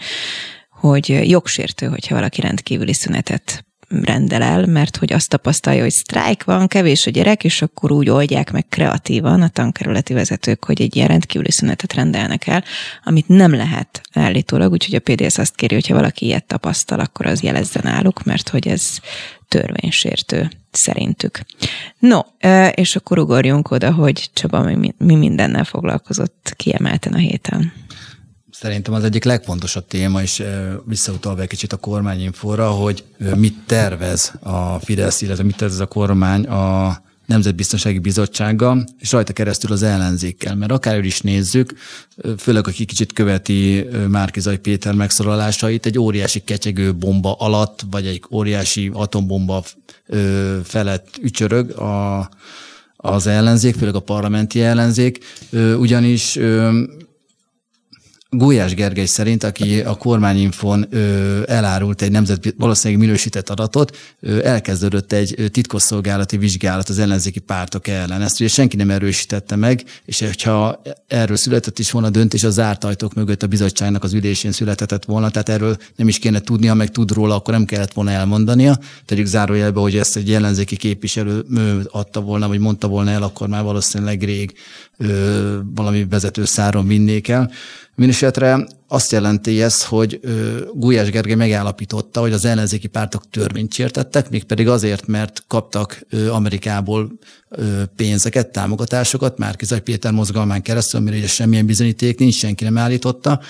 hogy 0.69 1.29
jogsértő, 1.29 1.87
hogyha 1.87 2.15
valaki 2.15 2.41
rendkívüli 2.41 2.93
szünetet 2.93 3.66
rendel 3.89 4.41
el, 4.41 4.65
mert 4.65 4.97
hogy 4.97 5.13
azt 5.13 5.29
tapasztalja, 5.29 5.81
hogy 5.81 5.91
sztrájk 5.91 6.43
van, 6.43 6.67
kevés 6.67 7.07
a 7.07 7.09
gyerek, 7.09 7.43
és 7.43 7.61
akkor 7.61 7.91
úgy 7.91 8.09
oldják 8.09 8.51
meg 8.51 8.67
kreatívan 8.69 9.41
a 9.41 9.47
tankerületi 9.47 10.13
vezetők, 10.13 10.65
hogy 10.65 10.81
egy 10.81 10.95
ilyen 10.95 11.07
rendkívüli 11.07 11.51
szünetet 11.51 11.93
rendelnek 11.93 12.47
el, 12.47 12.63
amit 13.03 13.27
nem 13.27 13.53
lehet 13.53 14.01
állítólag, 14.13 14.71
úgyhogy 14.71 14.95
a 14.95 14.99
PDS 14.99 15.37
azt 15.37 15.55
kéri, 15.55 15.73
hogyha 15.73 15.95
valaki 15.95 16.25
ilyet 16.25 16.45
tapasztal, 16.45 16.99
akkor 16.99 17.25
az 17.25 17.41
jelezzen 17.43 17.81
náluk, 17.85 18.23
mert 18.23 18.49
hogy 18.49 18.67
ez 18.67 18.99
törvénysértő 19.47 20.49
szerintük. 20.71 21.39
No, 21.99 22.19
és 22.71 22.95
akkor 22.95 23.19
ugorjunk 23.19 23.71
oda, 23.71 23.93
hogy 23.93 24.29
Csaba 24.33 24.61
mi, 24.61 24.93
mi 24.97 25.15
mindennel 25.15 25.63
foglalkozott 25.63 26.53
kiemelten 26.55 27.13
a 27.13 27.17
héten. 27.17 27.73
Szerintem 28.59 28.93
az 28.93 29.03
egyik 29.03 29.23
legfontosabb 29.23 29.87
téma, 29.87 30.21
és 30.21 30.43
visszautalva 30.85 31.41
egy 31.41 31.47
kicsit 31.47 31.73
a 31.73 31.77
kormányinfóra, 31.77 32.69
hogy 32.69 33.03
mit 33.35 33.55
tervez 33.65 34.33
a 34.39 34.79
Fidesz, 34.79 35.21
illetve 35.21 35.43
mit 35.43 35.55
tervez 35.55 35.79
a 35.79 35.85
kormány 35.85 36.45
a 36.45 36.97
Nemzetbiztonsági 37.25 37.99
Bizottsággal, 37.99 38.83
és 38.99 39.11
rajta 39.11 39.33
keresztül 39.33 39.71
az 39.71 39.83
ellenzékkel. 39.83 40.55
Mert 40.55 40.71
akár 40.71 41.03
is 41.03 41.21
nézzük, 41.21 41.73
főleg 42.37 42.67
aki 42.67 42.85
kicsit 42.85 43.13
követi 43.13 43.87
Márkizai 44.07 44.57
Péter 44.57 44.93
megszólalásait, 44.93 45.85
egy 45.85 45.99
óriási 45.99 46.39
kecsegő 46.39 46.95
bomba 46.95 47.33
alatt, 47.33 47.85
vagy 47.89 48.05
egy 48.05 48.23
óriási 48.31 48.91
atombomba 48.93 49.63
felett 50.63 51.17
ücsörög 51.21 51.71
a, 51.71 52.29
az 52.95 53.27
ellenzék, 53.27 53.75
főleg 53.75 53.95
a 53.95 53.99
parlamenti 53.99 54.61
ellenzék, 54.61 55.23
ugyanis 55.77 56.39
Gulyás 58.37 58.73
Gergely 58.73 59.05
szerint, 59.05 59.43
aki 59.43 59.81
a 59.81 59.95
kormányinfon 59.95 60.87
elárult 61.45 62.01
egy 62.01 62.11
nemzet 62.11 62.53
valószínűleg 62.57 63.03
minősített 63.03 63.49
adatot, 63.49 63.97
elkezdődött 64.43 65.11
egy 65.11 65.49
titkosszolgálati 65.51 66.37
vizsgálat 66.37 66.89
az 66.89 66.99
ellenzéki 66.99 67.39
pártok 67.39 67.87
ellen. 67.87 68.21
Ezt 68.21 68.39
ugye 68.39 68.49
senki 68.49 68.75
nem 68.75 68.89
erősítette 68.89 69.55
meg, 69.55 69.83
és 70.05 70.23
ha 70.43 70.81
erről 71.07 71.35
született 71.35 71.79
is 71.79 71.91
volna 71.91 72.09
döntés, 72.09 72.43
az 72.43 72.53
zárt 72.53 72.83
ajtók 72.83 73.13
mögött 73.13 73.43
a 73.43 73.47
bizottságnak 73.47 74.03
az 74.03 74.13
ülésén 74.13 74.51
született 74.51 75.05
volna, 75.05 75.29
tehát 75.29 75.49
erről 75.49 75.77
nem 75.95 76.07
is 76.07 76.19
kéne 76.19 76.39
tudnia, 76.39 76.73
meg 76.73 76.91
tud 76.91 77.11
róla, 77.11 77.35
akkor 77.35 77.53
nem 77.53 77.65
kellett 77.65 77.93
volna 77.93 78.11
elmondania. 78.11 78.79
Tegyük 79.05 79.25
zárójelbe, 79.25 79.79
hogy 79.79 79.97
ezt 79.97 80.15
egy 80.15 80.31
ellenzéki 80.31 80.75
képviselő 80.75 81.45
adta 81.91 82.21
volna, 82.21 82.47
vagy 82.47 82.59
mondta 82.59 82.87
volna 82.87 83.09
el, 83.11 83.23
akkor 83.23 83.47
már 83.47 83.63
valószínűleg 83.63 84.23
rég 84.23 84.53
ö, 84.97 85.59
vezető 86.09 86.45
száron 86.45 86.87
vinnék 86.87 87.27
el. 87.27 87.51
Mindenesetre 87.95 88.67
azt 88.87 89.11
jelenti 89.11 89.61
ez, 89.61 89.83
hogy 89.85 90.19
Gulyás 90.73 91.09
Gergely 91.09 91.35
megállapította, 91.35 92.19
hogy 92.19 92.33
az 92.33 92.45
ellenzéki 92.45 92.87
pártok 92.87 93.29
törvényt 93.29 93.73
sértettek, 93.73 94.29
mégpedig 94.29 94.67
azért, 94.67 95.07
mert 95.07 95.43
kaptak 95.47 96.05
Amerikából 96.29 97.11
pénzeket, 97.95 98.47
támogatásokat, 98.47 99.37
Márkizaj 99.37 99.81
Péter 99.81 100.11
mozgalmán 100.11 100.61
keresztül, 100.61 100.99
amire 100.99 101.17
ugye 101.17 101.27
semmilyen 101.27 101.65
bizonyíték 101.65 102.19
nincs, 102.19 102.35
senki 102.35 102.63
nem 102.63 102.77
állította, 102.77 103.41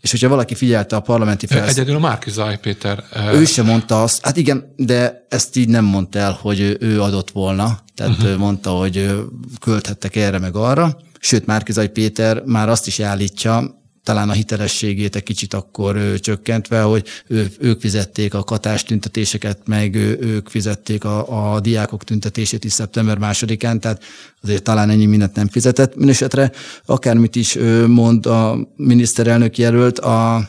és 0.00 0.10
hogyha 0.10 0.28
valaki 0.28 0.54
figyelte 0.54 0.96
a 0.96 1.00
parlamenti 1.00 1.46
felsz... 1.46 1.70
Egyedül 1.70 1.94
a 1.94 1.98
Márkizaj 1.98 2.58
Péter. 2.58 3.04
Ő 3.32 3.44
sem 3.44 3.66
mondta 3.66 4.02
azt, 4.02 4.24
hát 4.24 4.36
igen, 4.36 4.72
de 4.76 5.26
ezt 5.28 5.56
így 5.56 5.68
nem 5.68 5.84
mondta 5.84 6.18
el, 6.18 6.38
hogy 6.40 6.76
ő 6.80 7.02
adott 7.02 7.30
volna, 7.30 7.78
tehát 7.94 8.18
uh-huh. 8.18 8.36
mondta, 8.36 8.70
hogy 8.70 9.24
költhettek 9.60 10.16
erre 10.16 10.38
meg 10.38 10.56
arra, 10.56 10.96
sőt 11.20 11.46
Márkizaj 11.46 11.88
Péter 11.88 12.42
már 12.44 12.68
azt 12.68 12.86
is 12.86 13.00
állítja, 13.00 13.80
talán 14.04 14.28
a 14.28 14.32
hitelességét 14.32 15.16
egy 15.16 15.22
kicsit 15.22 15.54
akkor 15.54 15.96
ő, 15.96 16.18
csökkentve, 16.18 16.82
hogy 16.82 17.06
ő, 17.26 17.50
ők 17.58 17.80
fizették 17.80 18.34
a 18.34 18.44
katás 18.44 18.84
tüntetéseket, 18.84 19.58
meg 19.66 19.94
ő, 19.94 20.18
ők 20.20 20.48
fizették 20.48 21.04
a, 21.04 21.54
a 21.54 21.60
diákok 21.60 22.04
tüntetését 22.04 22.64
is 22.64 22.72
szeptember 22.72 23.18
másodikán, 23.18 23.80
tehát 23.80 24.02
azért 24.42 24.62
talán 24.62 24.90
ennyi 24.90 25.06
mindent 25.06 25.34
nem 25.34 25.48
fizetett. 25.48 25.94
Mindenesetre 25.94 26.52
akármit 26.86 27.36
is 27.36 27.58
mond 27.86 28.26
a 28.26 28.68
miniszterelnök 28.76 29.58
jelölt, 29.58 29.98
a 29.98 30.48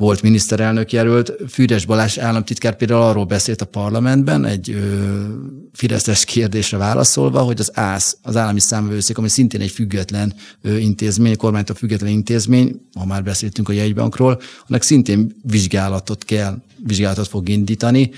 volt 0.00 0.22
miniszterelnök 0.22 0.92
jelölt. 0.92 1.32
Fűres 1.48 1.84
Balázs 1.84 2.18
államtitkár 2.18 2.76
például 2.76 3.00
arról 3.00 3.24
beszélt 3.24 3.60
a 3.60 3.64
parlamentben 3.64 4.44
egy 4.44 4.70
ö, 4.70 5.24
fideszes 5.72 6.24
kérdésre 6.24 6.76
válaszolva, 6.76 7.40
hogy 7.40 7.60
az 7.60 7.70
ÁSZ, 7.74 8.16
az 8.22 8.36
állami 8.36 8.60
számvevőszék, 8.60 9.18
ami 9.18 9.28
szintén 9.28 9.60
egy 9.60 9.70
független 9.70 10.34
ö, 10.62 10.76
intézmény, 10.76 11.36
kormánytól 11.36 11.76
független 11.76 12.10
intézmény, 12.10 12.80
ha 12.98 13.06
már 13.06 13.22
beszéltünk 13.22 13.68
a 13.68 13.72
jegybankról, 13.72 14.40
annak 14.68 14.82
szintén 14.82 15.36
vizsgálatot 15.42 16.24
kell, 16.24 16.62
vizsgálatot 16.86 17.28
fog 17.28 17.48
indítani 17.48 18.10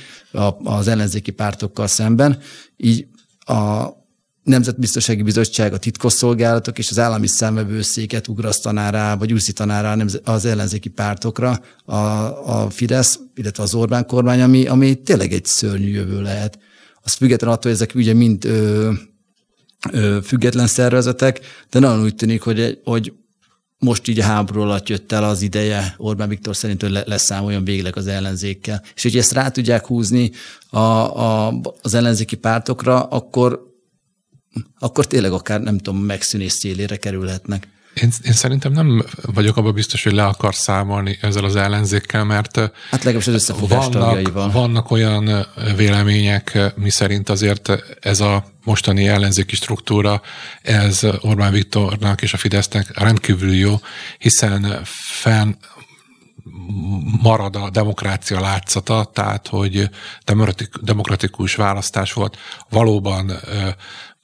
az 0.63 0.89
ellenzéki 0.89 1.31
pártokkal 1.31 1.87
szemben. 1.87 2.39
Így 2.77 3.07
a 3.39 3.87
Nemzetbiztonsági 4.43 5.23
Bizottság, 5.23 5.73
a 5.73 5.79
titkosszolgálatok 5.79 6.79
és 6.79 6.91
az 6.91 6.99
állami 6.99 7.27
számvevőszéket 7.27 8.29
ugrasztaná 8.29 8.91
rá, 8.91 9.17
vagy 9.17 9.33
úszítaná 9.33 9.81
rá 9.81 9.97
az 10.25 10.45
ellenzéki 10.45 10.89
pártokra 10.89 11.61
a, 11.85 11.95
a 11.95 12.71
Fidesz, 12.71 13.19
illetve 13.35 13.63
az 13.63 13.75
Orbán 13.75 14.07
kormány, 14.07 14.41
ami, 14.41 14.67
ami 14.67 14.95
tényleg 14.95 15.33
egy 15.33 15.45
szörnyű 15.45 15.89
jövő 15.89 16.23
lehet. 16.23 16.59
Az 17.03 17.13
független 17.13 17.51
attól, 17.51 17.73
hogy 17.73 17.81
ezek 17.81 17.95
ugye 17.95 18.15
mind 18.15 18.45
ö, 18.45 18.93
ö, 19.91 20.19
független 20.23 20.67
szervezetek, 20.67 21.41
de 21.71 21.79
nagyon 21.79 22.03
úgy 22.03 22.15
tűnik, 22.15 22.43
hogy, 22.43 22.81
hogy 22.85 23.13
most 23.79 24.09
így 24.09 24.19
a 24.19 24.25
háború 24.25 24.61
alatt 24.61 24.89
jött 24.89 25.13
el 25.13 25.25
az 25.25 25.43
ideje 25.43 25.95
Orbán 25.97 26.29
Viktor 26.29 26.57
szerint, 26.57 26.83
hogy 26.83 27.03
leszámoljon 27.05 27.65
végleg 27.65 27.97
az 27.97 28.07
ellenzékkel. 28.07 28.83
És 28.95 29.03
hogy 29.03 29.17
ezt 29.17 29.33
rá 29.33 29.49
tudják 29.49 29.87
húzni 29.87 30.31
a, 30.71 30.79
a, 30.79 31.55
az 31.83 31.95
ellenzéki 31.95 32.37
pártokra, 32.37 33.03
akkor 33.03 33.72
akkor 34.79 35.07
tényleg 35.07 35.33
akár 35.33 35.61
nem 35.61 35.79
tudom, 35.79 36.01
megszűnés 36.01 36.59
célére 36.59 36.97
kerülhetnek. 36.97 37.69
Én, 37.95 38.11
én 38.25 38.33
szerintem 38.33 38.73
nem 38.73 39.05
vagyok 39.35 39.57
abban 39.57 39.75
biztos, 39.75 40.03
hogy 40.03 40.13
le 40.13 40.25
akar 40.25 40.55
számolni 40.55 41.19
ezzel 41.21 41.45
az 41.45 41.57
ellenzékkel, 41.57 42.25
mert 42.25 42.57
hát 42.57 42.73
legalábbis 42.91 43.27
az 43.27 43.35
összefogás 43.35 43.87
vannak, 43.87 44.53
vannak 44.53 44.91
olyan 44.91 45.47
vélemények, 45.77 46.59
mi 46.77 46.91
szerint 46.91 47.29
azért 47.29 47.71
ez 48.01 48.21
a 48.21 48.45
mostani 48.65 49.09
ellenzéki 49.09 49.55
struktúra, 49.55 50.23
ez 50.63 51.01
Orbán 51.21 51.53
Viktornak 51.53 52.23
és 52.23 52.33
a 52.33 52.37
Fidesznek 52.37 52.99
rendkívül 52.99 53.55
jó, 53.55 53.81
hiszen 54.19 54.81
fenn 55.21 55.55
marad 57.23 57.57
a 57.57 57.71
demokrácia 57.71 58.41
látszata, 58.41 59.11
tehát 59.15 59.49
hogy 59.49 59.89
demokratikus 60.81 61.55
választás 61.55 62.13
volt, 62.13 62.37
valóban 62.69 63.33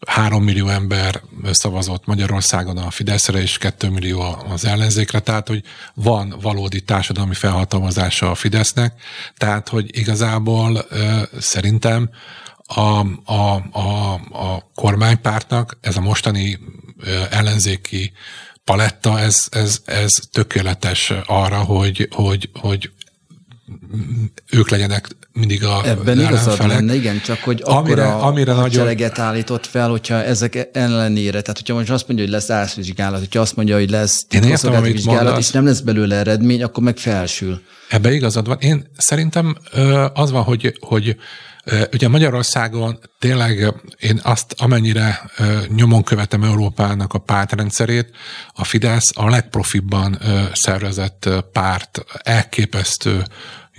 három 0.07 0.45
millió 0.45 0.69
ember 0.69 1.23
szavazott 1.51 2.07
Magyarországon 2.07 2.77
a 2.77 2.91
Fideszre, 2.91 3.41
és 3.41 3.59
kettő 3.59 3.89
millió 3.89 4.21
az 4.49 4.65
ellenzékre, 4.65 5.21
tehát 5.21 5.49
hogy 5.49 5.63
van 5.95 6.35
valódi 6.41 6.81
társadalmi 6.81 7.35
felhatalmazása 7.35 8.31
a 8.31 8.35
Fidesznek, 8.35 9.03
tehát 9.37 9.69
hogy 9.69 9.99
igazából 9.99 10.87
szerintem 11.39 12.11
a, 12.67 12.81
a, 13.25 13.63
a, 13.73 14.13
a 14.33 14.71
kormánypártnak 14.75 15.79
ez 15.81 15.97
a 15.97 16.01
mostani 16.01 16.59
ellenzéki 17.31 18.13
paletta, 18.65 19.21
ez, 19.21 19.47
ez, 19.51 19.83
ez 19.85 20.15
tökéletes 20.33 21.13
arra, 21.27 21.59
hogy, 21.59 22.09
hogy, 22.11 22.51
hogy 22.53 22.91
ők 24.51 24.69
legyenek 24.71 25.09
mindig 25.39 25.65
a 25.65 25.83
Ebben 25.85 26.21
igazad 26.21 26.67
lenne, 26.67 26.95
igen, 26.95 27.21
csak 27.21 27.39
hogy 27.39 27.63
amire, 27.65 28.07
akkor 28.07 28.23
a 28.23 28.27
amire 28.27 28.53
nagyon... 28.53 29.11
állított 29.15 29.67
fel, 29.67 29.91
hogyha 29.91 30.15
ezek 30.23 30.69
ellenére, 30.73 31.41
tehát 31.41 31.59
hogyha 31.59 31.75
most 31.75 31.91
azt 31.91 32.07
mondja, 32.07 32.25
hogy 32.25 32.35
lesz 32.35 32.51
ászvizsgálat, 32.51 33.19
hogyha 33.19 33.41
azt 33.41 33.57
mondja, 33.57 33.77
hogy 33.77 33.91
lesz 33.91 34.27
amit 34.63 34.93
vizsgálat, 34.93 35.23
mondasz. 35.23 35.39
és 35.47 35.51
nem 35.51 35.65
lesz 35.65 35.81
belőle 35.81 36.17
eredmény, 36.17 36.63
akkor 36.63 36.83
meg 36.83 36.97
felsül. 36.97 37.61
Ebben 37.89 38.13
igazad 38.13 38.47
van. 38.47 38.59
Én 38.61 38.91
szerintem 38.97 39.57
az 40.15 40.31
van, 40.31 40.43
hogy, 40.43 40.79
hogy 40.81 41.17
Ugye 41.93 42.09
Magyarországon 42.09 42.99
tényleg 43.19 43.75
én 43.99 44.21
azt, 44.23 44.55
amennyire 44.59 45.31
nyomon 45.75 46.03
követem 46.03 46.43
Európának 46.43 47.13
a 47.13 47.19
pártrendszerét, 47.19 48.11
a 48.53 48.65
Fidesz 48.65 49.11
a 49.15 49.29
legprofibban 49.29 50.19
szervezett 50.53 51.29
párt, 51.53 52.05
elképesztő 52.23 53.23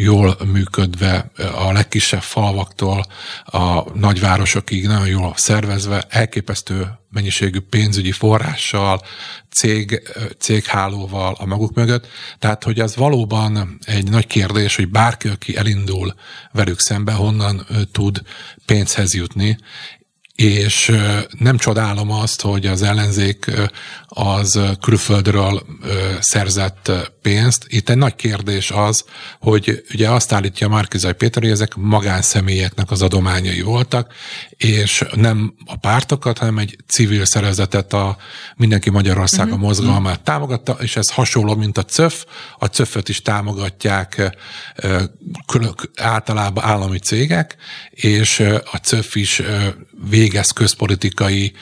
jól 0.02 0.38
működve, 0.52 1.32
a 1.56 1.72
legkisebb 1.72 2.22
falvaktól 2.22 3.06
a 3.46 3.98
nagyvárosokig 3.98 4.88
nagyon 4.88 5.08
jól 5.08 5.34
szervezve, 5.36 6.06
elképesztő 6.10 6.88
mennyiségű 7.12 7.60
pénzügyi 7.60 8.12
forrással, 8.12 9.02
cég, 9.52 10.02
céghálóval 10.38 11.36
a 11.40 11.46
maguk 11.46 11.74
mögött. 11.74 12.08
Tehát, 12.40 12.64
hogy 12.64 12.80
ez 12.80 12.96
valóban 12.96 13.80
egy 13.86 14.10
nagy 14.10 14.28
kérdés, 14.28 14.76
hogy 14.76 14.90
bárki, 14.90 15.28
aki 15.28 15.58
elindul 15.58 16.14
velük 16.52 16.80
szembe, 16.80 17.12
honnan 17.12 17.66
tud 17.92 18.22
pénzhez 18.66 19.14
jutni, 19.14 19.58
és 20.40 20.92
nem 21.40 21.58
csodálom 21.58 22.12
azt, 22.12 22.42
hogy 22.42 22.66
az 22.66 22.82
ellenzék 22.82 23.52
az 24.08 24.60
külföldről 24.82 25.66
szerzett 26.20 26.92
pénzt. 27.22 27.66
Itt 27.68 27.90
egy 27.90 27.98
nagy 27.98 28.16
kérdés 28.16 28.72
az, 28.72 29.06
hogy 29.40 29.84
ugye 29.94 30.10
azt 30.10 30.32
állítja 30.32 30.68
Márkizaj 30.68 31.14
Péter, 31.14 31.42
hogy 31.42 31.52
ezek 31.52 31.76
magánszemélyeknek 31.76 32.92
az 32.92 33.02
adományai 33.02 33.62
voltak, 33.62 34.14
és 34.50 35.06
nem 35.16 35.54
a 35.66 35.78
pártokat, 35.78 36.38
hanem 36.38 36.58
egy 36.58 36.78
civil 36.88 37.26
szervezetet 37.26 37.94
a 37.94 38.18
Mindenki 38.56 38.90
Magyarország 38.90 39.52
a 39.52 39.58
mozgalmát 39.58 40.22
támogatta, 40.22 40.78
és 40.80 40.96
ez 40.96 41.10
hasonló, 41.10 41.56
mint 41.56 41.78
a 41.78 41.86
CÖF. 41.86 42.26
A 42.58 42.66
CÖF-öt 42.66 43.10
is 43.10 43.22
támogatják 43.22 44.38
általában 45.96 46.64
állami 46.64 47.00
cégek, 47.00 47.56
és 47.90 48.40
a 48.72 48.78
CÖF 48.78 49.16
is 49.16 49.42
végez 50.10 50.52
közpolitikai 50.52 51.54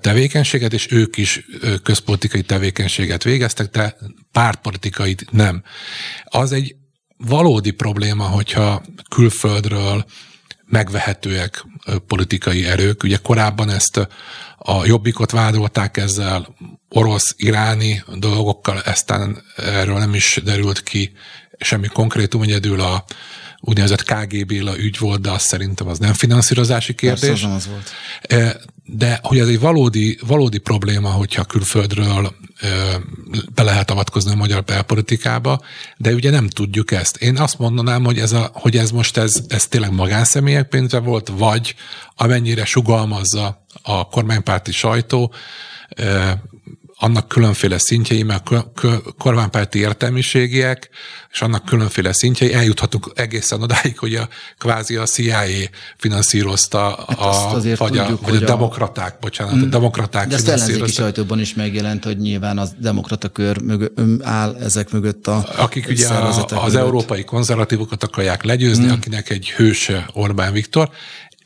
tevékenységet, 0.00 0.72
és 0.72 0.90
ők 0.90 1.16
is 1.16 1.46
közpolitikai 1.82 2.42
tevékenységet 2.42 3.22
végeztek, 3.22 3.70
de 3.70 3.96
pártpolitikai 4.32 5.16
nem. 5.30 5.62
Az 6.24 6.52
egy 6.52 6.76
valódi 7.16 7.70
probléma, 7.70 8.24
hogyha 8.24 8.82
külföldről 9.10 10.04
megvehetőek 10.64 11.64
politikai 12.06 12.66
erők. 12.66 13.02
Ugye 13.02 13.16
korábban 13.16 13.70
ezt 13.70 13.96
a 14.58 14.84
jobbikot 14.84 15.30
vádolták 15.30 15.96
ezzel 15.96 16.56
orosz-iráni 16.88 18.04
dolgokkal, 18.14 18.82
eztán 18.82 19.42
erről 19.56 19.98
nem 19.98 20.14
is 20.14 20.40
derült 20.44 20.82
ki 20.82 21.12
semmi 21.58 21.86
konkrétum, 21.86 22.42
egyedül 22.42 22.80
a 22.80 23.04
úgynevezett 23.60 24.04
KGB 24.04 24.50
ügy 24.76 24.98
volt, 24.98 25.20
de 25.20 25.30
azt 25.30 25.46
szerintem 25.46 25.88
az 25.88 25.98
nem 25.98 26.12
finanszírozási 26.12 26.94
kérdés. 26.94 27.28
Persze, 27.28 27.52
az 27.52 27.68
volt. 27.68 27.92
De 28.84 29.18
hogy 29.22 29.38
ez 29.38 29.48
egy 29.48 29.60
valódi, 29.60 30.18
valódi 30.26 30.58
probléma, 30.58 31.10
hogyha 31.10 31.44
külföldről 31.44 32.34
be 33.54 33.62
lehet 33.62 33.90
avatkozni 33.90 34.32
a 34.32 34.36
magyar 34.36 34.64
belpolitikába, 34.64 35.60
de 35.96 36.12
ugye 36.12 36.30
nem 36.30 36.48
tudjuk 36.48 36.90
ezt. 36.90 37.16
Én 37.16 37.38
azt 37.38 37.58
mondanám, 37.58 38.04
hogy 38.04 38.18
ez, 38.18 38.32
a, 38.32 38.50
hogy 38.52 38.76
ez 38.76 38.90
most 38.90 39.16
ez, 39.16 39.40
ez 39.48 39.66
tényleg 39.66 39.92
magánszemélyek 39.92 40.68
pénze 40.68 40.98
volt, 40.98 41.32
vagy 41.36 41.74
amennyire 42.14 42.64
sugalmazza 42.64 43.66
a 43.82 44.08
kormánypárti 44.08 44.72
sajtó, 44.72 45.34
annak 46.98 47.28
különféle 47.28 47.78
szintjei, 47.78 48.22
mert 48.22 48.50
kormánypárti 49.18 49.78
értelmiségiek, 49.78 50.88
és 51.30 51.42
annak 51.42 51.64
különféle 51.64 52.12
szintjei, 52.12 52.54
eljuthatunk 52.54 53.10
egészen 53.14 53.62
odáig, 53.62 53.98
hogy 53.98 54.14
a 54.14 54.28
kvázi 54.58 54.96
a 54.96 55.04
CIA 55.04 55.42
finanszírozta 55.96 57.04
hát 57.08 57.18
a, 57.18 57.50
vagy, 57.52 57.76
tudjuk, 57.76 58.22
a, 58.22 58.30
vagy 58.30 58.36
a, 58.36 58.42
a 58.42 58.44
demokraták, 58.44 59.18
bocsánat, 59.20 59.54
mm, 59.54 59.62
a 59.62 59.64
demokraták 59.64 60.28
De 60.28 60.34
ezt 60.34 60.48
ellenzéki 60.48 60.90
sajtóban 60.90 61.40
is 61.40 61.54
megjelent, 61.54 62.04
hogy 62.04 62.18
nyilván 62.18 62.58
az 62.58 62.74
demokrata 62.78 63.28
kör 63.28 63.60
mögö, 63.62 63.86
áll 64.22 64.54
ezek 64.54 64.90
mögött 64.90 65.26
a 65.26 65.48
Akik 65.56 65.88
ugye 65.88 66.08
a, 66.08 66.28
az 66.28 66.36
mögött. 66.36 66.74
európai 66.74 67.24
konzervatívokat 67.24 68.02
akarják 68.02 68.44
legyőzni, 68.44 68.86
mm. 68.86 68.90
akinek 68.90 69.30
egy 69.30 69.50
hőse 69.50 70.08
Orbán 70.12 70.52
Viktor, 70.52 70.90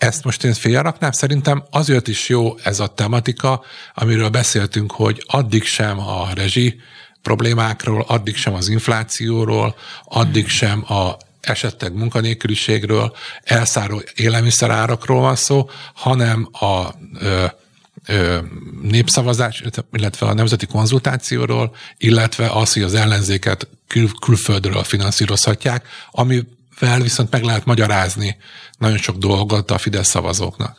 ezt 0.00 0.24
most 0.24 0.44
én 0.44 0.52
félraknám, 0.52 1.12
szerintem 1.12 1.64
azért 1.70 2.08
is 2.08 2.28
jó 2.28 2.58
ez 2.62 2.80
a 2.80 2.86
tematika, 2.86 3.62
amiről 3.94 4.28
beszéltünk, 4.28 4.92
hogy 4.92 5.24
addig 5.26 5.64
sem 5.64 5.98
a 5.98 6.28
rezsi 6.34 6.80
problémákról, 7.22 8.04
addig 8.08 8.36
sem 8.36 8.54
az 8.54 8.68
inflációról, 8.68 9.74
addig 10.04 10.48
sem 10.48 10.92
a 10.92 11.16
esetleg 11.40 11.94
munkanélküliségről, 11.94 13.16
elszáró 13.44 14.02
élelmiszerárakról 14.14 15.20
van 15.20 15.36
szó, 15.36 15.70
hanem 15.94 16.48
a 16.52 16.88
ö, 17.18 17.46
népszavazás, 18.82 19.62
illetve 19.92 20.26
a 20.26 20.34
nemzeti 20.34 20.66
konzultációról, 20.66 21.74
illetve 21.96 22.50
az, 22.50 22.72
hogy 22.72 22.82
az 22.82 22.94
ellenzéket 22.94 23.68
kül- 23.86 24.18
külföldről 24.18 24.82
finanszírozhatják, 24.84 25.86
amivel 26.80 27.00
viszont 27.00 27.30
meg 27.30 27.42
lehet 27.42 27.64
magyarázni 27.64 28.36
nagyon 28.78 28.96
sok 28.96 29.16
dolgot 29.16 29.70
a 29.70 29.78
Fidesz 29.78 30.08
szavazóknak. 30.08 30.78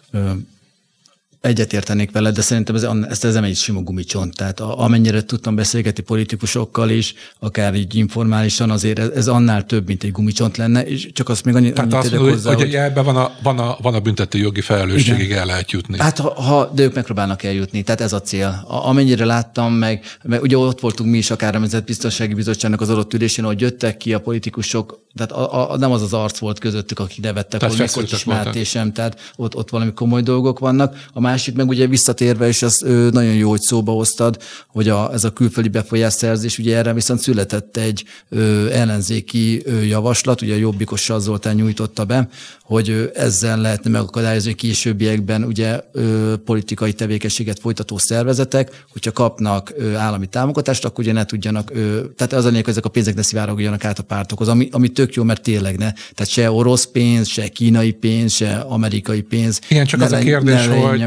Egyetértenék 1.42 2.12
veled, 2.12 2.36
de 2.36 2.42
szerintem 2.42 2.76
ez, 2.76 2.84
ez, 3.10 3.24
ez 3.24 3.34
nem 3.34 3.44
egy 3.44 3.56
sima 3.56 3.82
gumicsont. 3.82 4.36
Tehát 4.36 4.60
amennyire 4.60 5.24
tudtam 5.24 5.56
beszélgetni 5.56 6.04
politikusokkal 6.04 6.90
is, 6.90 7.14
akár 7.40 7.76
így 7.76 7.96
informálisan, 7.96 8.70
azért 8.70 9.00
ez, 9.00 9.10
ez 9.10 9.28
annál 9.28 9.66
több, 9.66 9.88
mint 9.88 10.04
egy 10.04 10.12
gumicsont 10.12 10.58
lenne, 10.58 10.86
és 10.86 11.10
csak 11.14 11.30
azt 11.30 11.46
még 11.46 11.56
annyit, 11.56 11.74
Tehát 11.74 11.94
azt 11.94 12.12
mondod, 12.12 12.30
hozzá, 12.30 12.54
hogy, 12.54 12.62
hogy 12.62 12.76
ebben 12.76 13.04
van 13.04 13.16
a, 13.16 13.32
van, 13.44 13.60
a, 13.60 13.78
van 13.82 13.94
a 13.94 14.00
büntető 14.00 14.38
jogi 14.38 14.62
felelősségig 14.62 15.26
igen. 15.26 15.38
el 15.38 15.46
lehet 15.46 15.72
jutni. 15.72 16.00
Hát 16.00 16.20
ha, 16.20 16.42
ha, 16.42 16.72
de 16.74 16.84
ők 16.84 16.94
megpróbálnak 16.94 17.44
eljutni, 17.44 17.84
tehát 17.84 18.02
ez 18.02 18.14
a 18.14 18.22
cél. 18.22 18.64
A, 18.68 18.88
amennyire 18.88 19.26
láttam, 19.26 19.74
meg, 19.74 20.06
meg 20.24 20.42
ugye 20.42 20.58
ott 20.58 20.80
voltunk 20.80 21.10
mi 21.10 21.18
is 21.18 21.32
akár 21.32 21.56
a 21.56 21.60
Nemzetbiztonsági 21.60 22.34
Bizottságnak 22.34 22.82
az 22.82 22.90
adott 22.90 23.14
ülésén, 23.14 23.46
hogy 23.46 23.62
jöttek 23.62 23.98
ki 23.98 24.14
a 24.14 24.20
politikusok, 24.20 25.00
tehát 25.16 25.32
a, 25.32 25.72
a, 25.72 25.78
nem 25.78 25.92
az 25.92 26.02
az 26.02 26.14
arc 26.14 26.38
volt 26.38 26.60
közöttük, 26.60 27.00
akik 27.00 27.24
nevettek, 27.24 27.64
hogy 27.64 27.78
mikor 27.78 28.04
ismertésem, 28.04 28.94
tehát 28.94 29.34
ott, 29.36 29.56
ott 29.56 29.70
valami 29.70 29.94
komoly 29.94 30.22
dolgok 30.22 30.60
vannak. 30.60 31.06
A 31.14 31.20
másik 31.32 31.56
meg 31.56 31.68
ugye 31.68 31.88
visszatérve, 31.88 32.48
és 32.48 32.62
ez 32.62 32.78
nagyon 33.12 33.34
jó, 33.34 33.50
hogy 33.50 33.62
szóba 33.62 33.92
hoztad, 33.92 34.38
hogy 34.68 34.90
a, 34.90 35.14
ez 35.14 35.24
a 35.24 35.30
külföldi 35.30 35.70
befolyásszerzés, 35.70 36.58
ugye 36.58 36.78
erre 36.78 36.94
viszont 36.94 37.20
született 37.20 37.78
egy 37.78 38.04
ö, 38.30 38.70
ellenzéki 38.72 39.62
ö, 39.66 39.82
javaslat, 39.82 40.42
ugye 40.42 40.54
a 40.54 40.58
Jobbikos 40.58 41.12
Zoltán 41.18 41.56
nyújtotta 41.56 42.06
be, 42.06 42.30
hogy 42.64 43.12
ezzel 43.14 43.58
lehetne 43.58 43.90
megakadályozni 43.90 44.54
későbbiekben 44.54 45.44
ugye 45.44 45.80
ö, 45.92 46.34
politikai 46.46 46.94
tevékenységet 46.94 47.60
folytató 47.60 47.98
szervezetek, 47.98 48.86
hogyha 48.92 49.12
kapnak 49.12 49.74
ö, 49.76 49.96
állami 49.96 50.28
támogatást, 50.28 50.86
akkor 50.86 51.04
ugye 51.04 51.14
ne 51.14 51.26
tudjanak, 51.26 51.72
ö, 51.74 52.02
tehát 52.16 52.34
az 52.34 52.46
a 52.46 52.48
lényeg, 52.48 52.64
hogy 52.64 52.74
ezek 52.74 52.86
a 52.86 52.90
pénzek 52.90 53.16
ne 53.16 53.22
szivárogjanak 53.22 53.86
át 53.86 54.00
a 54.00 54.04
pártokhoz, 54.04 54.48
ami, 54.48 54.70
ami 54.72 54.88
tök 54.88 55.14
jó, 55.14 55.24
mert 55.24 55.42
tényleg 55.42 55.78
ne. 55.78 55.92
Tehát 55.92 56.28
se 56.28 56.52
orosz 56.52 56.86
pénz, 56.86 57.28
se 57.28 57.48
kínai 57.48 57.92
pénz, 57.92 58.34
se 58.34 58.54
amerikai 58.56 59.22
pénz. 59.22 59.60
Igen, 59.68 59.86
csak 59.86 60.02
az 60.02 60.12
a 60.12 60.18
kérdés, 60.18 60.68
hogy, 60.68 60.80
hogy, 60.82 61.02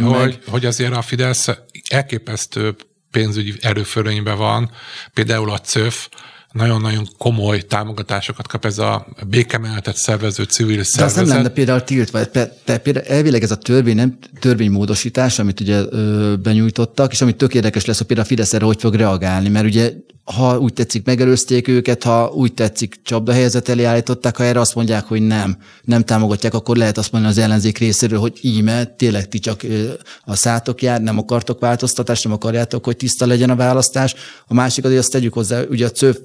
hogy 0.47 0.67
azért 0.67 0.97
a 0.97 1.03
Fidesz 1.03 1.49
elképesztő 1.91 2.77
pénzügyi 3.11 3.55
erőfölényben 3.61 4.37
van, 4.37 4.71
például 5.13 5.51
a 5.51 5.59
CÖF, 5.59 6.09
nagyon-nagyon 6.55 7.09
komoly 7.19 7.61
támogatásokat 7.61 8.49
kap 8.49 8.65
ez 8.65 8.79
a 8.79 9.07
békemenetet 9.27 9.97
szervező 9.97 10.43
civil 10.43 10.85
szervezet. 10.85 11.17
De 11.17 11.23
az 11.23 11.29
nem 11.29 11.37
lenne 11.37 11.49
például 11.49 11.83
tiltva. 11.83 12.25
Te, 12.65 12.79
például 12.79 13.07
elvileg 13.07 13.43
ez 13.43 13.51
a 13.51 13.57
törvény, 13.57 13.95
nem 13.95 14.19
törvénymódosítás, 14.41 15.39
amit 15.39 15.61
ugye 15.61 15.83
ö, 15.91 16.35
benyújtottak, 16.43 17.13
és 17.13 17.21
amit 17.21 17.37
tök 17.37 17.55
érdekes 17.55 17.85
lesz, 17.85 17.97
hogy 17.97 18.07
például 18.07 18.27
a 18.27 18.31
Fidesz 18.31 18.53
erre 18.53 18.65
hogy 18.65 18.81
fog 18.81 18.95
reagálni, 18.95 19.49
mert 19.49 19.67
ugye 19.67 19.93
ha 20.25 20.59
úgy 20.59 20.73
tetszik, 20.73 21.05
megelőzték 21.05 21.69
őket, 21.69 22.03
ha 22.03 22.31
úgy 22.35 22.55
tetszik, 22.55 23.01
csapdahelyzet 23.03 23.69
elé 23.69 23.85
állították, 23.85 24.37
ha 24.37 24.45
erre 24.45 24.61
azt 24.61 24.75
mondják, 24.75 25.05
hogy 25.05 25.23
nem, 25.23 25.57
nem 25.83 26.05
támogatják, 26.05 26.55
akkor 26.55 26.77
lehet 26.77 26.99
azt 26.99 27.13
mondani 27.13 27.35
az 27.35 27.39
ellenzék 27.39 27.79
részéről, 27.79 28.19
hogy 28.19 28.39
íme, 28.43 28.85
tényleg 28.85 29.29
ti 29.29 29.39
csak 29.39 29.61
a 30.25 30.37
szátok 30.37 30.83
jár, 30.83 31.01
nem 31.01 31.19
akartok 31.19 31.61
változtatást, 31.61 32.25
nem 32.25 32.33
akarjátok, 32.33 32.85
hogy 32.85 32.97
tiszta 32.97 33.27
legyen 33.27 33.51
a 33.51 33.57
választás. 33.57 34.15
A 34.47 34.55
másik 34.55 34.85
azért 34.85 35.01
azt 35.01 35.11
tegyük 35.11 35.33
hozzá, 35.33 35.63
ugye 35.63 35.87
a 35.87 35.91
CÖF 35.91 36.19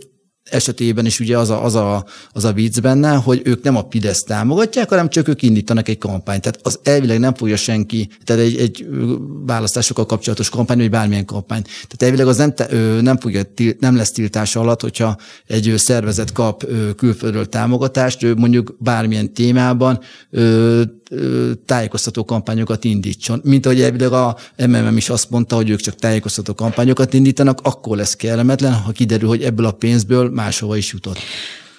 esetében 0.52 1.06
is 1.06 1.20
ugye 1.20 1.38
az 1.38 1.50
a, 1.50 1.64
az, 1.64 1.76
a, 1.76 2.06
az 2.32 2.46
a 2.46 2.54
vicc 2.54 2.80
benne, 2.80 3.16
hogy 3.16 3.42
ők 3.44 3.64
nem 3.64 3.76
a 3.76 3.88
Fidesz 3.90 4.24
támogatják, 4.24 4.90
hanem 4.90 5.10
csak 5.10 5.28
ők 5.28 5.42
indítanak 5.42 5.88
egy 5.88 5.98
kampányt. 5.98 6.42
Tehát 6.42 6.60
az 6.64 6.80
elvileg 6.84 7.20
nem 7.20 7.34
fogja 7.34 7.56
senki, 7.56 8.10
tehát 8.24 8.42
egy, 8.42 8.58
egy 8.58 8.88
választásokkal 9.46 10.06
kapcsolatos 10.06 10.50
kampány, 10.50 10.78
vagy 10.78 10.90
bármilyen 10.90 11.26
kampány. 11.26 11.62
Tehát 11.62 12.02
elvileg 12.02 12.28
az 12.28 12.38
nem, 12.38 12.54
nem, 13.02 13.18
fogja, 13.18 13.42
nem 13.80 13.96
lesz 13.96 14.12
tiltása 14.12 14.60
alatt, 14.60 14.82
hogyha 14.82 15.18
egy 15.48 15.74
szervezet 15.78 16.32
kap 16.32 16.66
külföldről 16.96 17.50
támogatást, 17.50 18.36
mondjuk 18.36 18.76
bármilyen 18.80 19.34
témában 19.34 20.00
tájékoztató 21.66 22.26
kampányokat 22.26 22.84
indítson. 22.84 23.42
Mint 23.44 23.66
ahogy 23.66 23.82
elvileg 23.82 24.12
a 24.12 24.38
MMM 24.58 24.98
is 24.98 25.10
azt 25.10 25.30
mondta, 25.30 25.56
hogy 25.56 25.70
ők 25.70 25.80
csak 25.80 25.96
tájékoztató 25.96 26.54
kampányokat 26.54 27.14
indítanak, 27.14 27.60
akkor 27.64 27.98
lesz 27.98 28.16
kellemetlen, 28.16 28.74
ha 28.74 28.92
kiderül, 28.92 29.28
hogy 29.28 29.44
ebből 29.44 29.66
a 29.66 29.72
pénzből 29.72 30.30
máshova 30.30 30.78
is 30.78 30.92
jutott. 30.92 31.18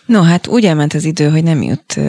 No, 0.07 0.23
hát 0.23 0.47
úgy 0.47 0.65
elment 0.65 0.95
az 0.95 1.05
idő, 1.05 1.29
hogy 1.29 1.43
nem 1.43 1.63
jut 1.63 2.01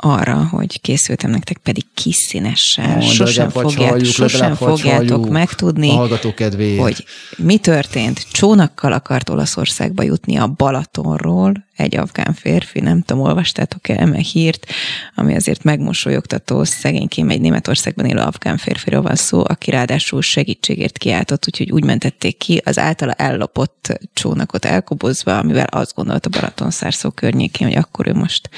arra, 0.00 0.48
hogy 0.50 0.80
készültem 0.80 1.30
nektek 1.30 1.56
pedig 1.56 1.84
kis 1.94 2.16
színessel. 2.16 2.96
Ó, 2.98 3.00
sosem 3.00 3.50
halljuk, 3.50 4.04
sosem 4.04 4.54
fogjátok 4.54 5.28
megtudni, 5.28 5.90
a 5.90 5.94
hallgató 5.94 6.34
kedvéért. 6.34 6.80
hogy 6.80 7.04
mi 7.36 7.58
történt. 7.58 8.26
Csónakkal 8.32 8.92
akart 8.92 9.28
Olaszországba 9.28 10.02
jutni 10.02 10.36
a 10.36 10.46
Balatonról, 10.46 11.68
egy 11.76 11.96
afgán 11.96 12.34
férfi, 12.34 12.80
nem 12.80 13.02
tudom, 13.02 13.22
olvastátok-e 13.22 13.94
eme 13.98 14.18
hírt, 14.18 14.66
ami 15.14 15.34
azért 15.34 15.62
megmosolyogtató, 15.62 16.64
szegénykém 16.64 17.28
egy 17.28 17.40
Németországban 17.40 18.06
élő 18.06 18.20
afgán 18.20 18.56
férfiról 18.56 19.02
van 19.02 19.16
szó, 19.16 19.42
aki 19.46 19.70
ráadásul 19.70 20.22
segítségért 20.22 20.98
kiáltott, 20.98 21.46
úgyhogy 21.46 21.70
úgy 21.70 21.84
mentették 21.84 22.36
ki 22.36 22.62
az 22.64 22.78
általa 22.78 23.12
ellopott 23.12 23.98
csónakot 24.12 24.64
elkobozva, 24.64 25.38
amivel 25.38 25.66
azt 25.70 25.94
gondolta 25.94 26.28
Balatonszárszó 26.28 27.10
környékén, 27.10 27.66
hogy 27.66 27.76
akkor 27.76 28.08
ő 28.08 28.14
most 28.14 28.48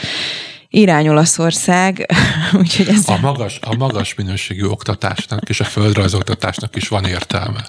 irány 0.72 1.08
Olaszország, 1.08 2.06
úgyhogy 2.60 2.88
ez... 2.88 3.08
A 3.08 3.18
magas, 3.20 3.58
a 3.62 3.74
magas 3.74 4.14
minőségű 4.14 4.64
oktatásnak 4.64 5.48
és 5.48 5.60
a 5.60 5.64
földrajz 5.64 6.14
oktatásnak 6.14 6.76
is 6.76 6.88
van 6.88 7.04
értelme. 7.04 7.68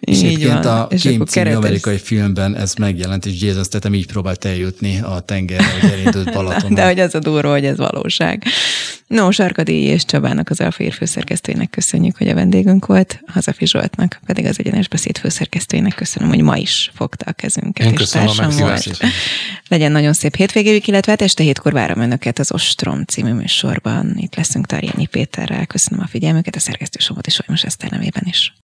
És 0.00 0.22
egyébként 0.22 0.64
a 0.64 0.88
Kém 1.00 1.24
című 1.24 1.52
amerikai 1.52 1.98
filmben 1.98 2.56
ez 2.56 2.74
megjelent, 2.74 3.26
és 3.26 3.42
Jason 3.42 3.64
Statham 3.64 3.94
így 3.94 4.06
próbált 4.06 4.44
eljutni 4.44 5.00
a 5.00 5.20
tengerre, 5.20 5.70
hogy 5.80 5.90
elindult 5.90 6.32
Balatonon. 6.34 6.74
De 6.74 6.86
hogy 6.86 7.00
az 7.00 7.14
a 7.14 7.18
durva, 7.18 7.50
hogy 7.50 7.64
ez 7.64 7.76
valóság. 7.76 8.44
No, 9.06 9.30
Sarkadi 9.30 9.82
és 9.82 10.04
Csabának, 10.04 10.50
az 10.50 10.60
Alfér 10.60 10.92
főszerkesztőjének 10.92 11.70
köszönjük, 11.70 12.16
hogy 12.16 12.28
a 12.28 12.34
vendégünk 12.34 12.86
volt, 12.86 13.20
Hazafi 13.26 13.66
Zsoltnak 13.66 14.20
pedig 14.26 14.44
az 14.44 14.58
egyenes 14.58 14.88
beszéd 14.88 15.18
főszerkesztőjének 15.18 15.94
köszönöm, 15.94 16.28
hogy 16.28 16.40
ma 16.40 16.56
is 16.56 16.90
fogta 16.94 17.24
a 17.28 17.32
kezünket. 17.32 17.86
Én 17.86 17.92
és 17.92 17.98
köszönöm 17.98 18.28
a. 18.28 18.78
Legyen 19.68 19.92
nagyon 19.92 20.12
szép 20.12 20.36
hétvégéjük, 20.36 20.86
illetve 20.86 21.10
hát 21.10 21.22
este 21.22 21.42
hétkor 21.42 21.72
várom 21.72 22.00
önöket 22.18 22.38
az 22.38 22.52
Ostrom 22.52 23.04
című 23.04 23.32
műsorban. 23.32 24.16
Itt 24.16 24.34
leszünk 24.34 24.66
Tarjányi 24.66 25.06
Péterrel. 25.06 25.66
Köszönöm 25.66 26.04
a 26.04 26.06
figyelmüket, 26.06 26.56
a 26.56 26.58
szerkesztő 26.58 26.98
Somot 26.98 27.26
és 27.26 27.34
Solymos 27.34 27.64
Eszter 27.64 27.90
nevében 27.90 28.22
is. 28.26 28.54